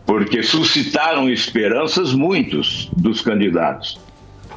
[0.04, 4.02] porque suscitaram esperanças muitos dos candidatos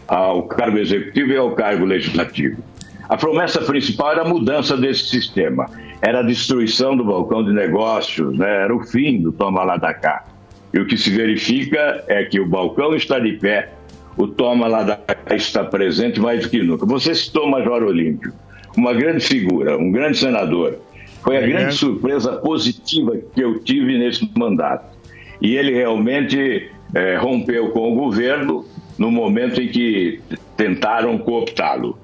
[0.09, 2.62] ao cargo executivo e ao cargo legislativo.
[3.10, 5.68] A promessa principal era a mudança desse sistema,
[6.01, 8.62] era a destruição do balcão de negócios, né?
[8.62, 10.24] era o fim do toma lá da cá.
[10.72, 13.74] E o que se verifica é que o balcão está de pé,
[14.16, 16.86] o toma lá da cá está presente mais do que nunca.
[16.86, 18.32] Você citou o Major Olímpio,
[18.74, 20.78] uma grande figura, um grande senador.
[21.23, 21.47] Foi a É.
[21.47, 24.97] grande surpresa positiva que eu tive nesse mandato.
[25.40, 28.65] E ele realmente eh, rompeu com o governo
[28.99, 30.20] no momento em que
[30.57, 31.99] tentaram cooptá-lo.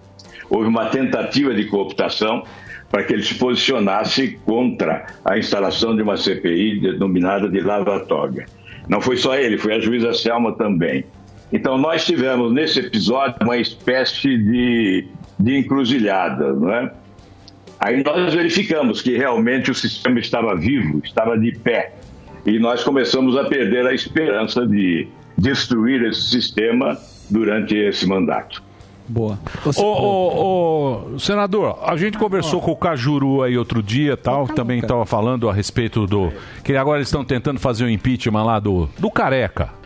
[0.49, 2.43] Houve uma tentativa de cooptação
[2.91, 8.47] para que ele se posicionasse contra a instalação de uma CPI denominada de Lava Toga.
[8.89, 11.05] Não foi só ele, foi a juíza Selma também.
[11.53, 15.07] Então, nós tivemos nesse episódio uma espécie de,
[15.39, 16.91] de encruzilhada, não é?
[17.81, 21.95] Aí nós verificamos que realmente o sistema estava vivo, estava de pé.
[22.45, 25.07] E nós começamos a perder a esperança de
[25.37, 26.99] destruir esse sistema
[27.31, 28.63] durante esse mandato.
[29.09, 29.39] Boa.
[29.77, 34.81] Ô, ô, ô, senador, a gente conversou com o Cajuru aí outro dia tal, também
[34.81, 36.31] estava falando a respeito do.
[36.63, 39.78] Que agora eles estão tentando fazer o impeachment lá do, do careca.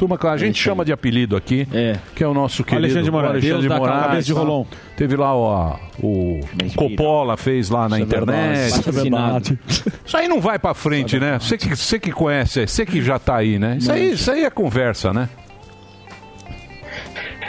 [0.00, 1.68] Turma que a gente chama de apelido aqui,
[2.14, 3.32] que é o nosso querido Alexandre de Moraes.
[3.32, 4.32] Alexandre Deus Moraes, cabeça de?
[4.32, 4.64] Rolon.
[4.96, 6.40] Teve lá ó, o
[6.74, 8.88] Coppola fez lá na Isso é internet.
[8.88, 9.58] é verdade.
[10.02, 11.38] Isso aí não vai pra frente, né?
[11.38, 13.76] Você que, você que conhece, você que já tá aí, né?
[13.78, 15.28] Isso aí, isso aí é conversa, né?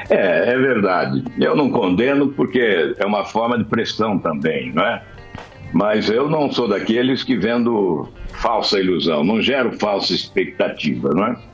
[0.10, 1.24] É, é verdade.
[1.40, 5.02] Eu não condeno porque é uma forma de pressão também, não é?
[5.72, 11.51] Mas eu não sou daqueles que vendo falsa ilusão, não gero falsa expectativa, não é?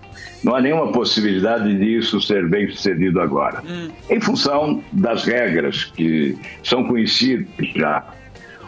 [0.47, 3.61] Não há nenhuma possibilidade disso ser bem sucedido agora.
[4.09, 8.01] Em função das regras que são conhecidas já.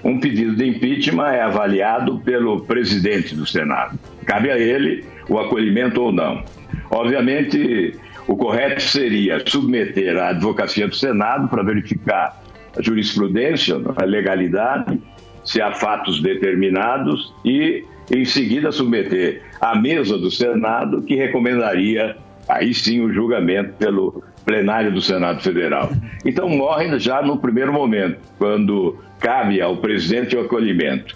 [0.03, 3.97] Um pedido de impeachment é avaliado pelo presidente do Senado.
[4.26, 6.43] Cabe a ele o acolhimento ou não.
[6.91, 7.97] Obviamente,
[8.27, 12.43] o correto seria submeter à advocacia do Senado para verificar
[12.77, 15.01] a jurisprudência, a legalidade,
[15.45, 22.18] se há fatos determinados e, em seguida, submeter à mesa do Senado, que recomendaria
[22.48, 25.91] aí sim o julgamento pelo plenário do Senado Federal.
[26.26, 31.15] Então morre já no primeiro momento, quando cabe ao presidente o acolhimento.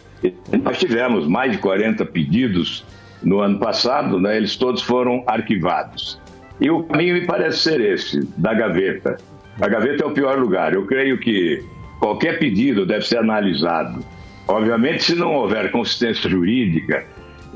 [0.63, 2.85] Nós tivemos mais de 40 pedidos
[3.23, 6.19] no ano passado, né, eles todos foram arquivados.
[6.61, 9.17] E o caminho me parece ser esse, da gaveta.
[9.59, 10.73] A gaveta é o pior lugar.
[10.73, 11.63] Eu creio que
[11.99, 14.03] qualquer pedido deve ser analisado.
[14.47, 17.05] Obviamente, se não houver consistência jurídica,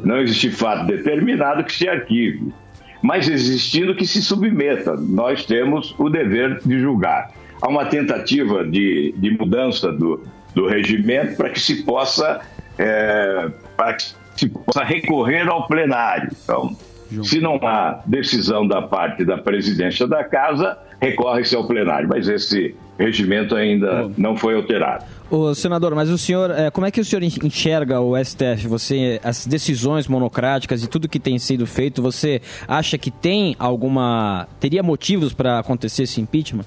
[0.03, 2.53] não existe fato determinado que se arquive.
[3.01, 4.95] Mas existindo que se submeta.
[4.95, 7.31] Nós temos o dever de julgar.
[7.61, 10.23] Há uma tentativa de, de mudança do,
[10.53, 12.41] do regimento para que se possa
[12.77, 14.03] é, para que
[14.35, 16.30] se possa recorrer ao plenário.
[16.43, 16.76] Então,
[17.23, 22.07] se não há decisão da parte da presidência da casa, recorre-se ao plenário.
[22.07, 25.05] Mas esse regimento ainda não foi alterado.
[25.30, 28.66] Ô, senador, mas o senhor, é, como é que o senhor enxerga o STF?
[28.68, 34.48] Você, as decisões monocráticas e tudo que tem sido feito, você acha que tem alguma.
[34.58, 36.66] teria motivos para acontecer esse impeachment?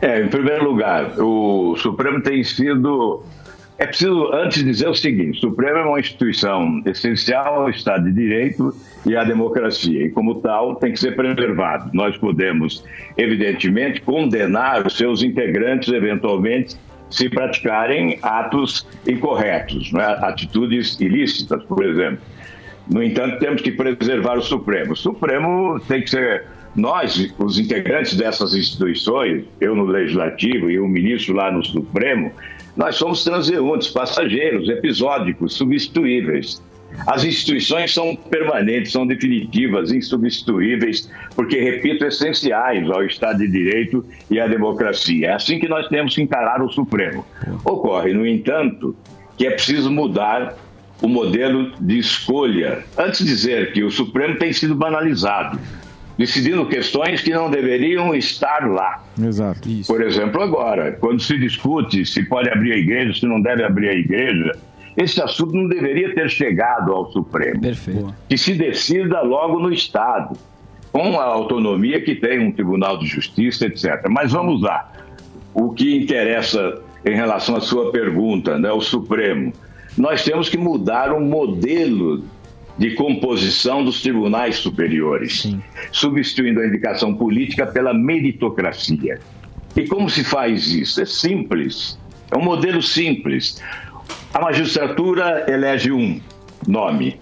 [0.00, 3.24] É, em primeiro lugar, o Supremo tem sido.
[3.78, 8.12] É preciso, antes, dizer o seguinte: o Supremo é uma instituição essencial ao Estado de
[8.12, 8.74] Direito
[9.06, 11.88] e à democracia, e, como tal, tem que ser preservado.
[11.94, 12.84] Nós podemos,
[13.16, 16.76] evidentemente, condenar os seus integrantes, eventualmente,
[17.08, 20.26] se praticarem atos incorretos, é?
[20.26, 22.18] atitudes ilícitas, por exemplo.
[22.90, 24.92] No entanto, temos que preservar o Supremo.
[24.92, 26.46] O Supremo tem que ser.
[26.74, 32.30] Nós, os integrantes dessas instituições, eu no Legislativo e o ministro lá no Supremo,
[32.78, 36.62] nós somos transeuntes, passageiros, episódicos, substituíveis.
[37.08, 44.38] As instituições são permanentes, são definitivas, insubstituíveis, porque, repito, essenciais ao Estado de Direito e
[44.38, 45.26] à democracia.
[45.26, 47.26] É assim que nós temos que encarar o Supremo.
[47.64, 48.96] Ocorre, no entanto,
[49.36, 50.56] que é preciso mudar
[51.02, 52.84] o modelo de escolha.
[52.96, 55.58] Antes de dizer que o Supremo tem sido banalizado,
[56.18, 59.04] decidindo questões que não deveriam estar lá.
[59.18, 59.68] Exato.
[59.86, 63.88] Por exemplo, agora, quando se discute se pode abrir a igreja, se não deve abrir
[63.88, 64.58] a igreja,
[64.96, 67.60] esse assunto não deveria ter chegado ao Supremo.
[67.60, 68.12] Perfeito.
[68.28, 70.36] Que se decida logo no Estado,
[70.90, 74.08] com a autonomia que tem um Tribunal de Justiça, etc.
[74.10, 74.90] Mas vamos lá.
[75.54, 79.52] O que interessa em relação à sua pergunta, né, o Supremo,
[79.96, 82.24] nós temos que mudar o modelo
[82.78, 85.50] de composição dos tribunais superiores,
[85.90, 89.18] substituindo a indicação política pela meritocracia.
[89.76, 91.00] E como se faz isso?
[91.00, 91.98] É simples.
[92.30, 93.60] É um modelo simples.
[94.32, 96.20] A magistratura elege um
[96.66, 97.20] nome.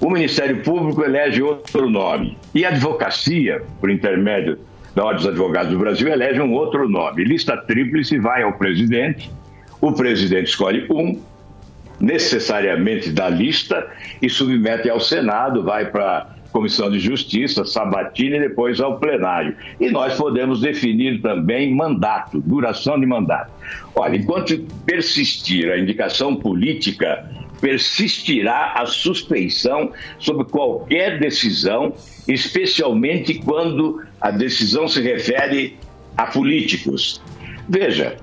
[0.00, 2.36] O Ministério Público elege outro nome.
[2.54, 4.58] E a advocacia, por intermédio
[4.94, 7.24] da Ordem dos Advogados do Brasil, elege um outro nome.
[7.24, 9.30] Lista tríplice vai ao presidente.
[9.80, 11.20] O presidente escolhe um,
[12.00, 13.86] necessariamente da lista,
[14.20, 19.54] e submete ao Senado, vai para Comissão de Justiça, sabatina e depois ao plenário.
[19.78, 23.50] E nós podemos definir também mandato, duração de mandato.
[23.94, 31.92] Olha, enquanto persistir a indicação política, persistirá a suspeição sobre qualquer decisão,
[32.26, 35.76] especialmente quando a decisão se refere
[36.16, 37.20] a políticos.
[37.68, 38.16] Veja,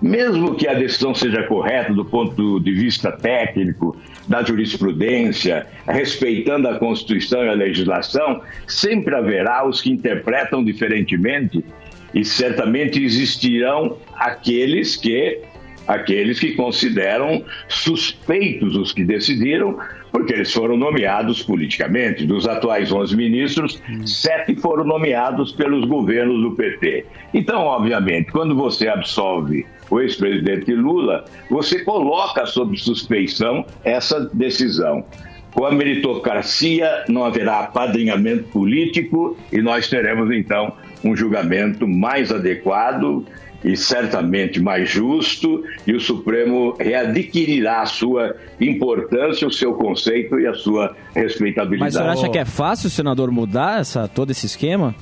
[0.00, 3.96] mesmo que a decisão seja correta do ponto de vista técnico,
[4.28, 11.64] da jurisprudência, respeitando a Constituição e a legislação, sempre haverá os que interpretam diferentemente
[12.12, 15.40] e certamente existirão aqueles que
[15.86, 19.78] aqueles que consideram suspeitos os que decidiram,
[20.10, 22.26] porque eles foram nomeados politicamente.
[22.26, 27.06] Dos atuais 11 ministros, sete foram nomeados pelos governos do PT.
[27.32, 35.04] Então, obviamente, quando você absolve o ex-presidente Lula, você coloca sob suspeição essa decisão.
[35.52, 40.72] Com a meritocracia não haverá apadrinhamento político e nós teremos então
[41.02, 43.24] um julgamento mais adequado
[43.64, 50.46] e certamente mais justo, e o Supremo readquirirá a sua importância, o seu conceito e
[50.46, 51.94] a sua respeitabilidade.
[51.94, 54.94] Mas o senhor acha que é fácil, senador, mudar essa, todo esse esquema?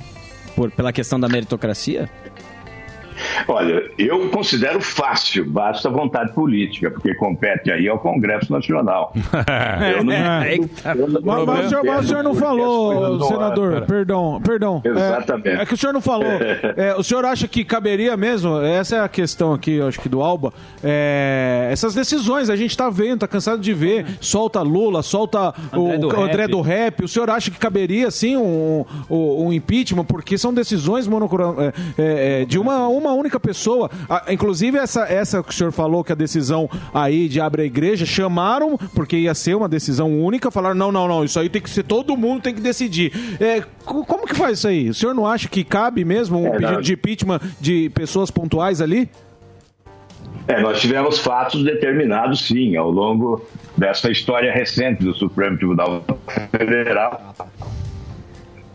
[0.55, 2.09] Por, pela questão da meritocracia?
[3.47, 9.13] Olha, eu considero fácil, basta vontade política, porque compete aí ao Congresso Nacional.
[9.95, 13.85] Eu não- É, Mas, mas o senhor, mas o senhor não falou, senador, andam.
[13.87, 14.81] perdão, perdão.
[14.83, 15.61] É- Exatamente.
[15.61, 16.25] É, que o senhor não falou.
[16.77, 20.09] É, o senhor acha que caberia mesmo, essa é a questão aqui, eu acho que
[20.09, 20.51] do Alba,
[20.83, 25.95] é, essas decisões, a gente tá vendo, tá cansado de ver, solta Lula, solta André
[25.95, 26.51] o do o André Rap.
[26.51, 31.07] do Rap, o senhor acha que caberia, sim, um, um, um impeachment, porque são decisões
[31.07, 35.53] monocro- é, é, é, de uma, uma única pessoa, Ah, inclusive essa, essa que o
[35.53, 39.67] senhor falou, que a decisão aí de abre a igreja, chamaram, porque ia ser uma
[39.69, 42.61] decisão única, falaram, não, não, não, isso aí tem que ser, todo mundo tem que
[42.61, 43.11] decidir.
[43.39, 44.89] É, co- como que faz isso aí?
[44.89, 46.81] O senhor não acha que cabe mesmo um É, pedido não.
[46.81, 49.09] de impeachment de pessoas pontuais ali?
[50.47, 53.43] É, nós tivemos fatos determinados, sim, ao longo
[53.75, 56.03] dessa história recente do Supremo Tribunal
[56.51, 57.33] Federal,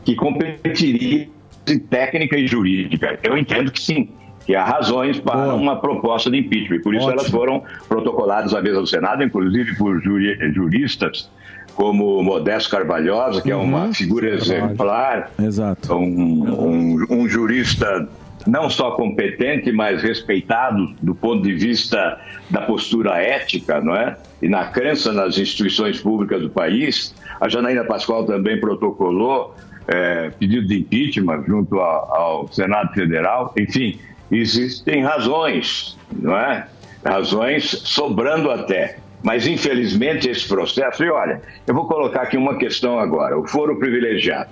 [0.05, 1.29] que competiria
[1.69, 3.19] em técnica e jurídica.
[3.23, 4.09] Eu entendo que sim,
[4.47, 6.81] que há razões para uma proposta de impeachment.
[6.83, 7.21] Por isso Ótimo.
[7.21, 11.31] elas foram protocoladas à mesa do Senado, inclusive por juri- juristas
[11.75, 15.95] como Modesto Carvalhosa, que é uma figura exemplar, Exato.
[15.95, 18.09] um, um, um jurista
[18.47, 22.19] não só competente, mas respeitado do ponto de vista
[22.51, 24.17] da postura ética, não é?
[24.43, 27.15] E na crença nas instituições públicas do país.
[27.41, 29.55] A Janaína Pascoal também protocolou
[29.89, 33.53] eh, pedido de impeachment junto ao, ao Senado Federal.
[33.59, 33.99] Enfim,
[34.39, 36.67] existem razões, não é?
[37.05, 38.99] Razões sobrando até.
[39.23, 41.05] Mas, infelizmente, esse processo.
[41.05, 44.51] E olha, eu vou colocar aqui uma questão agora: o foro privilegiado.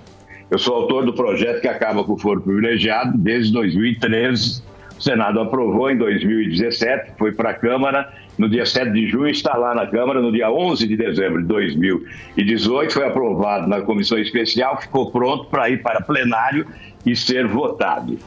[0.49, 4.63] Eu sou autor do projeto que acaba com o foro privilegiado desde 2013.
[4.97, 9.55] O Senado aprovou em 2017, foi para a Câmara no dia 7 de junho, está
[9.55, 14.81] lá na Câmara no dia 11 de dezembro de 2018, foi aprovado na comissão especial,
[14.81, 16.65] ficou pronto para ir para plenário
[17.05, 18.17] e ser votado.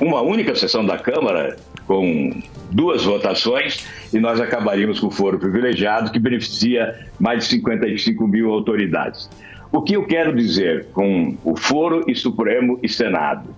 [0.00, 1.56] Uma única sessão da Câmara,
[1.86, 8.26] com duas votações, e nós acabaríamos com o foro privilegiado, que beneficia mais de 55
[8.28, 9.28] mil autoridades.
[9.72, 13.54] O que eu quero dizer com o foro e Supremo e Senado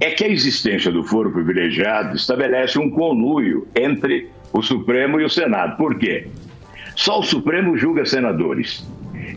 [0.00, 5.28] é que a existência do foro privilegiado estabelece um conluio entre o Supremo e o
[5.28, 5.76] Senado.
[5.76, 6.28] Por quê?
[6.96, 8.86] Só o Supremo julga senadores.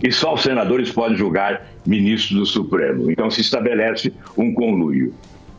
[0.02, 3.12] E só os senadores podem julgar ministros do Supremo.
[3.12, 5.14] Então se estabelece um conluio.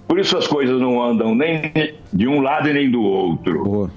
[0.07, 1.73] Por isso as coisas não andam nem
[2.13, 3.91] de um lado e nem do outro.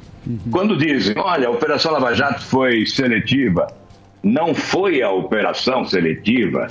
[0.51, 3.67] Quando dizem, olha, a Operação Lava Jato foi seletiva,
[4.23, 6.67] não foi a operação seletiva.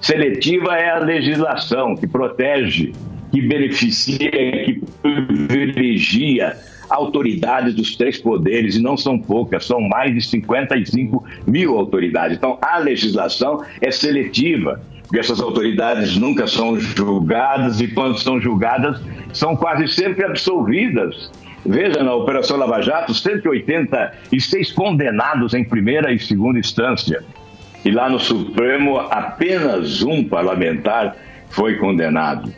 [0.00, 2.92] Seletiva é a legislação que protege,
[3.30, 4.30] que beneficia,
[4.64, 6.56] que privilegia
[6.90, 12.36] autoridades dos três poderes, e não são poucas, são mais de 55 mil autoridades.
[12.36, 14.80] Então, a legislação é seletiva,
[15.12, 18.98] porque essas autoridades nunca são julgadas, e quando são julgadas,
[19.30, 21.30] são quase sempre absolvidas.
[21.66, 27.22] Veja, na Operação Lava Jato, 186 condenados em primeira e segunda instância.
[27.84, 31.14] E lá no Supremo, apenas um parlamentar
[31.50, 32.50] foi condenado.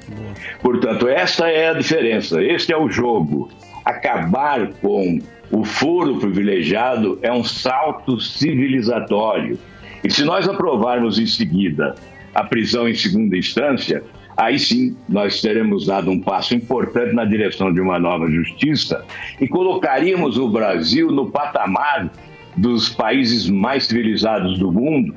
[0.62, 3.50] Portanto, essa é a diferença, este é o jogo.
[3.84, 5.18] Acabar com
[5.50, 9.58] o foro privilegiado é um salto civilizatório.
[10.04, 11.96] E se nós aprovarmos em seguida
[12.34, 14.02] a prisão em segunda instância,
[14.36, 19.04] aí sim nós teremos dado um passo importante na direção de uma nova justiça
[19.40, 22.10] e colocaríamos o Brasil no patamar
[22.56, 25.14] dos países mais civilizados do mundo,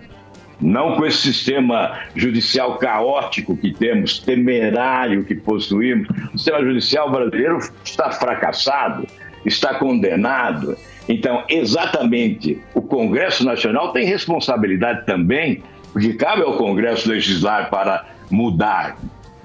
[0.60, 6.08] não com esse sistema judicial caótico que temos, temerário que possuímos.
[6.34, 9.06] O sistema judicial brasileiro está fracassado,
[9.46, 10.76] está condenado.
[11.08, 15.62] Então, exatamente, o Congresso Nacional tem responsabilidade também,
[15.94, 18.98] porque cabe ao Congresso legislar para mudar.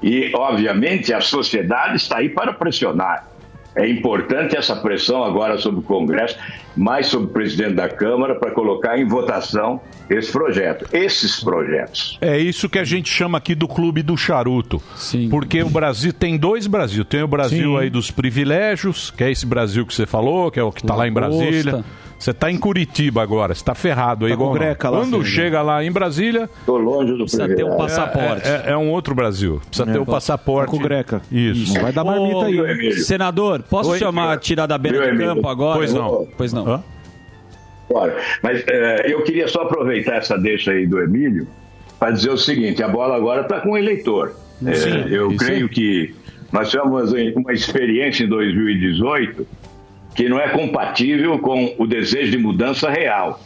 [0.02, 3.28] E, obviamente, a sociedade está aí para pressionar.
[3.74, 6.36] É importante essa pressão agora sobre o Congresso,
[6.76, 12.18] mais sobre o presidente da Câmara, para colocar em votação esse projeto, esses projetos.
[12.20, 14.82] É isso que a gente chama aqui do clube do charuto.
[14.94, 15.30] Sim.
[15.30, 17.02] Porque o Brasil tem dois Brasil.
[17.02, 17.78] Tem o Brasil Sim.
[17.78, 20.94] aí dos privilégios, que é esse Brasil que você falou, que é o que está
[20.94, 21.76] lá em Brasília.
[21.76, 22.01] Lagosta.
[22.22, 24.30] Você está em Curitiba agora, você está ferrado aí.
[24.30, 26.48] Tá com igual greca lá, Quando chega lá em Brasília.
[26.60, 28.48] Estou longe do Precisa ter um passaporte.
[28.48, 29.60] É, é- é um outro Brasil.
[29.66, 30.70] Precisa ter o passaporte.
[30.70, 31.20] Tá com greca.
[31.32, 31.74] Isso.
[31.74, 32.60] Não vai dar marmita aí.
[32.60, 32.92] Ô.
[32.92, 35.76] Senador, posso Oi, chamar, tirar da beira do campo agora?
[35.76, 36.28] Pois não.
[36.38, 36.64] Pois não.
[36.64, 36.84] Hã?
[37.92, 41.48] Olha, mas é, eu queria só aproveitar essa deixa aí do Emílio
[41.98, 44.36] para dizer o seguinte: a bola agora está com o eleitor.
[44.64, 46.14] É, Sim, eu isso creio que
[46.52, 49.44] nós tivemos uma experiência em 2018
[50.14, 53.40] que não é compatível com o desejo de mudança real.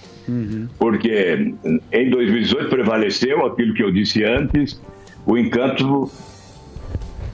[0.79, 1.55] Porque
[1.93, 4.81] em 2018 prevaleceu aquilo que eu disse antes,
[5.25, 6.11] o encanto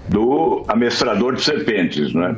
[0.08, 2.36] do amestrador de serpentes, né?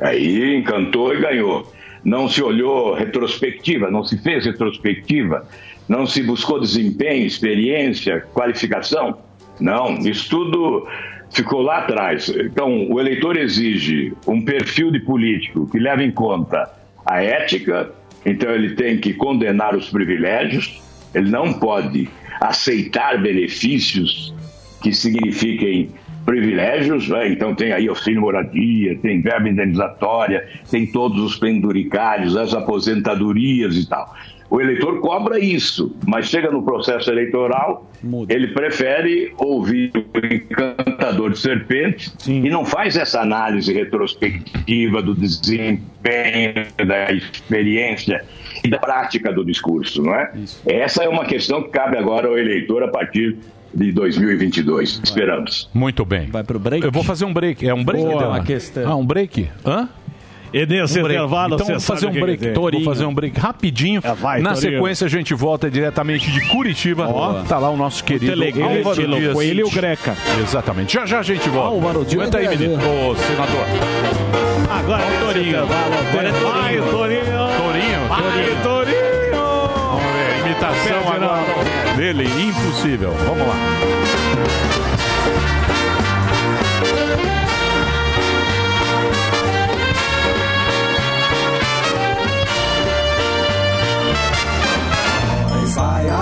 [0.00, 1.72] Aí encantou e ganhou.
[2.04, 5.44] Não se olhou retrospectiva, não se fez retrospectiva,
[5.88, 9.18] não se buscou desempenho, experiência, qualificação.
[9.58, 10.86] Não, isso tudo
[11.30, 12.28] ficou lá atrás.
[12.28, 16.70] Então, o eleitor exige um perfil de político que leve em conta
[17.04, 17.90] a ética,
[18.24, 20.80] então ele tem que condenar os privilégios,
[21.14, 22.08] ele não pode
[22.40, 24.34] aceitar benefícios
[24.82, 25.90] que signifiquem
[26.24, 27.28] privilégios, né?
[27.28, 33.88] então tem aí auxílio moradia, tem verba indenizatória, tem todos os penduricários, as aposentadorias e
[33.88, 34.12] tal.
[34.48, 37.90] O eleitor cobra isso, mas chega no processo eleitoral,
[38.28, 46.66] ele prefere ouvir o encantador de serpentes e não faz essa análise retrospectiva do desempenho,
[46.86, 48.24] da experiência
[48.64, 50.32] e da prática do discurso, não é?
[50.66, 53.36] Essa é uma questão que cabe agora ao eleitor a partir
[53.74, 55.00] de 2022.
[55.04, 55.68] Esperamos.
[55.74, 56.26] Muito bem.
[56.30, 56.84] Vai pro break?
[56.84, 57.66] Eu vou fazer um break.
[57.68, 58.04] É um break?
[58.04, 58.40] Boa, Delano?
[58.40, 58.90] a questão.
[58.90, 59.48] Ah, um break?
[59.64, 59.88] Hã?
[60.56, 62.44] E nesse Um intervalo, então você vamos fazer um o que break.
[62.46, 62.84] Vou Torinho.
[62.84, 64.00] fazer um break rapidinho.
[64.00, 64.72] vai, Na Torinho.
[64.72, 67.08] sequência a gente volta diretamente de Curitiba.
[67.08, 67.42] Ó.
[67.42, 69.32] Tá lá o nosso querido Telegrama, Álvaro estilo Dias.
[69.34, 70.16] Coelho e o Greca.
[70.42, 70.94] Exatamente.
[70.94, 71.68] Já já a gente volta.
[71.74, 72.22] Álvaro Dias.
[72.22, 72.74] Aguenta aí, menino.
[72.76, 73.66] Ô, senador.
[74.70, 75.58] Agora é Torinho.
[75.62, 76.52] Agora é Torinho.
[76.52, 77.22] Vai, Torinho.
[77.58, 78.08] Torinho?
[78.08, 78.96] Vai, Torinho.
[79.36, 83.10] Vamos ver, imitação agora dele, impossível.
[83.26, 83.54] Vamos lá.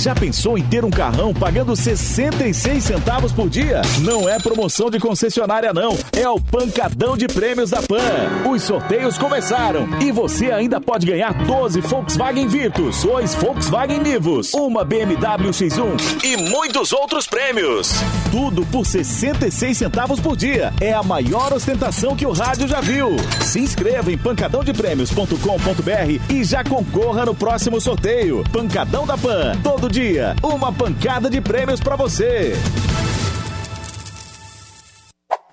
[0.00, 3.82] Já pensou em ter um carrão pagando 66 centavos por dia?
[4.00, 8.48] Não é promoção de concessionária não, é o pancadão de prêmios da Pan.
[8.50, 14.86] Os sorteios começaram e você ainda pode ganhar 12 Volkswagen Virtus, 2 Volkswagen Nivus, uma
[14.86, 17.92] BMW X1 e muitos outros prêmios.
[18.30, 20.72] Tudo por 66 centavos por dia.
[20.80, 23.16] É a maior ostentação que o rádio já viu.
[23.42, 28.42] Se inscreva em pancadãodeprêmios.com.br e já concorra no próximo sorteio.
[28.50, 29.58] Pancadão da Pan.
[29.62, 32.54] Todo dia, uma pancada de prêmios pra você.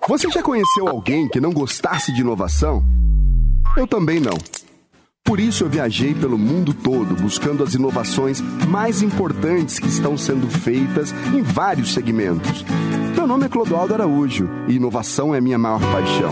[0.06, 2.84] Você já conheceu alguém que não gostasse de inovação?
[3.76, 4.38] Eu também não.
[5.24, 10.48] Por isso eu viajei pelo mundo todo buscando as inovações mais importantes que estão sendo
[10.48, 12.64] feitas em vários segmentos.
[13.14, 16.30] Meu nome é Clodoaldo Araújo e inovação é minha maior paixão.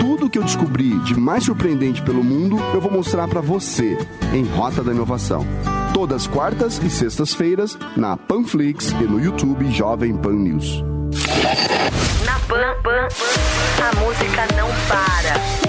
[0.00, 3.96] Tudo que eu descobri de mais surpreendente pelo mundo eu vou mostrar para você
[4.34, 5.46] em Rota da Inovação.
[6.00, 10.82] Todas quartas e sextas-feiras na Panflix e no YouTube Jovem Pan News.
[12.24, 13.06] Na Pan, Pan,
[13.86, 15.60] a música não para.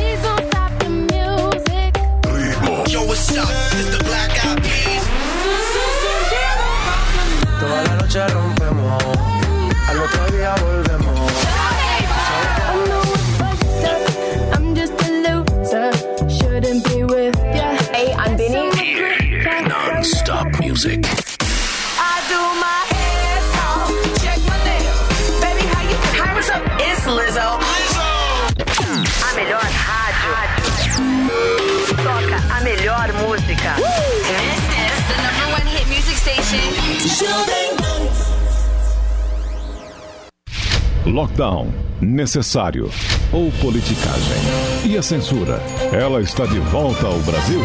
[41.11, 41.67] Lockdown,
[41.99, 42.89] necessário
[43.33, 44.37] ou politicagem?
[44.85, 45.61] E a censura?
[45.91, 47.59] Ela está de volta ao Brasil?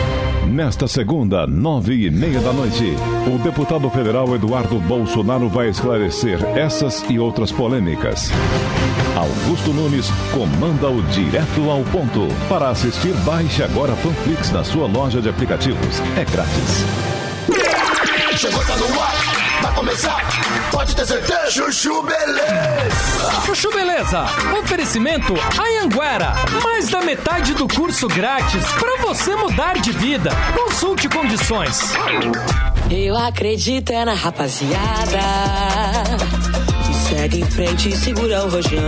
[0.48, 2.96] Nesta segunda, nove e meia da noite,
[3.32, 8.32] o deputado federal Eduardo Bolsonaro vai esclarecer essas e outras polêmicas.
[9.14, 12.26] Augusto Nunes comanda o Direto ao Ponto.
[12.48, 16.00] Para assistir, baixe agora a Panflix na sua loja de aplicativos.
[16.16, 16.84] É grátis.
[18.36, 19.35] Chegou, tá no ar,
[19.66, 20.22] vai começar,
[20.70, 21.50] pode ter certeza.
[21.50, 23.42] Chuchu Beleza.
[23.46, 24.24] Chuchu Beleza,
[24.60, 30.30] oferecimento Anhanguera, mais da metade do curso grátis para você mudar de vida.
[30.54, 31.92] Consulte condições.
[32.90, 34.76] Eu acredito é na rapaziada
[37.08, 38.80] segue em frente e segura o rojão.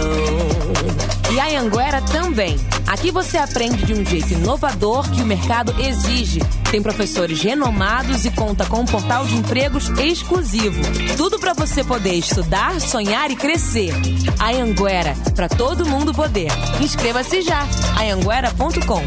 [1.31, 2.59] E a Anguera também.
[2.87, 6.41] Aqui você aprende de um jeito inovador que o mercado exige.
[6.71, 10.81] Tem professores renomados e conta com um portal de empregos exclusivo.
[11.17, 13.93] Tudo para você poder estudar, sonhar e crescer.
[14.39, 16.51] A Anguera, para todo mundo poder.
[16.81, 17.67] Inscreva-se já.
[18.01, 19.03] Anhanguera.com.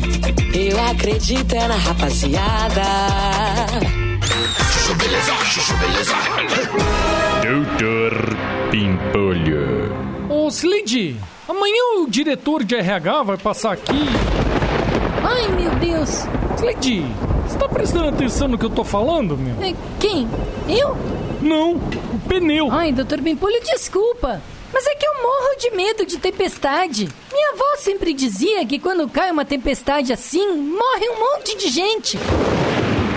[0.54, 2.84] Eu acredito é na rapaziada.
[4.72, 6.14] Chuchu Beleza, Chuchu Beleza.
[7.42, 9.92] Doutor Pimpolho.
[10.30, 13.92] Ô, Slid, amanhã o diretor de RH vai passar aqui.
[15.22, 16.26] Ai, meu Deus.
[16.56, 17.06] Slid,
[17.46, 19.56] você tá prestando atenção no que eu tô falando, meu?
[19.62, 20.26] É, Quem?
[20.70, 20.96] Eu?
[21.42, 22.72] Não, o pneu.
[22.72, 24.42] Ai, doutor Bimpolho, desculpa.
[24.74, 27.10] Mas é que eu morro de medo de tempestade.
[27.30, 32.18] Minha avó sempre dizia que quando cai uma tempestade assim, morre um monte de gente.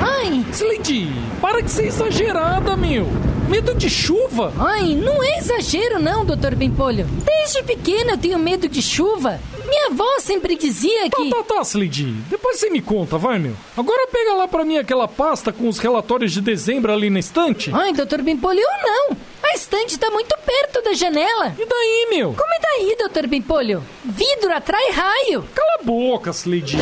[0.05, 0.45] Ai.
[0.53, 1.09] Slidy,
[1.41, 3.07] para de ser exagerada, meu.
[3.49, 4.53] Medo de chuva?
[4.59, 7.07] Ai, não é exagero não, doutor Bimpolho.
[7.25, 9.41] Desde pequena eu tenho medo de chuva.
[9.67, 11.31] Minha avó sempre dizia que...
[11.31, 12.13] Tá, tá, tá, Slidy.
[12.29, 13.55] Depois você me conta, vai, meu.
[13.77, 17.71] Agora pega lá pra mim aquela pasta com os relatórios de dezembro ali na estante.
[17.73, 19.17] Ai, doutor Bimpolho, eu não.
[19.43, 21.55] A estante tá muito perto da janela.
[21.59, 22.35] E daí, meu?
[22.35, 23.83] Como é daí, doutor Bimpolho?
[24.05, 25.45] Vidro atrai raio.
[25.55, 26.79] Cala a boca, Slidy.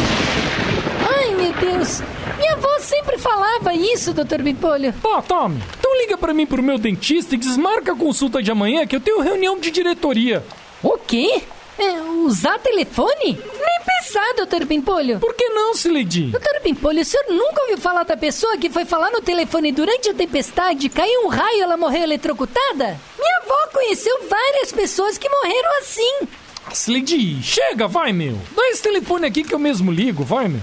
[1.17, 2.01] Ai, meu Deus.
[2.43, 4.93] Minha avó sempre falava isso, doutor Bimpolho.
[4.95, 5.63] Tá, tá, meu.
[5.79, 9.01] Então liga pra mim pro meu dentista e desmarca a consulta de amanhã que eu
[9.01, 10.45] tenho reunião de diretoria.
[10.83, 11.41] O quê?
[11.79, 13.15] É, usar telefone?
[13.25, 15.21] Nem pensar, doutor Pimpolho.
[15.21, 16.33] Por que não, Sileidi?
[16.33, 20.09] Doutor Pimpolho, o senhor nunca ouviu falar da pessoa que foi falar no telefone durante
[20.09, 22.99] a tempestade, caiu um raio e ela morreu eletrocutada?
[23.21, 26.29] Minha avó conheceu várias pessoas que morreram assim.
[26.73, 28.37] Sileidi, chega, vai, meu.
[28.57, 30.61] Dá esse telefone aqui que eu mesmo ligo, vai, meu.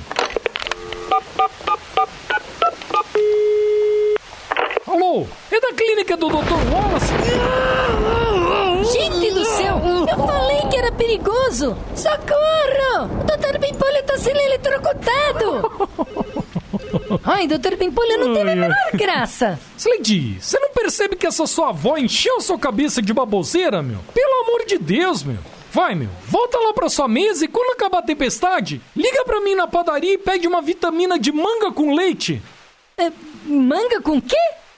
[4.90, 6.74] Alô, é da clínica do Dr.
[6.74, 7.14] Wallace?
[8.92, 11.78] Gente do céu, eu falei que era perigoso.
[11.96, 13.22] Socorro!
[13.22, 15.92] O doutor Pimpolho tá sendo eletrocutado.
[17.24, 19.60] Ai, doutor Pimpolho, não tem a menor graça.
[19.78, 24.00] Slidy, você não percebe que essa sua avó encheu sua cabeça de baboseira, meu?
[24.12, 25.38] Pelo amor de Deus, meu.
[25.72, 29.54] Vai, meu, volta lá pra sua mesa e quando acabar a tempestade, liga pra mim
[29.54, 32.42] na padaria e pede uma vitamina de manga com leite.
[32.98, 33.12] É,
[33.46, 34.36] manga com quê?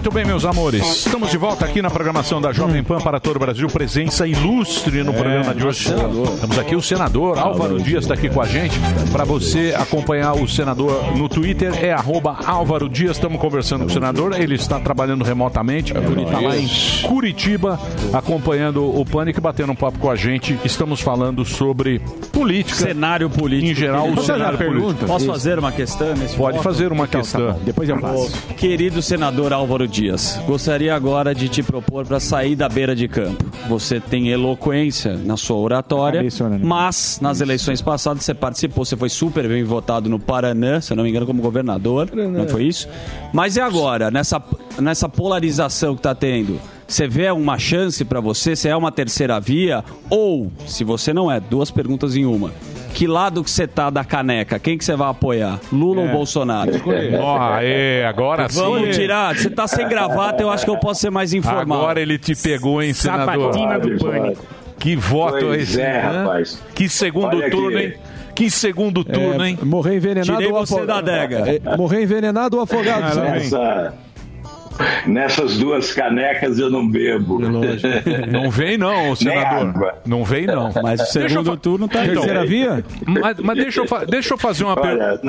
[0.00, 1.04] Muito bem, meus amores.
[1.04, 3.66] Estamos de volta aqui na programação da Jovem Pan para todo o Brasil.
[3.68, 5.92] Presença ilustre no É, programa de hoje.
[6.40, 8.74] Temos aqui o senador Álvaro Dias está aqui com a gente.
[9.12, 13.18] Para você acompanhar o senador no Twitter é arroba Álvaro Dias.
[13.18, 14.40] Estamos conversando com o senador.
[14.40, 15.92] Ele está trabalhando remotamente.
[15.94, 16.66] Ele está lá em
[17.06, 17.78] Curitiba
[18.14, 20.58] acompanhando o Pânico e batendo um papo com a gente.
[20.64, 22.00] Estamos falando sobre
[22.32, 22.74] política.
[22.86, 23.70] Cenário político.
[23.70, 25.04] Em geral, o cenário político.
[25.04, 26.62] Posso fazer uma questão nesse Pode bloco?
[26.64, 27.46] fazer uma Então, questão.
[27.48, 27.60] tá bom.
[27.64, 28.32] Depois eu faço.
[28.50, 33.08] Ô, Querido senador Álvaro Dias, gostaria agora de te propor para sair da beira de
[33.08, 33.44] campo.
[33.68, 36.22] Você tem eloquência na sua oratória,
[36.62, 40.96] mas nas eleições passadas você participou, você foi super bem votado no Paraná, se eu
[40.96, 42.88] não me engano, como governador, não foi isso?
[43.32, 44.42] Mas e agora, nessa,
[44.78, 46.60] nessa polarização que está tendo?
[46.86, 48.56] Você vê uma chance para você?
[48.56, 49.84] Você é uma terceira via?
[50.08, 52.52] Ou, se você não é, duas perguntas em uma.
[52.92, 54.58] Que lado que você tá da caneca?
[54.58, 55.58] Quem que você vai apoiar?
[55.72, 56.70] Lula ou Bolsonaro?
[57.20, 58.60] Ó, aê, agora sim.
[58.60, 59.36] Vamos tirar.
[59.36, 61.78] Você tá sem gravata, eu acho que eu posso ser mais informal.
[61.80, 63.52] Agora ele te pegou, hein, senador?
[63.54, 64.44] Sabatina do pânico.
[64.78, 66.62] Que voto Pois esse, é, rapaz.
[66.74, 67.50] Que segundo Olha aqui.
[67.56, 67.94] turno, hein?
[68.34, 69.58] Que segundo turno, hein?
[69.62, 71.04] Morrer envenenado Tirei ou você afogado?
[71.04, 71.60] da adega.
[71.62, 73.20] É, morrer envenenado ou afogado?
[73.20, 73.94] Nessa-
[75.06, 77.38] nessas duas canecas eu não bebo.
[78.30, 79.94] Não vem não, senador.
[80.06, 80.70] Não vem não.
[80.82, 82.84] Mas o segundo turno tá Então, Terceira via?
[83.06, 85.20] Mas, mas deixa, eu fa- deixa eu fazer uma pergunta.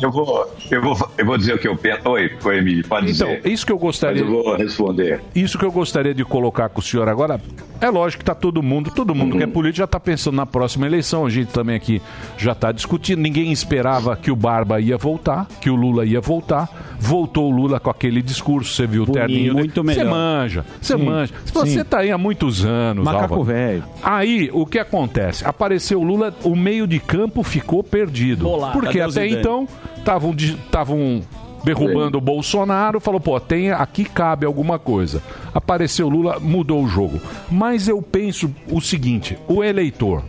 [0.00, 2.00] Eu, vou, eu, vou, eu vou dizer o que eu penso.
[2.08, 3.46] Oi, oi, Emílio, pode Então, dizer.
[3.46, 4.22] isso que eu gostaria.
[4.24, 5.20] Mas eu vou responder.
[5.34, 7.40] Isso que eu gostaria de colocar com o senhor agora.
[7.80, 10.46] É lógico que tá todo mundo, todo mundo que é político já está pensando na
[10.46, 11.26] próxima eleição.
[11.26, 12.00] A gente também aqui
[12.38, 13.20] já está discutindo.
[13.20, 16.68] Ninguém esperava que o Barba ia voltar, que o Lula ia voltar.
[16.98, 19.54] Voltou o Lula com aquele discurso, você viu o terninho.
[19.54, 20.10] muito Você melhor.
[20.10, 21.34] manja, você Sim, manja.
[21.44, 21.84] Você sim.
[21.84, 23.84] tá aí há muitos anos, Macaco velho.
[24.02, 25.46] Aí, o que acontece?
[25.46, 28.44] Apareceu o Lula, o meio de campo ficou perdido.
[28.44, 28.72] Bolado.
[28.72, 29.68] Porque até então
[29.98, 31.22] estavam estavam
[31.64, 35.20] derrubando o Bolsonaro, falou, pô, tem aqui cabe alguma coisa.
[35.52, 37.20] Apareceu o Lula, mudou o jogo.
[37.50, 40.22] Mas eu penso o seguinte, o eleitor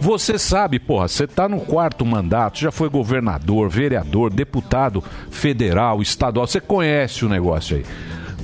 [0.00, 6.46] você sabe, porra, você tá no quarto mandato, já foi governador, vereador, deputado federal, estadual,
[6.46, 7.84] você conhece o negócio aí.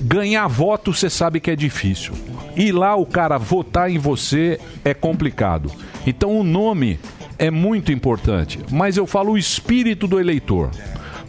[0.02, 2.14] Ganhar voto você sabe que é difícil.
[2.56, 5.70] E lá o cara votar em você é complicado.
[6.06, 6.98] Então o nome
[7.38, 8.58] é muito importante.
[8.70, 10.70] Mas eu falo o espírito do eleitor.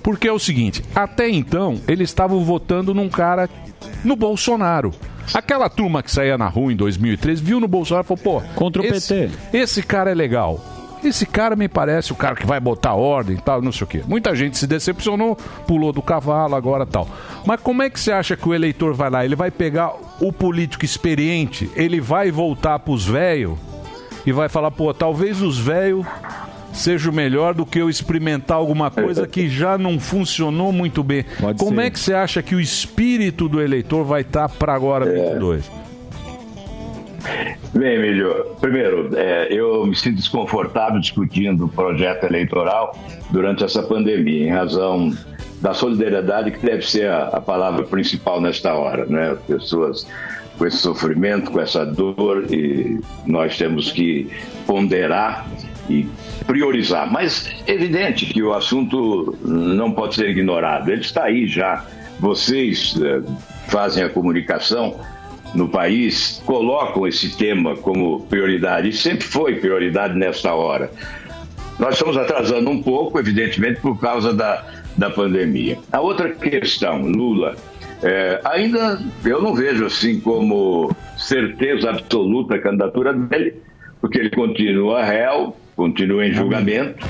[0.03, 3.49] Porque é o seguinte, até então eles estavam votando num cara
[4.03, 4.91] no Bolsonaro.
[5.34, 8.81] Aquela turma que saía na rua em 2013 viu no Bolsonaro e falou, pô, Contra
[8.81, 9.57] o esse, PT.
[9.57, 10.60] Esse cara é legal.
[11.03, 13.88] Esse cara me parece o cara que vai botar ordem e tal, não sei o
[13.88, 14.03] quê.
[14.07, 15.35] Muita gente se decepcionou,
[15.68, 17.07] pulou do cavalo, agora tal.
[17.45, 19.23] Mas como é que você acha que o eleitor vai lá?
[19.23, 23.57] Ele vai pegar o político experiente, ele vai voltar pros velhos?
[24.26, 26.06] e vai falar, pô, talvez os velhos
[26.76, 31.26] seja melhor do que eu experimentar alguma coisa que já não funcionou muito bem.
[31.57, 31.88] Como ser.
[31.88, 35.72] é que você acha que o espírito do eleitor vai estar para agora 22?
[37.73, 42.97] Bem, Emílio, primeiro, é, eu me sinto desconfortável discutindo o projeto eleitoral
[43.31, 45.11] durante essa pandemia, em razão
[45.61, 49.31] da solidariedade que deve ser a, a palavra principal nesta hora, né?
[49.31, 50.07] As pessoas
[50.57, 54.30] com esse sofrimento, com essa dor, e nós temos que
[54.65, 55.45] ponderar
[55.90, 56.07] e
[56.45, 57.12] priorizar.
[57.12, 61.86] Mas é evidente que o assunto não pode ser ignorado, ele está aí já.
[62.20, 63.22] Vocês eh,
[63.68, 64.99] fazem a comunicação
[65.53, 70.91] no país, colocam esse tema como prioridade, e sempre foi prioridade nesta hora.
[71.78, 74.66] Nós estamos atrasando um pouco, evidentemente, por causa da,
[74.98, 75.78] da pandemia.
[75.91, 77.56] A outra questão, Lula,
[78.02, 83.56] é, ainda eu não vejo assim como certeza absoluta a candidatura dele,
[83.99, 87.06] porque ele continua réu, continua em julgamento.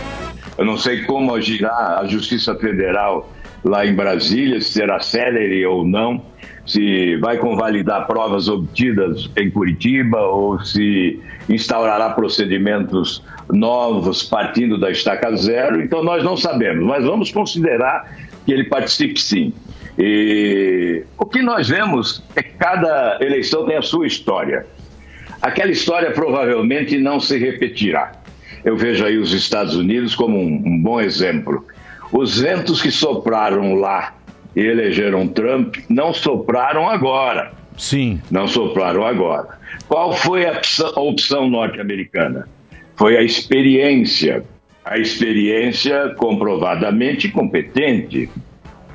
[0.57, 3.31] Eu não sei como agirá a Justiça Federal
[3.63, 6.23] lá em Brasília, se será célere ou não,
[6.65, 11.19] se vai convalidar provas obtidas em Curitiba ou se
[11.49, 15.81] instaurará procedimentos novos partindo da estaca zero.
[15.81, 18.09] Então nós não sabemos, mas vamos considerar
[18.45, 19.53] que ele participe sim.
[19.97, 24.65] E o que nós vemos é que cada eleição tem a sua história.
[25.41, 28.11] Aquela história provavelmente não se repetirá.
[28.65, 31.63] Eu vejo aí os Estados Unidos como um, um bom exemplo.
[32.11, 34.15] Os ventos que sopraram lá
[34.55, 37.53] e elegeram Trump não sopraram agora.
[37.77, 38.19] Sim.
[38.31, 39.59] Não sopraram agora.
[39.87, 40.59] Qual foi a
[40.95, 42.47] opção, norte-americana?
[42.95, 44.43] Foi a experiência.
[44.83, 48.29] A experiência comprovadamente competente.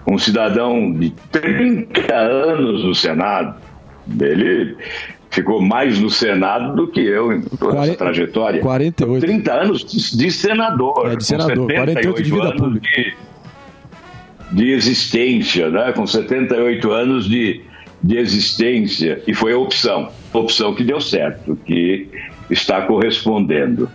[0.06, 3.54] Um cidadão de 30 anos no Senado,
[4.20, 4.76] ele
[5.30, 8.60] ficou mais no Senado do que eu em toda essa trajetória.
[8.60, 9.24] 48.
[9.26, 11.12] 30 anos de, senador.
[11.12, 12.88] É, de senador, com 48 de vida anos pública.
[12.96, 13.14] de-
[14.52, 15.92] de existência, né?
[15.92, 17.60] com 78 anos de,
[18.02, 22.08] de existência, e foi a opção, opção que deu certo, que
[22.50, 23.88] está correspondendo.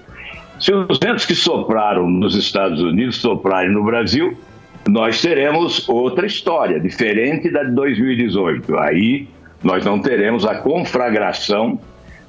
[0.58, 4.38] Se os ventos que sopraram nos Estados Unidos soprarem no Brasil,
[4.88, 8.78] nós teremos outra história, diferente da de 2018.
[8.78, 9.28] Aí
[9.66, 11.80] nós não teremos a conflagração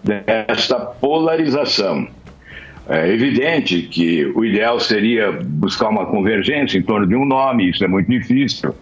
[0.03, 2.09] desta polarização.
[2.89, 7.85] É evidente que o ideal seria buscar uma convergência em torno de um nome, isso
[7.85, 8.75] é muito difícil.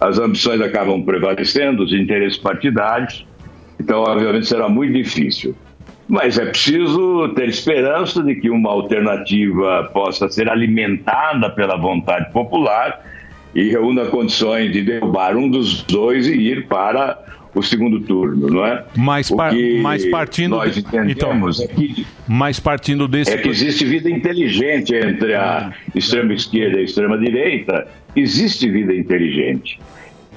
[0.00, 3.26] As ambições acabam prevalecendo, os interesses partidários,
[3.78, 5.54] então, obviamente, será muito difícil.
[6.08, 13.04] Mas é preciso ter esperança de que uma alternativa possa ser alimentada pela vontade popular
[13.54, 17.18] e reúna condições de derrubar um dos dois e ir para
[17.58, 18.84] o segundo turno, não é?
[18.96, 19.52] Mas, par-
[19.82, 20.50] mas partindo.
[20.56, 23.32] nós entendemos é que Mas partindo desse.
[23.32, 27.86] é que existe vida inteligente entre a extrema esquerda e a extrema direita.
[28.16, 29.78] Existe vida inteligente.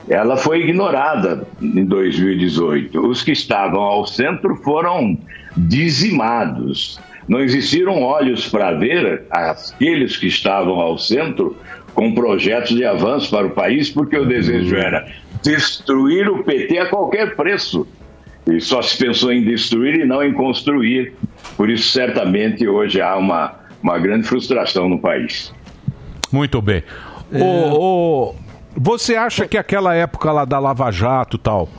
[0.10, 3.08] Ela foi ignorada em 2018.
[3.08, 5.18] Os que estavam ao centro foram
[5.56, 7.00] dizimados.
[7.28, 11.56] Não existiram olhos para ver aqueles que estavam ao centro
[11.94, 15.08] com projetos de avanço para o país, porque o desejo era
[15.42, 17.88] destruir o PT a qualquer preço.
[18.48, 21.14] E só se pensou em destruir e não em construir.
[21.56, 23.54] Por isso, certamente, hoje há uma,
[23.84, 25.54] uma grande frustração no país.
[26.32, 26.84] Muito bem.
[27.32, 27.42] É.
[27.42, 28.36] Ô, ô,
[28.76, 31.70] você acha que aquela época lá da Lava Jato e tal,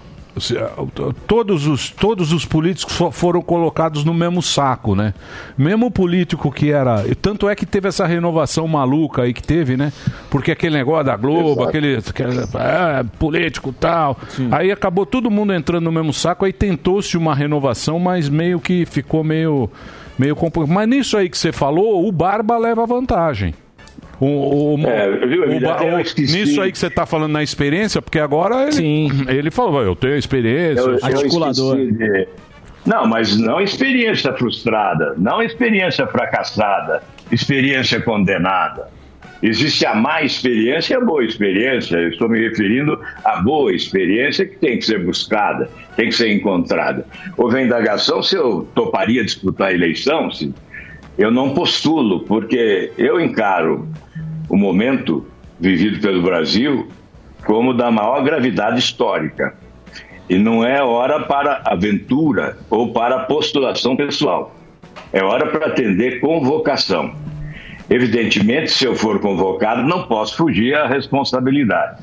[1.26, 5.14] todos os, todos os políticos fo- foram colocados no mesmo saco, né?
[5.56, 7.04] Mesmo o político que era.
[7.20, 9.92] Tanto é que teve essa renovação maluca aí que teve, né?
[10.30, 11.68] Porque aquele negócio da Globo, Exato.
[11.68, 14.16] aquele, aquele é, político tal.
[14.50, 18.86] Aí acabou todo mundo entrando no mesmo saco, aí tentou-se uma renovação, mas meio que
[18.86, 19.70] ficou meio.
[20.18, 23.54] meio compl- Mas nisso aí que você falou, o Barba leva vantagem.
[24.24, 26.32] O, o- É, viu, o o- esqueci.
[26.38, 30.14] nisso aí que você está falando na experiência, porque agora ele, ele falou, eu tenho
[30.16, 32.28] experiência, Eu- eu eu de-
[32.86, 38.88] Não, mas não experiência frustrada, não experiência fracassada, experiência condenada.
[39.42, 41.96] Existe a má experiência e a boa experiência.
[41.96, 46.32] Eu estou me referindo à boa experiência que tem que ser buscada, tem que ser
[46.32, 47.04] encontrada.
[47.36, 50.54] Houve a indagação se eu toparia disputar a eleição, se
[51.18, 53.88] eu não postulo, porque eu encaro
[54.52, 55.26] o momento
[55.58, 56.86] vivido pelo Brasil
[57.46, 59.56] como da maior gravidade histórica.
[60.28, 64.54] E não é hora para aventura ou para postulação pessoal.
[65.10, 67.14] É hora para atender convocação.
[67.88, 72.02] Evidentemente, se eu for convocado, não posso fugir à responsabilidade.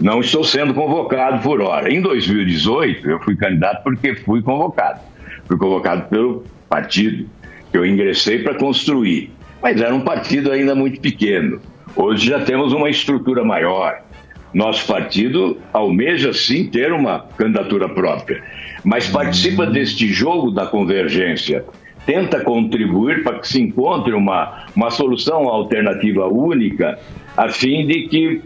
[0.00, 1.92] Não estou sendo convocado por hora.
[1.92, 5.00] Em 2018, eu fui candidato porque fui convocado.
[5.46, 7.28] Fui convocado pelo partido,
[7.70, 9.35] que eu ingressei para construir.
[9.62, 11.60] Mas era um partido ainda muito pequeno.
[11.94, 14.02] Hoje já temos uma estrutura maior.
[14.52, 18.42] Nosso partido almeja sim ter uma candidatura própria,
[18.84, 21.64] mas participa deste jogo da convergência.
[22.06, 26.98] Tenta contribuir para que se encontre uma, uma solução alternativa única,
[27.36, 28.42] a fim de que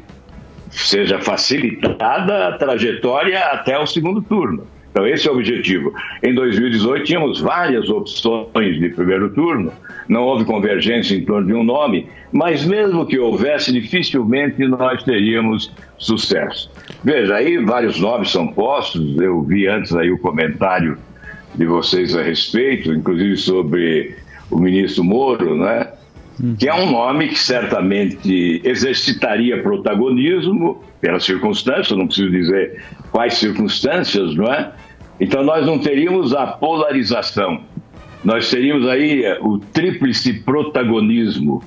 [0.71, 4.67] seja facilitada a trajetória até o segundo turno.
[4.91, 5.95] Então, esse é o objetivo.
[6.23, 9.73] Em 2018, tínhamos várias opções de primeiro turno,
[10.09, 15.73] não houve convergência em torno de um nome, mas mesmo que houvesse, dificilmente nós teríamos
[15.97, 16.71] sucesso.
[17.05, 20.99] Veja, aí vários nomes são postos, eu vi antes aí o comentário
[21.55, 24.17] de vocês a respeito, inclusive sobre
[24.51, 25.87] o ministro Moro, né?
[26.59, 34.35] Que é um nome que certamente exercitaria protagonismo pelas circunstâncias, não preciso dizer quais circunstâncias,
[34.35, 34.73] não é?
[35.21, 37.63] Então nós não teríamos a polarização,
[38.25, 41.63] nós teríamos aí eh, o tríplice protagonismo,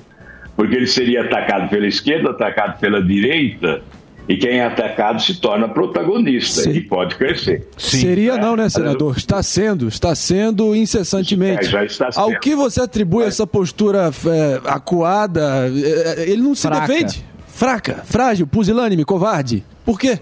[0.56, 3.82] porque ele seria atacado pela esquerda, atacado pela direita,
[4.28, 6.70] e quem é atacado se torna protagonista Sim.
[6.72, 7.66] e pode crescer.
[7.76, 9.16] Seria não, né, senador?
[9.16, 11.66] Está sendo, está sendo incessantemente.
[11.66, 12.22] É, já está sendo.
[12.22, 15.68] Ao que você atribui essa postura é, acuada?
[15.68, 16.86] É, ele não se Fraca.
[16.86, 17.24] defende.
[17.48, 19.62] Fraca, frágil, pusilânime, covarde.
[19.84, 20.18] Por quê?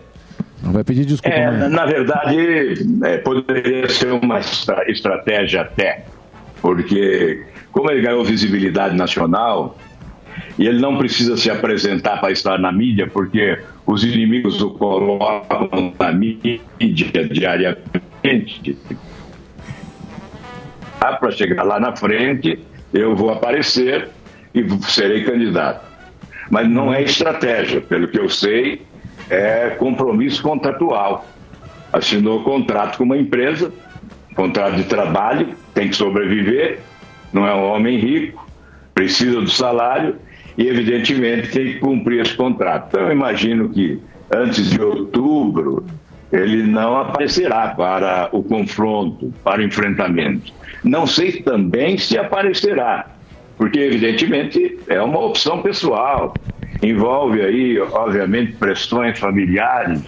[0.63, 1.35] Não vai pedir desculpa.
[1.35, 2.37] É, na verdade,
[3.05, 6.05] é, poderia ser uma estra- estratégia até,
[6.61, 9.79] porque como ele ganhou visibilidade nacional
[10.59, 15.93] e ele não precisa se apresentar para estar na mídia, porque os inimigos o colocam
[15.99, 16.61] na mídia
[17.31, 18.79] diariamente.
[21.01, 22.59] Ah, Para chegar lá na frente,
[22.93, 24.09] eu vou aparecer
[24.55, 25.91] e serei candidato.
[26.51, 28.83] Mas não é estratégia, pelo que eu sei,
[29.31, 31.27] é compromisso contratual.
[31.93, 33.73] Assinou contrato com uma empresa,
[34.35, 36.81] contrato de trabalho, tem que sobreviver,
[37.33, 38.47] não é um homem rico,
[38.95, 40.17] precisa do salário
[40.57, 42.89] e, evidentemente, tem que cumprir esse contrato.
[42.89, 44.01] Então, eu imagino que
[44.35, 45.85] antes de outubro
[46.33, 50.53] ele não aparecerá para o confronto, para o enfrentamento.
[50.83, 53.07] Não sei também se aparecerá,
[53.59, 56.33] porque, evidentemente, é uma opção pessoal.
[56.83, 60.03] Envolve aí, obviamente, pressões familiares.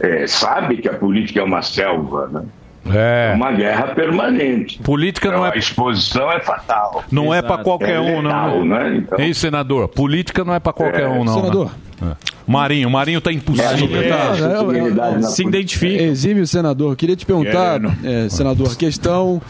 [0.00, 2.42] É, sabe que a política é uma selva, né?
[2.92, 3.32] É.
[3.34, 4.78] uma guerra permanente.
[4.82, 5.52] Política não é.
[5.52, 7.02] A exposição é fatal.
[7.10, 8.64] Não é pra qualquer É um, letal, não.
[8.66, 8.96] né?
[8.98, 11.34] Então- Ei, senador, política não é pra qualquer É, um, não.
[11.34, 11.70] senador.
[12.00, 12.12] Né?
[12.12, 12.34] É.
[12.46, 13.88] Marinho, Marinho tá impossível.
[13.96, 16.02] É, Se identifica.
[16.02, 19.40] Exímio senador, queria te perguntar, é, senador, a questão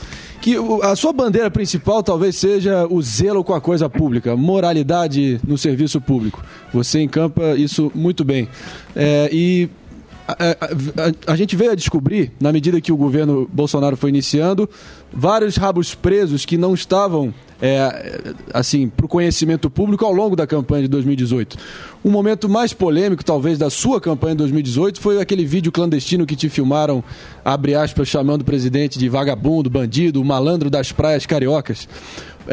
[0.40, 5.40] que o- a sua bandeira principal talvez seja o zelo com a coisa pública, moralidade
[5.46, 6.42] no serviço público.
[6.72, 8.46] Você encampa isso muito bem.
[8.94, 9.68] É, e
[10.26, 10.32] a-
[11.28, 14.68] a- a gente veio a descobrir, na medida que o governo Bolsonaro foi iniciando,
[15.12, 17.32] vários rabos presos que não estavam
[17.62, 21.56] é, assim para o conhecimento público ao longo da campanha de 2018.
[22.02, 26.36] O momento mais polêmico, talvez, da sua campanha de 2018 foi aquele vídeo clandestino que
[26.36, 27.02] te filmaram,
[27.42, 31.88] abre aspas, chamando o presidente de vagabundo, bandido, malandro das praias cariocas.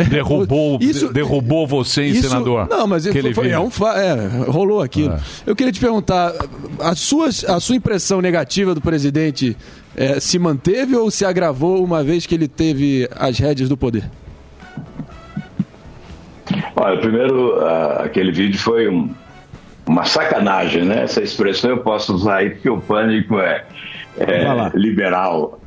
[0.10, 2.68] Derrubou, Isso- derrubou você, isso- senador?
[2.70, 5.18] Não, mas Aquele foi, foi- é um é, rolou aquilo.
[5.46, 6.34] Eu queria te perguntar,
[6.80, 9.56] a sua, a sua impressão negativa do presidente
[9.96, 14.10] é, se manteve ou se agravou uma vez que ele teve as rédeas do poder?
[16.76, 17.60] Olha, primeiro,
[18.00, 19.10] aquele vídeo foi um-
[19.86, 21.04] uma sacanagem, né?
[21.04, 23.66] Essa expressão eu posso usar aí porque o pânico é,
[24.18, 25.60] é liberal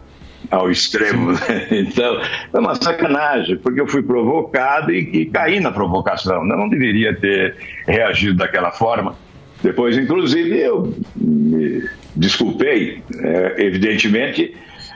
[0.51, 1.33] ao extremo.
[1.33, 1.67] né?
[1.71, 2.21] Então,
[2.53, 6.37] é uma sacanagem, porque eu fui provocado e, e caí na provocação.
[6.37, 7.57] Eu não deveria ter
[7.87, 9.17] reagido daquela forma.
[9.63, 13.03] Depois, inclusive, eu me desculpei.
[13.19, 14.55] É, evidentemente,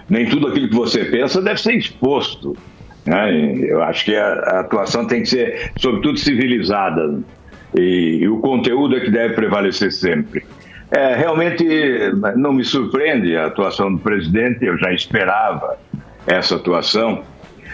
[0.09, 2.57] nem tudo aquilo que você pensa deve ser exposto.
[3.07, 3.33] né?
[3.65, 7.21] Eu acho que a, a atuação tem que ser, sobretudo, civilizada.
[7.77, 10.45] E, e o conteúdo é que deve prevalecer sempre.
[10.91, 11.65] É, realmente
[12.37, 15.79] não me surpreende a atuação do presidente, eu já esperava
[16.27, 17.23] essa atuação.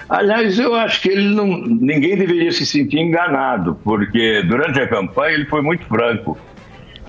[0.08, 5.34] Aliás, eu acho que ele não, ninguém deveria se sentir enganado, porque durante a campanha
[5.34, 6.36] ele foi muito franco.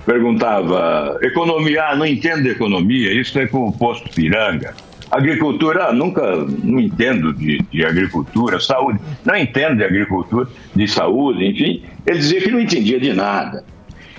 [0.04, 4.74] Perguntava, economia, ah, não entendo economia, isso é com o posto piranga.
[5.10, 11.44] Agricultura, ah, nunca, não entendo de, de agricultura, saúde, não entendo de agricultura, de saúde,
[11.44, 11.82] enfim.
[12.06, 13.64] Ele dizia que não entendia de nada.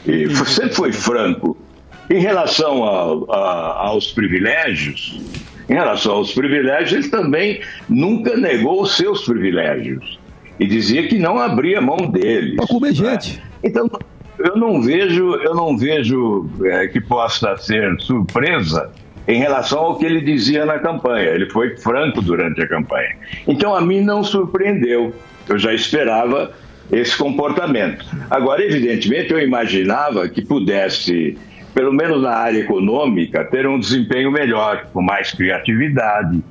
[0.06, 1.58] E sempre foi franco.
[2.10, 5.20] Em relação ao- a- aos privilégios,
[5.70, 7.60] em relação aos privilégios, ele também
[7.90, 10.18] nunca negou os seus privilégios
[10.60, 12.56] e dizia que não abria mão deles.
[12.56, 13.42] Para comer gente.
[13.64, 13.90] Então,
[14.40, 18.90] eu não vejo, eu não vejo eh, que possa ser surpresa
[19.28, 21.30] em relação ao que ele dizia na campanha.
[21.30, 23.18] Ele foi franco durante a campanha.
[23.46, 25.14] Então, a mim não surpreendeu.
[25.50, 26.52] Eu já esperava
[26.92, 28.06] esse comportamento.
[28.30, 31.38] Agora, evidentemente, eu imaginava que pudesse,
[31.78, 36.44] pelo menos na área econômica, ter um desempenho melhor, com mais criatividade,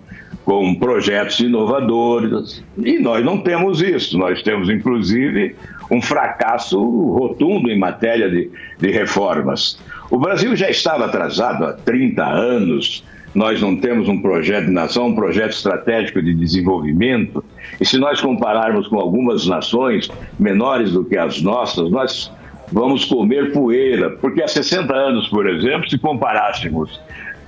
[0.44, 2.62] com projetos inovadores.
[2.78, 4.16] E nós não temos isso.
[4.16, 5.56] Nós temos, inclusive,
[5.90, 8.48] um fracasso rotundo em matéria de,
[8.78, 9.80] de reformas.
[10.12, 13.02] O Brasil já estava atrasado há 30 anos.
[13.34, 17.44] Nós não temos um projeto de nação, um projeto estratégico de desenvolvimento.
[17.80, 20.08] E se nós compararmos com algumas nações
[20.38, 22.30] menores do que as nossas, nós
[22.72, 24.10] vamos comer poeira.
[24.10, 27.00] Porque há 60 anos, por exemplo, se comparássemos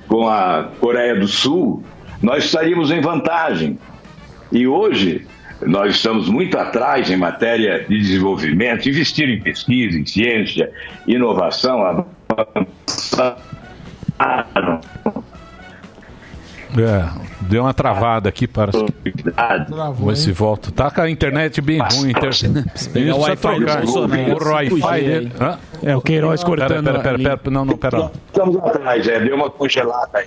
[0.06, 1.82] com a Coreia do Sul,
[2.22, 3.78] nós estaríamos em vantagem.
[4.50, 5.26] E hoje,
[5.62, 10.70] nós estamos muito atrás em matéria de desenvolvimento, investir em pesquisa, em ciência,
[11.06, 13.36] inovação, avançaram.
[16.80, 17.08] É,
[17.42, 18.70] deu uma travada aqui para.
[18.72, 20.70] Ver se volta.
[20.70, 22.10] Tá com a internet bem ruim.
[22.10, 22.30] Inter...
[22.92, 23.84] Pegar o Wi-Fi trocar.
[23.84, 25.32] O Wi-Fi dele.
[25.40, 25.58] Hã?
[25.82, 28.10] É, o Queiroz cortando Pera, pera, pera, pera, não, não, pera.
[28.26, 30.26] Estamos atrás, é, deu uma congelada aí.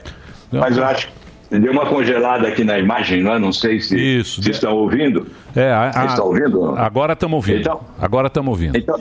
[0.52, 1.08] Mas eu acho
[1.50, 3.40] que deu uma congelada aqui na imagem, não, é?
[3.40, 4.42] não sei se Isso.
[4.42, 5.28] se estão ouvindo.
[5.56, 6.76] É, a- Vocês estão ouvindo?
[6.78, 7.60] Agora estamos ouvindo.
[7.62, 8.78] Então- Agora estamos ouvindo.
[8.78, 9.00] Então,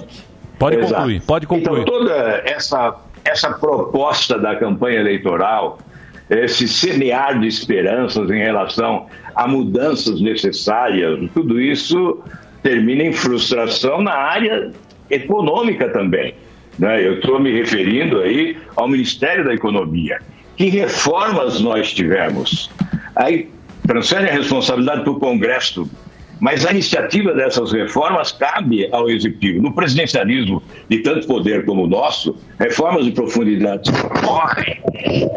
[0.58, 0.94] Pode Exato.
[0.94, 1.80] concluir, pode concluir.
[1.80, 2.12] Então, toda
[2.44, 2.94] essa,
[3.24, 5.78] essa proposta da campanha eleitoral,
[6.30, 12.22] esse semear de esperanças em relação a mudanças necessárias, tudo isso
[12.62, 14.70] termina em frustração na área
[15.10, 16.34] econômica também.
[16.78, 17.04] né?
[17.04, 20.18] Eu estou me referindo aí ao Ministério da Economia.
[20.56, 22.70] Que reformas nós tivemos?
[23.16, 23.48] Aí
[23.86, 25.90] transfere a responsabilidade para o Congresso
[26.40, 29.62] mas a iniciativa dessas reformas cabe ao Executivo.
[29.62, 34.80] No presidencialismo de tanto poder como o nosso, reformas de profundidade ocorrem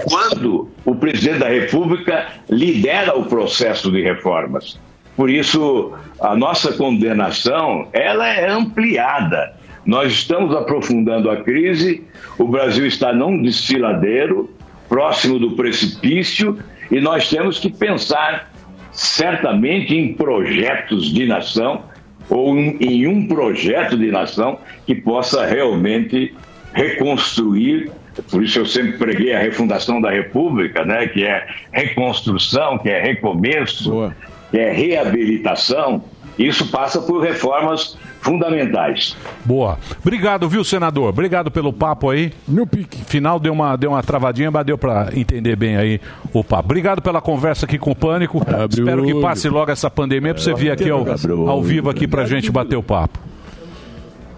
[0.09, 4.79] quando o presidente da República lidera o processo de reformas.
[5.15, 9.53] Por isso, a nossa condenação ela é ampliada.
[9.85, 12.03] Nós estamos aprofundando a crise,
[12.39, 14.49] o Brasil está num desfiladeiro,
[14.87, 16.57] próximo do precipício,
[16.89, 18.51] e nós temos que pensar
[18.93, 21.83] certamente em projetos de nação
[22.29, 26.33] ou em, um projeto de nação que possa realmente
[26.73, 27.91] reconstruir.
[28.29, 31.07] Por isso eu sempre preguei a refundação da República, né?
[31.07, 34.13] que é reconstrução, que é recomeço,
[34.51, 36.03] que é reabilitação.
[36.37, 39.15] Isso passa por reformas fundamentais.
[39.43, 39.77] Boa.
[40.01, 41.09] Obrigado, viu, senador?
[41.09, 42.31] Obrigado pelo papo aí.
[42.47, 43.03] No pique.
[43.05, 45.99] Final deu uma, deu uma travadinha, mas deu pra entender bem aí
[46.31, 46.65] o papo.
[46.65, 48.41] Obrigado pela conversa aqui com o Pânico.
[48.69, 51.05] Espero que passe logo essa pandemia pra você vir aqui ao,
[51.47, 53.19] ao vivo aqui pra gente bater o papo.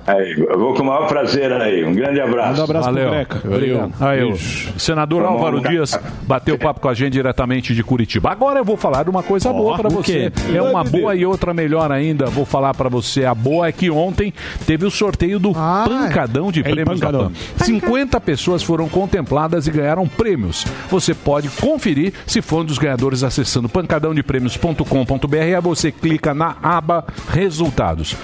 [0.07, 1.83] Aí, eu vou com o maior prazer aí.
[1.83, 2.65] Um grande abraço.
[2.67, 3.09] Valeu.
[3.43, 3.93] Obrigado.
[3.99, 5.73] Aí, o senador bom, Álvaro cara.
[5.73, 8.29] Dias bateu papo com a gente diretamente de Curitiba.
[8.29, 10.31] Agora eu vou falar de uma coisa boa pra o você.
[10.53, 12.27] É uma boa e outra melhor ainda.
[12.27, 13.25] Vou falar pra você.
[13.25, 14.31] A boa é que ontem
[14.67, 17.31] teve o sorteio do Pancadão de é Prêmios da pancadão.
[17.57, 17.65] PAN.
[17.65, 20.65] 50 pessoas foram contempladas e ganharam prêmios.
[20.89, 26.55] Você pode conferir se for um dos ganhadores acessando pancadãodeprêmios.com.br e aí você clica na
[26.61, 28.15] aba Resultados.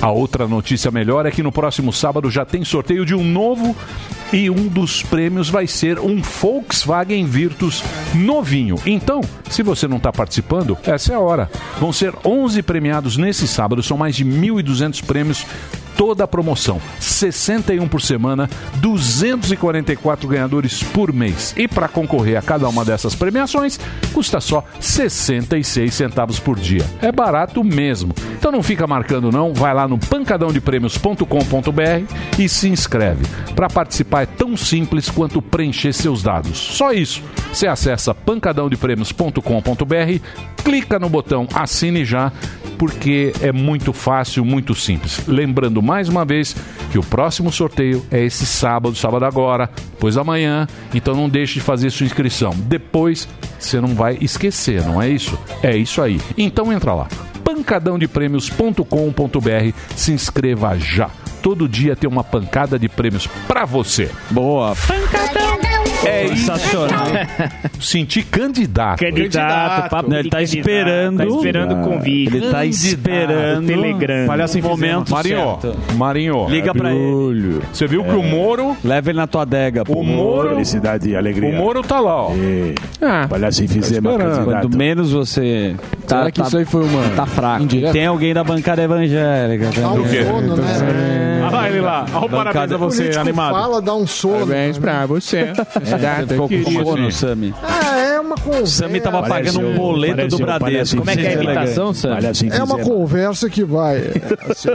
[0.00, 3.76] A outra notícia melhor é que no próximo sábado já tem sorteio de um novo
[4.32, 7.82] e um dos prêmios vai ser um Volkswagen Virtus
[8.14, 8.76] novinho.
[8.86, 11.50] Então, se você não está participando, essa é a hora.
[11.78, 15.44] Vão ser 11 premiados nesse sábado, são mais de 1.200 prêmios
[16.00, 16.80] toda a promoção.
[16.98, 21.54] 61 por semana, 244 ganhadores por mês.
[21.58, 23.78] E para concorrer a cada uma dessas premiações,
[24.14, 26.86] custa só 66 centavos por dia.
[27.02, 28.14] É barato mesmo.
[28.32, 33.26] Então não fica marcando não, vai lá no pancadãodeprêmios.com.br e se inscreve.
[33.54, 36.56] Para participar é tão simples quanto preencher seus dados.
[36.56, 37.22] Só isso.
[37.52, 40.24] Você acessa pancadãodeprêmios.com.br,
[40.64, 42.32] clica no botão assine já
[42.80, 45.20] porque é muito fácil, muito simples.
[45.28, 46.54] Lembrando mais uma vez
[46.92, 51.60] que o próximo sorteio é esse sábado, sábado agora, depois amanhã, então não deixe de
[51.60, 52.52] fazer sua inscrição.
[52.54, 55.36] Depois você não vai esquecer, não é isso?
[55.64, 56.20] É isso aí.
[56.38, 57.08] Então entra lá,
[57.42, 61.10] pancadãodeprêmios.com.br, se inscreva já.
[61.42, 64.12] Todo dia tem uma pancada de prêmios pra você.
[64.30, 64.76] Boa.
[66.04, 67.06] É Sensacional.
[67.80, 68.98] Senti candidato.
[69.00, 71.18] Candidato, papo Não, ele tá esperando.
[71.18, 72.36] Tá esperando o convite.
[72.36, 73.66] Ele tá esperando.
[73.66, 74.26] Telegram.
[74.26, 75.58] Palhaço em momento Marinho.
[75.96, 76.48] Marinho.
[76.48, 77.60] Liga pra ele.
[77.72, 78.76] Você viu que o Moro.
[78.84, 79.94] Leva ele na tua adega, pô.
[79.94, 80.50] O Moro.
[80.50, 81.48] Felicidade e alegria.
[81.50, 82.32] O Moro tá lá, ó.
[83.00, 84.44] Ah, Palhaço enfisema, candidato.
[84.44, 85.74] Quanto menos você.
[86.06, 87.66] Tá, Será que tá- isso aí foi uma Tá fraco.
[87.92, 89.66] Tem alguém da bancada evangélica.
[89.74, 90.02] também.
[90.02, 90.18] Do quê?
[90.26, 91.19] Ah,
[91.70, 92.06] ele lá.
[92.12, 93.54] Olha o parabéns a você, animado.
[93.54, 94.46] fala, dá um sono.
[94.46, 95.38] Parabéns pra você.
[95.38, 97.54] É, ficou com sono, Sami.
[97.62, 98.66] Ah, é uma conversa.
[98.66, 100.98] Sami tava pagando um boleto do Bradesco.
[100.98, 102.18] Como é que é a imitação, Sam?
[102.52, 103.98] É uma conversa que vai.
[104.48, 104.68] Assim,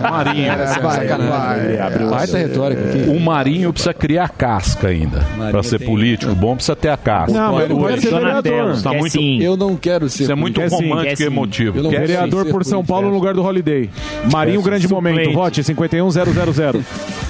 [0.00, 0.52] Marinho.
[0.52, 2.08] é, vai, vai.
[2.10, 3.10] Baita retórica aqui.
[3.10, 5.24] O Marinho precisa criar casca ainda.
[5.50, 7.32] Pra ser político bom, precisa ter a casca.
[7.32, 8.82] Não, mas ele pode ser vereador.
[8.82, 9.42] Tá muito, sim.
[9.42, 11.82] Eu não quero ser Isso é muito romântico e emotivo.
[11.82, 11.90] Não.
[11.90, 13.90] Vereador por São Paulo no lugar do Holiday.
[14.30, 15.32] Marinho, grande momento.
[15.32, 16.84] Vote 51000.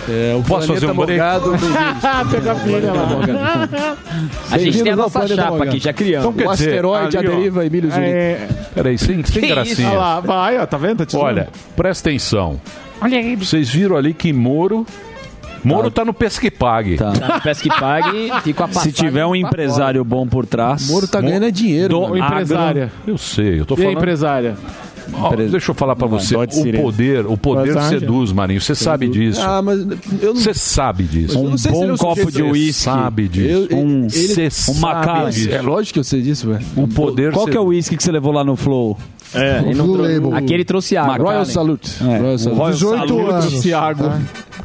[0.09, 1.21] É, o Posso fazer um break?
[2.31, 3.99] Pega a lá.
[4.51, 5.77] A gente tem a nossa chapa Morgado.
[5.77, 6.27] aqui, já criamos.
[6.28, 7.35] Então, quer O dizer, asteroide, ali, a ó.
[7.36, 8.09] deriva, Emílio Zuric.
[8.09, 9.89] É, Peraí, sem, sem Que gracinha.
[9.91, 11.05] olha lá, vai, ó, tá vendo?
[11.07, 11.19] Tá.
[11.19, 12.61] Olha, presta atenção.
[13.01, 13.36] Olha aí.
[13.36, 14.86] Vocês viram ali que Moro.
[15.62, 16.97] Moro tá, no pesca e pague.
[16.99, 20.45] Tá no pesca e pague e com a Se tiver um pra empresário bom por
[20.45, 20.89] trás.
[20.91, 21.89] Moro tá ganhando é dinheiro.
[22.07, 22.93] Do, empresária.
[23.07, 23.97] Eu sei, eu tô E a falando.
[23.97, 24.57] empresária?
[25.12, 26.35] Ó, deixa eu falar pra você.
[26.36, 26.47] O
[26.82, 28.60] poder, o poder seduz, Marinho.
[28.60, 29.40] Você sabe disso.
[29.43, 31.39] Ah, mas eu não Você sabe disso.
[31.39, 32.72] Ele é bom um copo de uísque.
[32.82, 33.68] Sabe disso.
[33.70, 34.81] Eu- Um, Você um
[35.31, 35.51] disso.
[35.51, 36.64] É lógico que eu sei disso, velho.
[36.76, 38.98] O poder Qual que é o uísque que você levou lá no Flow?
[39.35, 40.35] É, ele não Blue trouxe- Label.
[40.36, 41.16] Aqui ele trouxe água.
[41.16, 41.90] Royal Salute.
[42.02, 42.19] É.
[42.19, 42.59] Royal Salute.
[42.59, 43.31] Royal 18 Salute.
[43.31, 43.62] anos.
[43.62, 44.05] Thiago.
[44.05, 44.20] tá?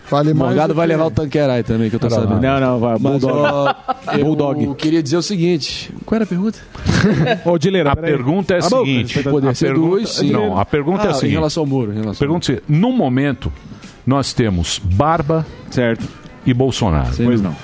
[0.09, 0.49] Vale mais.
[0.49, 2.41] Morgado do vai levar o Tanqueray também, que eu tô sabendo.
[2.41, 2.97] Não, não, vai.
[2.99, 3.75] Mas, Bulldog.
[4.17, 4.75] eu Bulldog.
[4.75, 5.93] queria dizer o seguinte.
[6.05, 6.57] Qual era a pergunta?
[7.45, 9.23] Ô, Dileira, A pergunta é a Ah, seguinte.
[9.23, 10.31] poder a ser pergunta, dois, sim.
[10.31, 11.33] não, a pergunta é a Ah, em seguinte.
[11.35, 11.91] relação ao muro.
[11.91, 13.51] Em relação ao Pergunta se, no momento,
[14.05, 16.07] nós temos Barba Certo.
[16.45, 17.09] e Bolsonaro.
[17.15, 17.55] Pois não.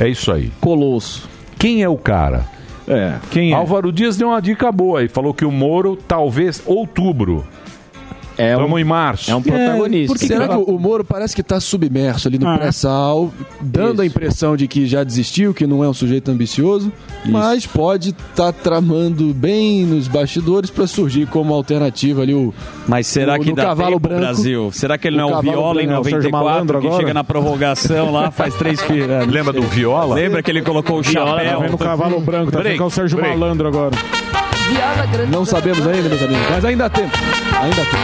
[0.00, 0.50] É isso aí.
[0.60, 1.28] Colosso.
[1.58, 2.44] Quem é o cara?
[2.88, 3.54] É, quem é?
[3.54, 7.44] Álvaro Dias deu uma dica boa e falou que o Moro, talvez outubro.
[8.38, 9.30] É um, Estamos em março.
[9.30, 10.12] é um protagonista.
[10.14, 12.58] Porque será que o Moro parece que está submerso ali no Ah.
[12.58, 16.92] pré-sal, dando a impressão de que já desistiu, que não é um sujeito ambicioso,
[17.24, 22.52] mas pode estar tramando bem nos bastidores para surgir como alternativa ali o.
[22.86, 24.20] Mas será O- que no dá cavalo tempo, branco.
[24.20, 24.70] Brasil?
[24.72, 26.80] Será que ele O não é o Viola em branco, é o Sérgio 94 Malandro
[26.80, 29.06] que chega na prorrogação lá, faz três filhos?
[29.28, 30.14] Lembra do Viola?
[30.14, 31.60] Lembra que ele colocou o Tá chapéu?
[31.60, 33.36] vendo o cavalo branco, tá Break, é o Sérgio break.
[33.38, 33.96] Malandro agora.
[35.30, 37.16] Não sabemos ainda, meus amigos, mas ainda há tempo.
[37.60, 37.96] Ainda há tempo.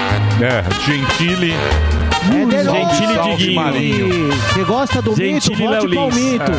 [0.43, 1.53] É, Gentili.
[1.53, 2.71] É dele.
[2.71, 3.61] Gentili Salve, Diguinho.
[3.61, 4.33] Marinho.
[4.33, 5.73] Você gosta do Gentili mito?
[5.73, 6.53] Vote com o mito.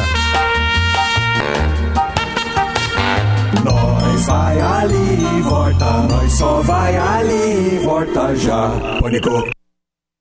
[3.64, 8.70] Nós vai ali e volta, nós só vai ali e volta já.
[9.02, 9.50] Pânico.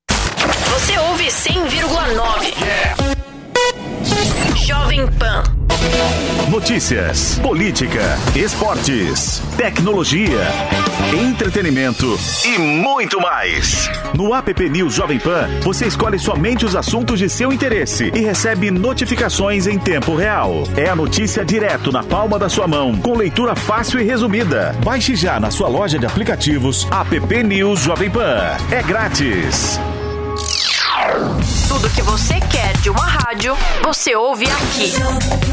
[0.09, 2.53] Você ouve 100,9.
[4.65, 5.43] Jovem Pan.
[6.49, 8.01] Notícias, política,
[8.35, 10.39] esportes, tecnologia,
[11.11, 13.89] entretenimento e muito mais.
[14.13, 18.69] No app News Jovem Pan, você escolhe somente os assuntos de seu interesse e recebe
[18.69, 20.63] notificações em tempo real.
[20.77, 24.75] É a notícia direto na palma da sua mão, com leitura fácil e resumida.
[24.83, 28.57] Baixe já na sua loja de aplicativos app News Jovem Pan.
[28.71, 29.79] É grátis.
[31.67, 35.52] Tudo que você quer de uma rádio, você ouve aqui.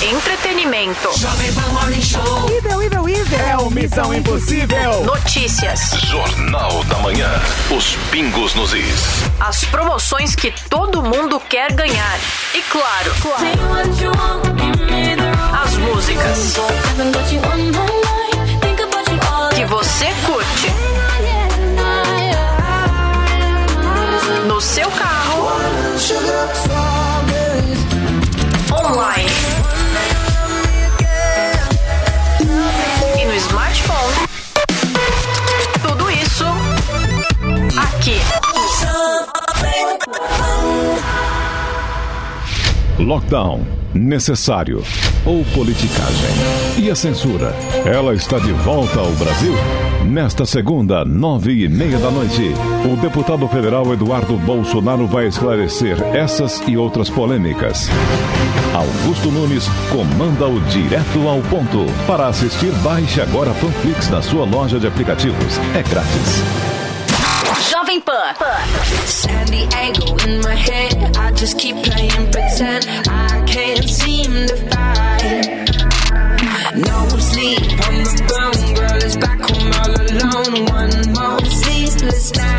[0.00, 1.10] Entretenimento.
[2.56, 3.40] Ivel, Ivel, Ivel.
[3.40, 5.02] É o Missão Impossível.
[5.04, 5.90] Notícias.
[6.04, 7.28] Jornal da Manhã.
[7.76, 9.24] Os pingos nos is.
[9.40, 12.18] As promoções que todo mundo quer ganhar.
[12.54, 13.12] E claro,
[15.64, 16.54] as músicas
[19.56, 20.72] que você curte.
[24.46, 24.88] No seu
[43.08, 43.62] Lockdown.
[43.94, 44.82] Necessário.
[45.24, 46.28] Ou politicagem.
[46.76, 47.54] E a censura?
[47.86, 49.54] Ela está de volta ao Brasil?
[50.04, 52.52] Nesta segunda, nove e meia da noite,
[52.84, 57.88] o deputado federal Eduardo Bolsonaro vai esclarecer essas e outras polêmicas.
[58.74, 61.86] Augusto Nunes comanda o Direto ao Ponto.
[62.06, 65.58] Para assistir, baixe agora Panflix na sua loja de aplicativos.
[65.74, 66.77] É grátis.
[67.88, 68.34] Jovem Pan.
[69.06, 71.16] Sandy angle in my head.
[71.16, 72.86] I just keep playing pretend.
[73.08, 75.68] I can't seem to find.
[76.86, 78.74] No sleep on the bone.
[78.74, 80.66] Girl is back home all alone.
[80.66, 82.57] One more sleepless night.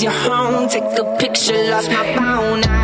[0.00, 0.68] Is your home.
[0.68, 2.62] Take a picture, lost my phone.
[2.64, 2.79] I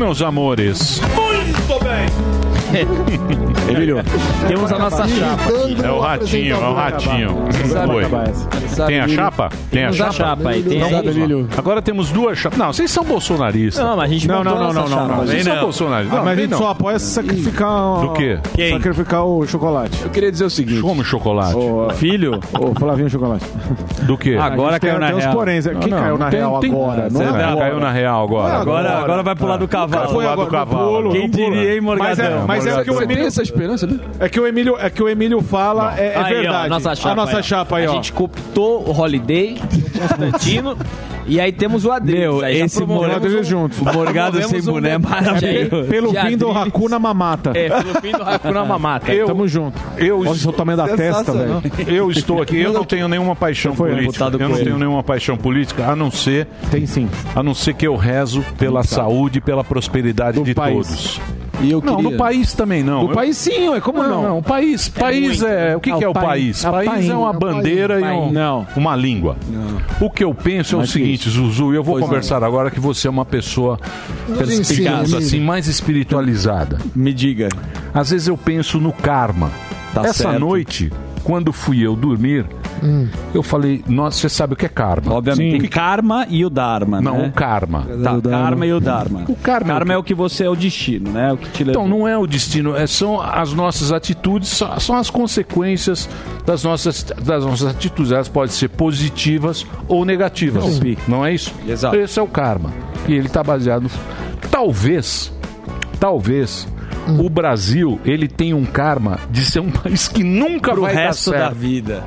[0.00, 0.98] meus amores.
[1.14, 2.08] Muito bem.
[3.68, 3.98] Emílio,
[4.48, 5.76] temos a nossa chapa aqui.
[5.84, 7.44] É o ratinho, é o ratinho.
[7.92, 8.04] Oi.
[8.86, 9.50] Tem a chapa?
[9.70, 10.12] Tem a chapa?
[10.12, 11.46] chapa aí, tem aí.
[11.56, 12.58] Agora temos duas chapas.
[12.58, 13.84] Não, vocês são bolsonaristas.
[13.84, 15.16] Não, mas a gente Não, não, não, a não, não, não.
[15.18, 16.16] Vocês são bolsonaristas.
[16.16, 18.00] Não, mas a gente só apoia se sacrificar.
[18.00, 18.38] Do quê?
[18.54, 18.72] Quem?
[18.72, 20.02] Sacrificar o chocolate.
[20.02, 20.80] Eu queria dizer o seguinte.
[20.80, 21.54] Como chocolate?
[21.96, 22.40] Filho?
[22.58, 23.44] O Flavinho Chocolate.
[24.10, 24.36] Do quê?
[24.40, 25.34] Agora caiu na tem uns real.
[25.34, 25.66] poréns.
[25.66, 27.08] Quem Não, caiu na tem- real tem- agora?
[27.10, 27.56] Não é agora.
[27.56, 28.54] caiu na real agora.
[28.54, 30.08] Agora, agora vai pular do cavalo.
[30.12, 30.96] Foi agora, do cavalo.
[31.02, 32.44] pulo, Quem diria, hein, Mas é, Morgadão?
[32.48, 33.26] mas é que o Você tem Emílio...
[33.28, 34.00] essa esperança, né?
[34.18, 36.68] É que o Emílio, é que o Emílio fala, é, é Aí, ó, verdade.
[36.70, 37.42] nossa chapa a nossa aí, ó.
[37.42, 37.94] chapa aí, A ó.
[37.94, 39.58] gente cooptou o Holiday,
[39.94, 40.76] o Constantino,
[41.26, 42.20] e aí temos o Adriles.
[42.20, 43.78] Meu, Aí já esse Morgado um- juntos.
[43.78, 45.88] O Morgado sem um boné é maravilhoso.
[45.88, 46.66] Pelo fim do Adriles.
[46.68, 47.52] Hakuna Mamata.
[47.54, 49.12] É, pelo fim do Hakuna Mamata.
[49.12, 49.80] Eu- Tamo junto.
[49.96, 51.62] Eu, Nossa, o tamanho da testa, velho.
[51.86, 54.24] eu estou aqui, eu não tenho nenhuma paixão Foi política.
[54.24, 54.64] Eu não ele.
[54.64, 57.08] tenho nenhuma paixão política, a não ser, Tem sim.
[57.34, 60.86] a não ser que eu rezo pela saúde e pela prosperidade Do de país.
[60.88, 61.20] todos.
[61.62, 62.10] E eu Não, queria...
[62.10, 63.04] no país também não.
[63.06, 63.80] Do Eu- país sim, ué.
[63.80, 64.22] Como não?
[64.22, 66.26] Não, o país, país é, o que, Ah, que é o país.
[66.26, 66.64] país?
[66.64, 67.08] Ah, país país.
[67.10, 68.14] é uma É bandeira país.
[68.14, 68.66] e um- Não.
[68.76, 69.36] uma língua.
[70.00, 71.30] O que eu penso é o Mas seguinte, isso.
[71.30, 73.78] Zuzu, e eu vou Pois conversar agora que você é uma pessoa
[74.28, 75.18] Emílio.
[75.18, 76.78] assim mais espiritualizada.
[76.94, 77.48] Me diga.
[77.92, 79.50] Às vezes eu penso no karma.
[79.94, 80.38] Tá Essa certo.
[80.38, 80.92] noite,
[81.24, 82.46] quando fui eu dormir,
[83.34, 85.12] eu falei, nossa, você sabe o que é karma?
[85.12, 87.28] Obviamente, tem karma e o dharma, Não, né?
[87.28, 87.86] o karma.
[88.02, 89.24] Tá, karma e o dharma.
[89.28, 91.32] O karma, karma é o que você é o destino, né?
[91.32, 91.78] O que te leva.
[91.78, 96.08] Então, não é o destino, é, são as nossas atitudes, são, são as consequências
[96.46, 98.12] das nossas, das nossas atitudes.
[98.12, 100.64] Elas podem ser positivas ou negativas.
[100.64, 100.96] Sim.
[101.06, 101.52] Não é isso?
[101.68, 101.96] Exato.
[101.96, 102.70] Esse é o karma.
[103.06, 103.90] E ele está baseado.
[104.50, 105.32] Talvez,
[105.98, 106.66] talvez.
[107.18, 111.30] O Brasil, ele tem um karma de ser um país que nunca pro vai resto
[111.30, 111.54] dar da certo.
[111.58, 112.04] vida.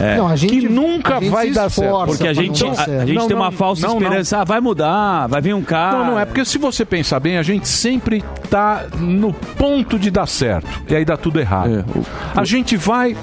[0.00, 0.16] É.
[0.16, 2.06] Não, a gente, que nunca a gente vai dar certo.
[2.06, 4.02] Porque a gente, não a, a gente Não, tem não, uma falsa não, não.
[4.02, 4.38] esperança.
[4.40, 5.98] Ah, vai mudar, vai vir um cara.
[5.98, 10.10] Não, não é porque se você pensar bem, a gente sempre tá no ponto de
[10.10, 10.66] dar certo.
[10.88, 11.84] E aí dá tudo errado.
[11.86, 12.04] É, o-
[12.40, 13.16] a gente vai.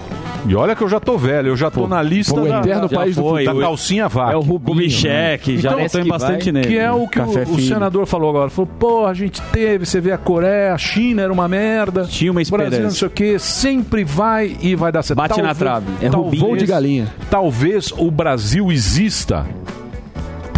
[0.48, 2.88] E olha que eu já tô velho, eu já tô na lista o da, eterno
[2.88, 4.34] da, país do foi, da o- calcinha vaca.
[4.34, 6.68] É o Rubincheck, já Então, votou em que bastante vai, nele.
[6.68, 8.50] Que é o que Café o, o senador falou agora.
[8.50, 12.04] Falou, pô, a gente teve, você vê a Coreia, a China era uma merda.
[12.06, 12.84] Tinha uma o Brasil esperança.
[12.84, 15.18] não sei o que, sempre vai e vai dar certo.
[15.18, 15.86] Bate na trave.
[16.02, 17.08] É talvez, voo de galinha.
[17.30, 19.46] Talvez o Brasil exista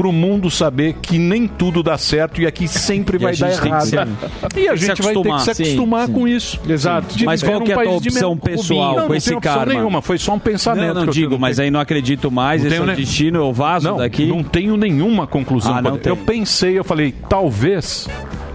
[0.01, 3.65] pro mundo saber que nem tudo dá certo e aqui sempre E vai dar gente
[3.67, 3.85] errado.
[3.85, 5.39] se- e a gente vai ter que se acostumar.
[5.55, 6.13] Sim, acostumar sim.
[6.13, 6.59] com isso.
[6.67, 7.15] Exato.
[7.15, 9.53] De Mas qual que é a tua opção pessoal Não, com não esse tem opção
[9.53, 9.73] karma?
[9.75, 10.95] nenhuma, foi só um pensamento.
[10.95, 13.89] Não, não digo, mas aí não acredito mais, Não esse é o destino, eu vazo
[13.89, 14.25] não, daqui.
[14.25, 15.75] Não tenho nenhuma conclusão.
[15.75, 18.07] Ah, não eu pensei, eu falei, talvez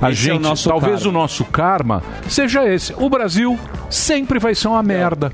[0.03, 1.09] a Esse é o gente, nosso talvez karma.
[1.09, 2.93] o nosso karma seja esse.
[2.99, 3.57] O Brasil
[3.89, 5.33] sempre vai ser uma merda.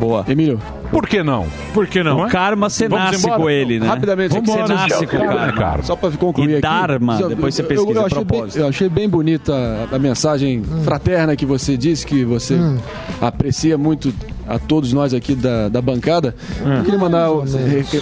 [0.00, 0.24] Boa.
[0.28, 0.58] Emílio,
[0.96, 1.46] Por que não?
[1.74, 2.24] Por que não?
[2.24, 3.42] O karma você Vamos nasce embora?
[3.42, 3.86] com ele, né?
[3.86, 4.68] Rapidamente, você vambora.
[4.74, 5.82] nasce com o Cara, karma.
[5.82, 6.62] Só para concluir E aqui.
[6.62, 8.58] Dharma, Eu- depois você eu- pesquisa eu, a achei bem, propósito.
[8.58, 9.52] eu achei bem bonita
[9.92, 12.78] a, mensagem fraterna que você disse, que você Hum.
[13.20, 14.12] aprecia muito
[14.48, 16.34] a todos nós aqui da, da bancada.
[16.64, 17.30] Eu queria mandar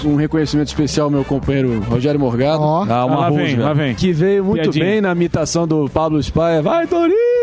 [0.05, 2.62] um reconhecimento especial ao meu companheiro Rogério Morgado.
[2.62, 3.95] Ah, uma lá vem, lá vem.
[3.95, 4.85] Que veio muito Piadinha.
[4.85, 6.62] bem na imitação do Pablo Spaia.
[6.62, 7.34] Vai, Torinho!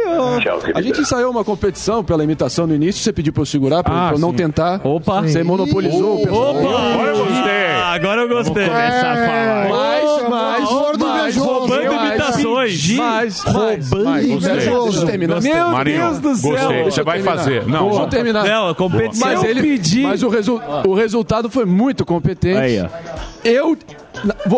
[0.76, 4.10] A gente ensaiou uma competição pela imitação no início, você pediu pra eu segurar, pra
[4.10, 4.36] Ah, eu não sim.
[4.38, 4.82] tentar.
[4.84, 5.22] Opa!
[5.22, 6.50] Você monopolizou o pessoal.
[6.58, 7.72] Agora eu gostei.
[7.84, 8.68] Agora eu gostei.
[8.68, 9.70] começar a falar.
[9.70, 11.46] Mas, mas, Gordo mas, invejoso.
[11.50, 12.92] roubando Mais, imitações.
[12.96, 15.06] Mas, roubando invejoso.
[15.42, 16.52] Meu Marinho, Deus do céu.
[16.52, 16.84] Gostei.
[16.84, 17.38] Você vai terminar.
[17.38, 17.68] fazer.
[17.68, 18.46] Não, vamos- terminar.
[18.46, 19.28] Não, a competição.
[19.28, 20.02] Mas, Eu ele, pedi.
[20.04, 22.58] mas o, resu- o resultado foi muito competente.
[22.58, 22.88] Aí, ó.
[23.44, 23.78] Eu.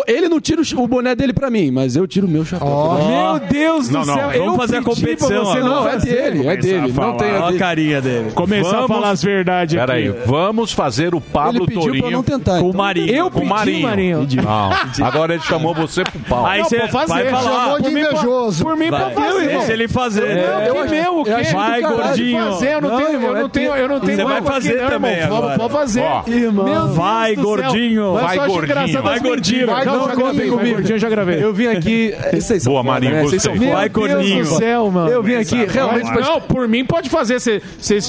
[0.07, 2.67] Ele não tira o boné dele pra mim, mas eu tiro o meu chapéu.
[2.67, 4.23] Meu Deus do Não, não, céu.
[4.29, 6.93] vamos eu fazer a competição pra você não Não, é dele, é dele.
[6.97, 7.59] a Não tem a Olha a dele.
[7.59, 8.31] carinha dele.
[8.31, 9.85] Começar a Vamos- falar as verdades aqui.
[9.87, 12.59] Peraí, vamos fazer o Pablo Ele pediu pra eu Torinho não tentar.
[12.59, 12.77] Com o então.
[12.81, 13.13] Marinho.
[13.15, 13.87] Eu com o pedi, Marinho.
[13.87, 14.27] Marinho.
[14.43, 16.45] Não, agora ele chamou você pro pau.
[16.45, 17.43] Aí você vai falar.
[17.43, 18.63] Chamou de Por mim, invejoso.
[18.63, 19.47] Por mim, pode fazer.
[19.47, 20.23] Deixa ele fazer.
[20.23, 20.69] É.
[20.73, 21.29] que meu, o quê?
[21.31, 22.39] eu achei Vai, gordinho.
[22.39, 24.17] eu não, tenho, eu é não tenho, eu não tenho.
[24.17, 25.57] Você vai fazer também agora.
[25.57, 26.03] Pode fazer.
[26.27, 28.13] Meu Vai, gordinho.
[28.13, 29.01] Vai, eu gordinho.
[29.03, 29.52] Vai, gordinho.
[29.53, 29.75] Mentiras.
[29.75, 31.43] Vai, Não, gravei, gravei, vai, gordinho, já gravei.
[31.43, 32.13] Eu vim aqui.
[32.33, 33.21] Vocês são Boa, Marinho, né?
[33.23, 33.55] Vocês são.
[33.55, 35.09] Vai, do céu, mano.
[35.09, 36.21] Eu vim aqui realmente pra.
[36.21, 37.39] Não, por mim pode fazer.
[37.39, 37.61] Você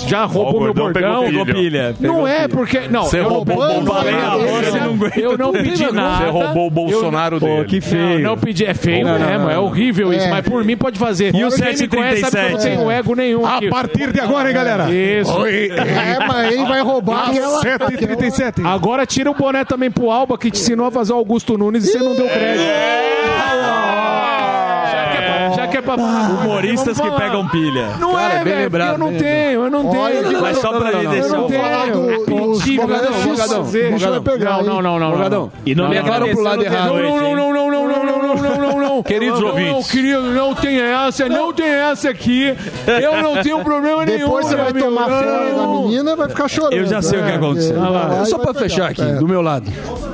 [0.06, 1.24] já roubou meu bordão.
[1.24, 1.94] pegou pilha.
[2.00, 2.80] Não é porque.
[2.88, 4.38] Não, Você eu roubou não- o Bolsonaro.
[4.38, 6.24] não aguenta Eu não pedi nada.
[6.24, 7.64] Você roubou o Bolsonaro dele.
[7.64, 8.18] que feio.
[8.20, 8.64] Não, não pedi.
[8.64, 9.64] É feio Não, não, mesmo, não, é não.
[9.64, 10.30] horrível isso, É.
[10.30, 11.34] mas por mim pode fazer.
[11.34, 12.62] E o Quem me conhece sabe que eu não 737?
[12.62, 13.46] tenho ego nenhum.
[13.46, 14.90] A partir de agora, hein, galera?
[14.90, 15.46] Isso.
[15.46, 17.60] É, mas ele vai roubar aquela...
[17.62, 18.64] 7h37.
[18.64, 21.84] Agora tira o boné também pro Alba, que te ensinou a fazer o Augusto Nunes
[21.86, 22.64] e você não deu crédito.
[24.92, 26.28] Já que é pra- Já que é pra falar.
[26.30, 27.88] Humoristas que pegam pilha.
[27.98, 30.42] Não Cara, é, bem velho, lembrado, porque eu não bem tenho, eu não Olha, tenho.
[30.42, 31.62] Mas só pra ele Eu deixar tenho.
[31.62, 35.09] falar do- É mentira, Morgadão, não, não, eu Não, não, não, não.
[35.09, 35.52] Morgadão.
[35.64, 36.86] E não me levaram pro lado errado.
[36.88, 38.63] Não, não, não, não, não, não, não, não,
[38.94, 39.02] não, não, não.
[39.02, 39.72] Queridos não, ouvintes.
[39.72, 42.54] Não, querido, não tem essa, não tem essa aqui.
[43.02, 44.18] Eu não tenho problema nenhum.
[44.18, 45.18] Depois você vai meu tomar amigo.
[45.18, 45.82] fora da Não.
[45.82, 46.72] menina e vai ficar chorando.
[46.74, 47.76] Eu já sei o que É, aconteceu.
[48.20, 49.14] é, Só pra fechar aqui, É.
[49.14, 49.70] do meu lado.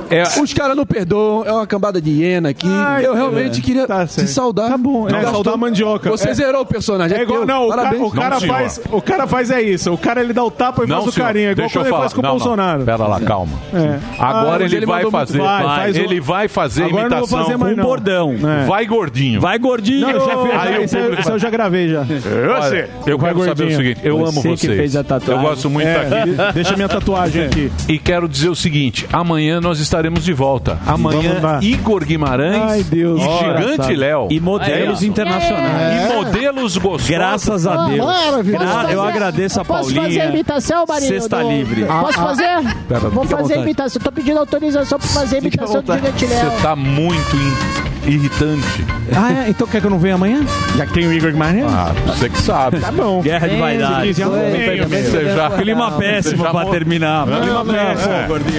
[0.09, 2.67] É, Os caras não perdoam, é uma cambada de hiena aqui.
[2.67, 3.63] Ai, eu realmente é.
[3.63, 4.27] queria Tá te certo.
[4.27, 4.67] saudar.
[4.69, 5.11] Tá bom, é.
[5.13, 6.09] Gastou- Saudar a mandioca.
[6.09, 6.33] Você É.
[6.33, 7.17] zerou o personagem.
[7.17, 7.47] É igual, teu.
[7.47, 8.03] não, o cara, Parabéns.
[8.03, 8.53] o, cara senhor.
[8.53, 9.93] faz, o cara faz é isso.
[9.93, 11.25] O cara ele dá o tapa e Não, faz o senhor.
[11.27, 11.47] carinho.
[11.47, 12.01] É igual Deixa eu quando ele falar.
[12.01, 12.37] faz com o Não, não.
[12.39, 12.83] Bolsonaro.
[12.83, 13.53] Pera lá, calma.
[13.73, 13.99] É.
[14.19, 15.37] Agora Ah, ele, ele vai fazer.
[15.37, 17.85] vai, faz o- ele vai fazer Agora eu não vou imitação fazer mais, com não.
[17.85, 18.35] bordão.
[18.71, 18.75] É.
[18.75, 19.41] Vai gordinho.
[19.41, 20.01] Vai gordinho.
[20.01, 22.01] Não, eu já Aí isso, eu- isso eu já gravei já.
[22.01, 23.75] Olha, eu Vai quero saber o gordinho.
[23.77, 24.77] seguinte, eu amo Você que vocês.
[24.77, 25.35] fez a tatuagem.
[25.43, 27.71] Eu gosto muito É, deixa minha tatuagem aqui.
[27.89, 30.77] E quero dizer o seguinte, amanhã nós estaremos de volta.
[30.87, 31.59] Amanhã.
[31.61, 33.21] Igor Guimarães Ai, Deus.
[33.21, 33.95] e Ó, Gigante.
[33.95, 34.27] Léo.
[34.31, 35.05] E modelos É.
[35.05, 36.09] internacionais.
[36.09, 37.09] E modelos gostosos.
[37.09, 38.05] Graças a Ah, Deus.
[38.05, 38.57] maravilha.
[38.59, 40.01] Gra- Posso eu fazer- agradeço a Posso Paulinha.
[40.03, 41.09] fazer a imitação, Marinho?
[41.09, 41.83] Sexta do- livre.
[41.85, 42.75] Posso Ah, fazer?
[42.87, 44.01] Pera, Vou fazer a imitação.
[44.01, 46.51] Tô pedindo autorização pra fazer a imitação do Gigante Léo.
[46.51, 48.85] Você tá muito in- irritante.
[49.15, 49.49] Ah, é?
[49.49, 50.41] Então quer que eu não venha amanhã?
[50.75, 51.65] Já que tem o Igor Guimarães?
[51.67, 52.79] Ah, você que sabe.
[52.79, 53.21] Tá bom.
[53.21, 54.13] Guerra de vaidade.
[54.13, 57.27] Filma clima péssimo pra terminar.
[57.27, 58.13] Filma clima péssimo.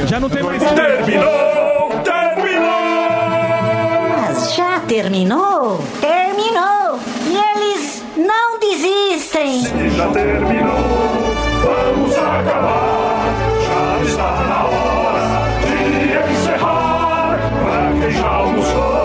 [0.08, 0.62] Já não tem mais...
[0.62, 1.90] Terminou!
[2.04, 2.70] Terminou!
[4.28, 5.84] Mas já terminou?
[6.00, 6.98] Terminou!
[7.26, 9.62] E eles não desistem!
[9.62, 11.24] Se já terminou,
[11.62, 13.22] vamos acabar!
[13.66, 15.26] Já está na hora
[15.62, 17.38] de encerrar!
[17.62, 19.01] Pra quem já almoçou,